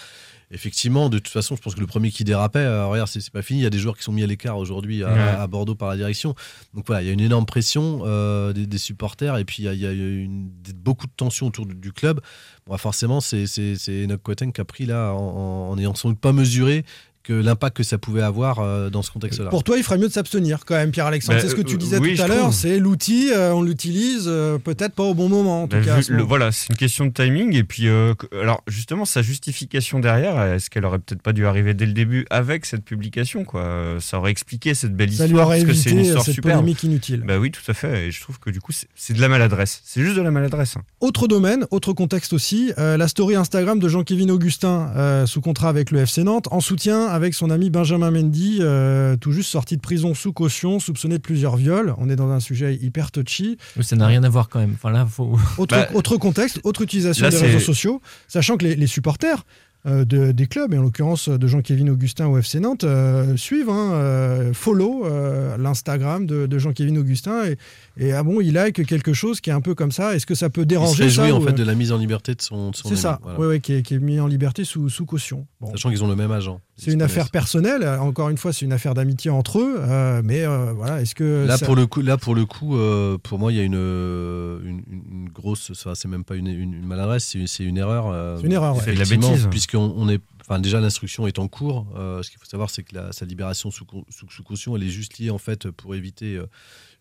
[0.52, 3.40] Effectivement, de toute façon, je pense que le premier qui dérapait, euh, regarde, c'est pas
[3.42, 3.60] fini.
[3.60, 5.18] Il y a des joueurs qui sont mis à l'écart aujourd'hui à, Ouais.
[5.20, 6.34] à Bordeaux par la direction.
[6.74, 9.66] Donc voilà, il y a une énorme pression euh, des, des supporters et puis il
[9.66, 12.20] y a, il y a une- des- beaucoup de tension autour du, du club.
[12.66, 13.44] Bon, forcément, c'est
[13.88, 16.84] Enoch Quateng qui a pris là en, en, en ayant sans doute pas mesuré
[17.22, 19.50] que l'impact que ça pouvait avoir euh, dans ce contexte-là.
[19.50, 21.36] Pour toi, il ferait mieux de s'abstenir quand même, Pierre-Alexandre.
[21.38, 22.52] Bah, c'est ce que tu euh, disais oui, tout à l'heure.
[22.52, 25.94] C'est l'outil, euh, on l'utilise euh, peut-être pas au bon moment en tout Bah, cas.
[25.94, 26.28] à vu- ce le- moment.
[26.28, 27.54] voilà, c'est une question de timing.
[27.54, 31.74] Et puis, euh, alors justement, sa justification derrière, est-ce qu'elle aurait peut-être pas dû arriver
[31.74, 33.96] dès le début avec cette publication quoi?
[34.00, 35.28] Ça aurait expliqué cette belle Ça histoire.
[35.28, 36.58] lui aurait parce que c'est une évité histoire cette superbe.
[36.60, 37.22] polémique inutile.
[37.26, 38.06] Bah oui, tout à fait.
[38.06, 39.82] Et je trouve que du coup, c'est- c'est de la maladresse.
[39.84, 40.76] C'est juste de la maladresse.
[40.76, 40.82] hein.
[41.00, 45.68] Autre domaine, autre contexte aussi, euh, la story Instagram de Jean-Kévin Augustin, euh, sous contrat
[45.68, 49.76] avec le FC Nantes, en soutien avec son ami Benjamin Mendy, euh, tout juste sorti
[49.76, 51.94] de prison sous caution, soupçonné de plusieurs viols.
[51.98, 53.58] On est dans un sujet hyper touchy.
[53.76, 54.72] Mais Ça n'a rien à voir quand même.
[54.74, 55.38] Enfin là, faut.
[55.58, 59.44] Autre, Bah, autre contexte, autre utilisation là, des réseaux sociaux, sachant que les, les supporters
[59.86, 63.92] de- des clubs, et en l'occurrence de Jean-Kévin Augustin au FC Nantes, euh, suivent, hein,
[63.94, 67.56] euh, follow euh, l'Instagram de, de Jean-Kévin Augustin, et,
[67.96, 70.14] et ah bon, il like quelque chose qui est un peu comme ça.
[70.14, 71.74] Est-ce que ça peut Il se déranger ça réjouit en ou, fait euh, de la
[71.74, 73.58] mise en liberté de son, de son C'est ça, voilà.
[73.58, 75.46] qui, est, qui est mis en liberté sous, sous caution.
[75.60, 75.70] Bon.
[75.70, 76.60] Sachant qu'ils ont le même agent.
[76.76, 80.22] C'est une affaire personnelle, euh, encore une fois, c'est une affaire d'amitié entre eux, euh,
[80.24, 81.44] mais euh, voilà, est-ce que.
[81.46, 83.64] Là ça- pour le coup, là pour le coup, euh, pour moi il y a
[83.64, 88.06] une euh, une, une grosse, c'est même pas une, une- une maladresse, c'est une, erreur.
[88.10, 88.80] euh, C'est une erreur, ouais.
[88.82, 89.46] De la effectivement, bêtise.
[89.74, 91.86] Est enfin déjà l'instruction est en cours.
[91.96, 95.18] Euh, ce qu'il faut savoir, c'est que sa libération sous, sous caution, elle est juste
[95.18, 96.46] liée en fait pour éviter euh,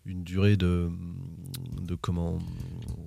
[0.06, 0.89] une durée de,
[1.82, 2.39] de comment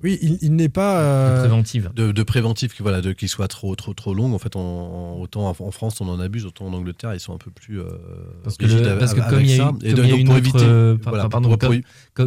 [0.05, 1.01] Oui, il, il n'est pas.
[1.01, 1.91] euh, préventive.
[1.97, 5.49] de, de préventif qui voilà de qui soit trop trop trop longue en fait autant
[5.49, 7.85] en, France on en abuse autant en Angleterre ils sont un peu plus euh,
[8.45, 9.65] Parce que, le- parce que comme il y a eu, ça.
[9.67, 10.27] comme Et il de- y a donc une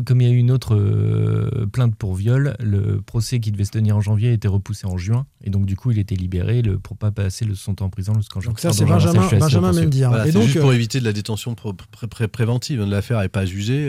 [0.03, 3.65] comme, il y a eu une autre euh, plainte pour viol, le procès qui devait
[3.65, 6.15] se tenir en janvier a été repoussé en juin et donc du coup il était
[6.15, 8.51] libéré le, pour pas passer le son temps en prison jusqu'en juin.
[8.51, 9.71] Donc ça, c'est Benjamin- Benjamin.
[9.73, 10.09] Mendy, hein.
[10.09, 12.81] Voilà, Et donc, juste pour éviter de la détention pré- pré- pré- préventive.
[12.83, 13.85] L'affaire n'est pas jugée,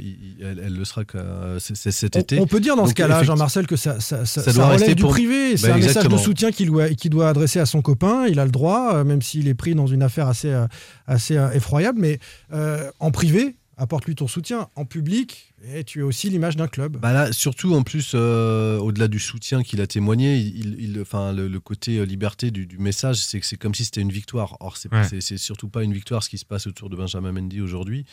[0.00, 2.38] il- il- elle, elle le sera euh, cet On, été.
[2.40, 4.80] on peut dire dans ce cas-là, Jean-Marcel, que ça, ça, ça- Ça ça doit relève
[4.80, 5.56] rester du pour- privé.
[5.56, 6.70] C'est Bah, un message de soutien qu'il
[7.10, 8.26] doit, adresser à son copain.
[8.28, 10.66] Il a le droit, euh, même s'il est pris dans une affaire assez, euh,
[11.06, 11.98] assez effroyable.
[12.00, 12.18] Mais
[12.52, 14.68] euh, en privé, apporte-lui ton soutien.
[14.76, 16.96] En public, et tu es aussi l'image d'un club.
[16.96, 21.32] Bah là, surtout en plus, euh, au-delà du soutien qu'il a témoigné, il, il- enfin,
[21.32, 24.10] le, le côté euh, liberté du, du message, c'est que c'est comme si c'était une
[24.12, 24.56] victoire.
[24.60, 25.20] Or, c'est Ouais.
[25.38, 28.04] surtout pas une victoire ce qui se passe autour de Benjamin Mendy aujourd'hui.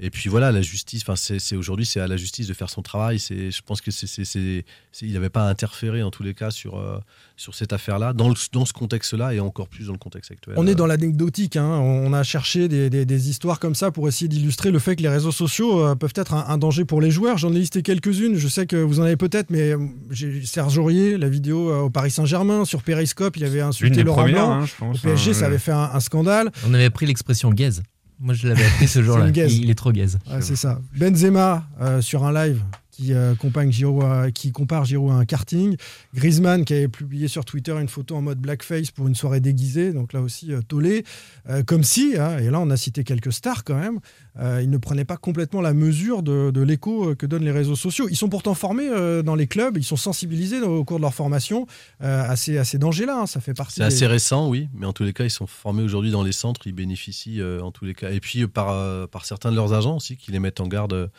[0.00, 2.82] Et puis voilà, la justice, enfin, c'est aujourd'hui, c'est à la justice de faire son
[2.82, 3.18] travail.
[3.18, 6.22] C'est, je pense que c'est, c'est- c'est- c'est- il n'avait pas à interférer en tous
[6.22, 6.98] les cas sur, euh,
[7.36, 10.54] sur cette affaire-là, dans, le- dans ce contexte-là et encore plus dans le contexte actuel.
[10.58, 11.56] On est dans l'anecdotique.
[11.56, 11.78] hein.
[11.78, 15.02] On a cherché des, des- des histoires comme ça pour essayer d'illustrer le fait que
[15.02, 17.38] les réseaux sociaux euh, peuvent être un, un danger pour les joueurs.
[17.38, 18.36] J'en ai listé quelques-unes.
[18.36, 19.78] Je sais que vous en avez peut-être, mais euh,
[20.10, 24.24] j'ai Serge Aurier, la vidéo euh, au Paris Saint-Germain, sur Periscope, il avait insulté Laurent
[24.28, 24.50] Blanc.
[24.52, 26.50] hein, je pense, Au PSG, hein, ça avait fait un, un scandale.
[26.68, 27.82] On avait appris l'expression gaze.
[28.20, 29.28] Moi je l'avais appris ce jour-là.
[29.34, 30.18] Il, il est trop gaze.
[30.40, 30.80] C'est ça.
[30.96, 32.62] Benzema euh, sur un live
[32.92, 33.34] qui, euh,
[33.70, 35.76] Giroud à- qui compare Giroud à un karting.
[36.14, 39.92] Griezmann qui avait publié sur Twitter une photo en mode blackface pour une soirée déguisée,
[39.92, 41.04] donc là aussi euh, tollé.
[41.48, 43.98] Euh, comme si, hein, et là on a cité quelques stars quand même,
[44.38, 47.50] euh, ils ne prenaient pas complètement la mesure de, de l'écho euh, que donnent les
[47.50, 48.06] réseaux sociaux.
[48.10, 51.14] Ils sont pourtant formés euh, dans les clubs, ils sont sensibilisés au cours de leur
[51.14, 51.66] formation
[52.00, 53.20] à, ces, à ces dangers-là.
[53.22, 53.26] hein.
[53.26, 53.76] Ça fait partie.
[53.76, 56.22] C'est des- assez récent, oui, mais en tous les cas, ils sont formés aujourd'hui dans
[56.22, 58.10] les centres, ils bénéficient en tous les cas.
[58.10, 61.10] Et puis par, par certains de leurs agents aussi qui les mettent en garde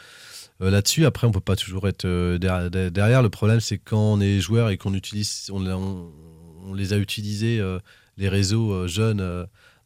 [0.60, 1.06] là-dessus.
[1.06, 2.38] Après, on peut pas toujours être euh,
[2.90, 3.22] derrière.
[3.22, 7.60] Le problème, c'est quand on est joueur et qu'on utilise, on, on- les a utilisés,
[7.60, 7.80] euh,
[8.18, 9.46] les réseaux euh, jeunes.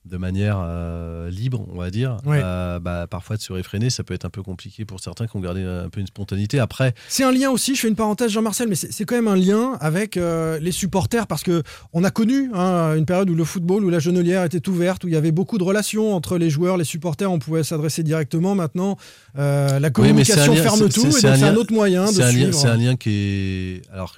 [0.09, 2.41] De manière euh, libre, on va dire, Ouais.
[2.43, 5.35] euh, bah, parfois de se réfréner, ça peut être un peu compliqué pour certains qui
[5.37, 6.59] ont gardé un peu une spontanéité.
[6.59, 9.35] Après, C'est un lien aussi, je fais une parenthèse Jean-Marcel, mais c'est quand même un
[9.35, 13.43] lien avec euh, les supporters parce que on a connu hein, une période où le
[13.43, 16.49] football, où la genelière était ouverte, où il y avait beaucoup de relations entre les
[16.49, 18.55] joueurs, les supporters, on pouvait s'adresser directement.
[18.55, 18.97] Maintenant,
[19.35, 22.53] la communication ferme tout, et c'est donc c'est un autre moyen de suivre.
[22.53, 23.81] C'est un lien qui est.
[23.93, 24.15] Alors,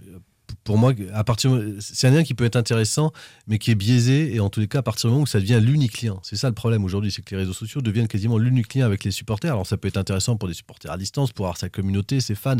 [0.64, 3.12] pour moi, à partir, c'est un lien qui peut être intéressant,
[3.48, 5.40] mais qui est biaisé, et en tous les cas, à partir du moment où ça
[5.40, 6.20] devient l'unique lien.
[6.22, 9.04] C'est ça le problème aujourd'hui, c'est que les réseaux sociaux deviennent quasiment l'unique lien avec
[9.04, 9.52] les supporters.
[9.54, 12.36] Alors, ça peut être intéressant pour des supporters à distance, pour avoir sa communauté, ses
[12.36, 12.58] fans,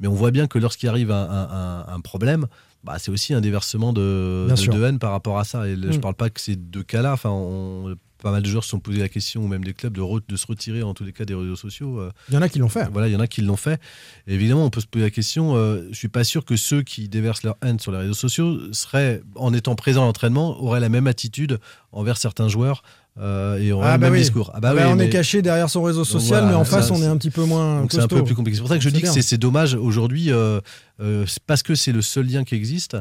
[0.00, 2.46] mais on voit bien que lorsqu'il arrive un, un- un- un problème,
[2.82, 5.66] bah, c'est aussi un déversement de, de- haine par rapport à ça.
[5.68, 6.00] Et je Mm.
[6.00, 7.12] parle pas que ces deux cas-là.
[7.12, 9.92] Enfin, on- pas mal de joueurs se sont posé la question, ou même des clubs,
[9.94, 12.00] de, re- de se retirer en tous les cas des réseaux sociaux.
[12.00, 12.88] euh, Il y en a qui l'ont fait.
[12.90, 13.78] voilà, il y en a qui l'ont fait.
[14.26, 15.54] Et évidemment, on peut se poser la question.
[15.56, 18.58] euh, je suis pas sûr que ceux qui déversent leur haine sur les réseaux sociaux
[18.72, 21.60] seraient, en étant présents à l'entraînement, auraient la même attitude
[21.92, 22.82] envers certains joueurs
[23.18, 24.20] euh, et auraient Ah le bah même oui.
[24.20, 24.50] discours.
[24.54, 26.64] Ah bah Ah bah oui, on est caché derrière son réseau social, voilà, mais en
[26.64, 27.86] ça, face, on est un petit peu moins.
[27.90, 28.56] C'est un peu plus compliqué.
[28.56, 29.12] C'est pour ça que je dis que bien.
[29.12, 30.60] c'est c'est dommage aujourd'hui, euh,
[31.00, 32.96] euh, parce que c'est le seul lien qui existe,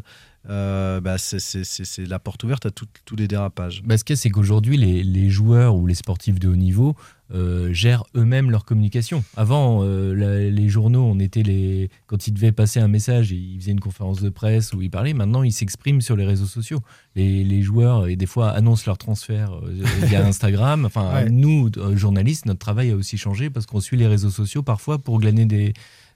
[0.50, 3.82] euh, bah, c'est- la porte ouverte à tout- tous les dérapages.
[3.86, 6.56] Bah, ce qu'il y a, c'est qu'aujourd'hui, les, les joueurs ou les sportifs de haut
[6.56, 6.96] niveau
[7.34, 9.24] euh, gèrent eux-mêmes leur communication.
[9.38, 13.58] Avant, euh, la- les journaux, on était les quand ils devaient passer un message, ils
[13.60, 15.14] faisaient une conférence de presse où ils parlaient.
[15.14, 16.82] Maintenant, ils s'expriment sur les réseaux sociaux.
[17.16, 19.60] Les, les joueurs, et des fois, annoncent leur transfert
[20.04, 20.86] via Instagram.
[20.86, 21.30] Enfin, Ouais.
[21.30, 25.20] nous, journalistes, notre travail a aussi changé parce qu'on suit les réseaux sociaux parfois pour
[25.20, 25.74] glaner des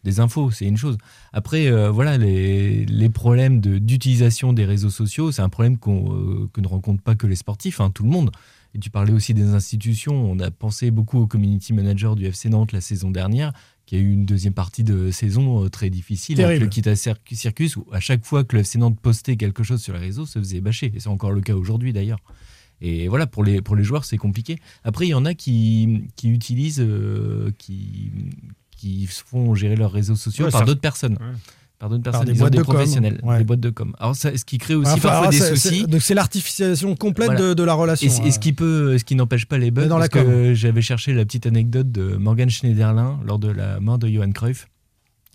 [0.07, 0.97] des infos, c'est une chose.
[1.33, 6.13] Après, euh, voilà, les, les problèmes de- d'utilisation des réseaux sociaux, c'est un problème qu'on,
[6.13, 8.31] euh, que ne rencontrent pas que les sportifs, hein, tout le monde.
[8.73, 10.15] Et tu parlais aussi des institutions.
[10.31, 13.53] On a pensé beaucoup au community manager du FC Nantes la saison dernière,
[13.85, 16.65] qui a eu une deuxième partie de saison euh, très difficile avec Terrible.
[16.65, 19.81] le Kita Cir- Circus, où à chaque fois que le FC Nantes postait quelque chose
[19.81, 20.91] sur les réseaux, se faisait bâcher.
[20.95, 22.19] Et c'est encore le cas aujourd'hui d'ailleurs.
[22.79, 24.59] Et voilà, pour les, pour les joueurs, c'est compliqué.
[24.83, 28.11] Après, il y en a qui, qui utilisent, euh, qui,
[28.77, 31.13] qui se font gérer leurs réseaux sociaux Ouais, par ça- d'autres personnes.
[31.13, 31.35] Ouais.
[31.79, 33.37] Par d'autres Par personnes, des boîtes des de com, professionnels, ouais.
[33.37, 33.95] des boîtes de com.
[33.99, 35.81] Alors, ça, ce qui crée aussi Enfin, parfois des soucis.
[35.81, 37.49] c'est- Donc c'est l'artificialisation complète Voilà.
[37.49, 38.07] de, de la relation.
[38.07, 38.39] Et, ce euh.
[38.39, 41.23] qui peut, ce qui n'empêche pas les bugs, dans la parce que j'avais cherché la
[41.23, 44.67] petite anecdote de Morgan Schneiderlin lors de la mort de Johan Cruyff,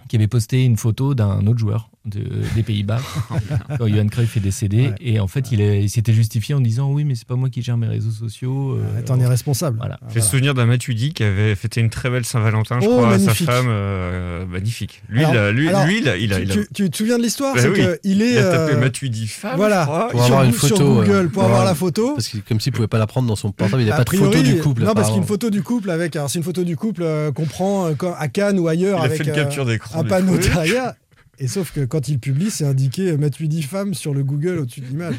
[0.09, 2.25] qui avait posté une photo d'un autre joueur de-
[2.57, 3.01] des Pays-Bas
[3.79, 4.89] quand Johan Cruyff est décédé.
[4.89, 4.95] Ouais.
[5.01, 7.77] Et en fait, il, s'était justifié en disant oui, mais c'est pas moi qui gère
[7.77, 8.73] mes réseaux sociaux.
[8.79, 9.77] euh, T'en es responsable.
[9.79, 9.99] Voilà.
[10.09, 13.13] J'ai le souvenir d'un Matuidi qui avait fêté une très belle Saint-Valentin, je Oh, crois,
[13.15, 13.67] à sa femme.
[13.69, 15.03] euh, magnifique.
[15.09, 16.69] Lui, Alors- il a- lui, alors, lui, il a- il a- tu, il a- tu-
[16.75, 17.55] tu te souviens de l'histoire?
[17.55, 17.81] Bah C'est oui.
[18.03, 18.33] qu'il est.
[18.33, 19.81] Il a tapé euh, Matuidi femme, Voilà.
[19.83, 20.09] je crois.
[20.11, 20.95] Pour sur, avoir une sur photo.
[20.95, 22.15] Google, pour avoir la photo.
[22.15, 23.99] Parce que, comme s'il pouvait pas la prendre dans son portable, il n'y a A
[23.99, 24.83] pas de photo du couple.
[24.83, 25.27] Non, parce qu'il y a une apparemment.
[25.27, 26.17] photo du couple avec.
[26.17, 29.05] Alors, c'est une photo du couple qu'on prend quand- à Cannes ou ailleurs Il a
[29.05, 30.95] avec fait une capture d'écran un panneau derrière.
[31.43, 34.81] Et sauf que quand il publie, c'est indiqué euh, Matuidi femme sur le Google au-dessus
[34.81, 35.17] de l'image.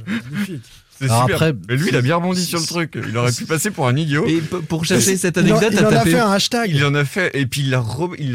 [1.00, 1.24] C'est super.
[1.24, 2.98] après- Mais lui, il a bien rebondi sur le truc.
[3.08, 4.26] Il aurait pu passer pour un idiot.
[4.28, 6.12] Et pour chercher cette Il en- anecdote, il en a tapé.
[6.12, 6.72] fait un hashtag.
[6.74, 7.80] Il en a fait, et puis il l'a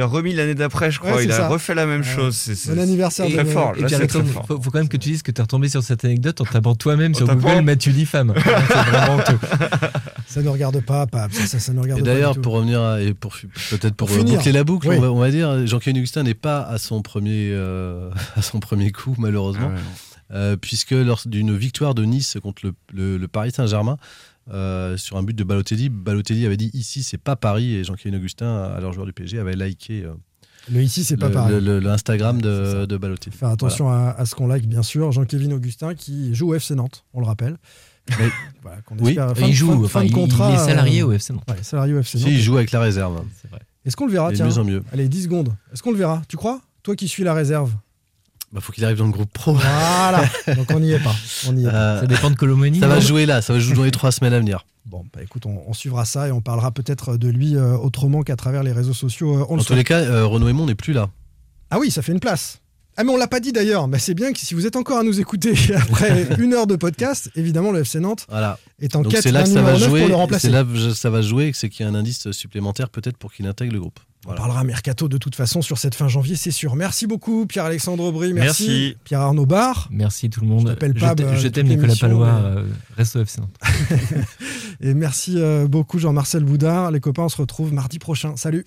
[0.07, 1.13] remis l'année d'après, je crois.
[1.17, 1.49] Ouais, il c'est a ça.
[1.49, 2.07] refait la même Ouais.
[2.07, 2.35] chose.
[2.37, 3.73] C'est Bon anniversaire de très fort.
[3.77, 4.45] Et Là, puis c'est très fort.
[4.47, 6.75] faut, faut quand même que tu dises que t'es retombé sur cette anecdote en tapant
[6.75, 8.35] toi-même sur Google Mathieu femme.
[8.37, 8.43] c'est
[8.91, 9.19] vraiment.
[10.27, 11.33] Ça ne regarde pas, Pab.
[11.33, 12.11] Ça, ça, ça ne regarde Et pas.
[12.13, 13.35] d'ailleurs, pour revenir à- et pour
[13.71, 14.37] peut-être pour, Pour finir.
[14.37, 14.97] boucler la boucle, Oui.
[14.99, 18.61] on, va, on va dire Jean-Claude Augustin n'est pas à son premier euh, à son
[18.61, 19.81] premier coup malheureusement, Ah ouais.
[20.31, 23.97] Euh, puisque lors d'une victoire de Nice contre le, le- le Paris Saint-Germain
[24.53, 28.15] euh, sur un but de Balotelli, Balotelli avait dit ici c'est pas Paris et Jean-Claude
[28.15, 30.13] Augustin, alors joueur du PSG, avait liké euh,
[30.71, 31.59] Le ici, c'est pas pareil.
[31.63, 33.35] l'Instagram de, de Balotelli.
[33.35, 35.13] Faire attention à, à ce qu'on like, bien sûr.
[35.13, 37.57] Jean-Kévin Augustin qui joue au FC Nantes, on le rappelle.
[38.19, 38.29] Mais-
[38.63, 41.01] Voilà, qu'on Oui, fin il joue, fin enfin, fin de il- contrat, il est salarié
[41.01, 41.45] euh, au FC Nantes.
[41.49, 42.33] Ouais, salarié au FC Si, Nantes.
[42.35, 43.23] il joue avec la réserve.
[43.41, 43.61] C'est vrai.
[43.87, 44.83] Est-ce qu'on le verra tiens mieux en mieux.
[44.93, 45.55] Allez, 10 secondes.
[45.73, 46.21] Est-ce qu'on le verra?
[46.29, 46.61] Tu crois?
[46.83, 47.73] Toi qui suis la réserve.
[48.53, 49.53] Bah, faut qu'il arrive dans le groupe pro.
[49.53, 50.25] Voilà.
[50.57, 51.15] Donc on n'y est pas.
[51.47, 51.75] On n'y est pas.
[51.97, 52.81] Euh, Ça dépend de Colomani.
[52.81, 54.65] ça va jouer là, ça va jouer dans les trois semaines à venir.
[54.87, 58.23] Bon, bah écoute, on, on suivra ça et on parlera peut-être de lui euh, autrement
[58.23, 59.37] qu'à travers les réseaux sociaux.
[59.41, 61.11] euh, on En le tous les cas, euh, Renaud Aymon n'est plus là.
[61.71, 62.61] Ah oui, ça fait une place.
[63.01, 64.99] Ah mais on l'a pas dit d'ailleurs, mais c'est bien que si vous êtes encore
[64.99, 68.59] à nous écouter après une heure de podcast, évidemment le FC Nantes Voilà.
[68.81, 70.01] est en Donc quête c'est là d'un que ça va 9 jouer.
[70.01, 70.51] pour le C'est remplacer.
[70.51, 73.47] là que ça va jouer, c'est qu'il y a un indice supplémentaire peut-être pour qu'il
[73.47, 74.01] intègre le groupe.
[74.27, 76.75] On parlera mercato de toute façon sur cette fin janvier, c'est sûr.
[76.75, 78.67] Merci beaucoup Pierre-Alexandre Aubry, merci.
[78.67, 78.97] Merci.
[79.05, 79.87] Pierre-Arnaud Barre.
[79.93, 80.63] Merci tout le monde.
[80.67, 80.95] Je t'appelle
[81.39, 82.65] Je t'aime Nicolas Palois, euh,
[82.97, 83.55] reste au FC Nantes.
[84.81, 86.91] Et merci euh, beaucoup Jean-Marcel Boudard.
[86.91, 88.35] Les copains, on se retrouve mardi prochain.
[88.37, 88.67] Salut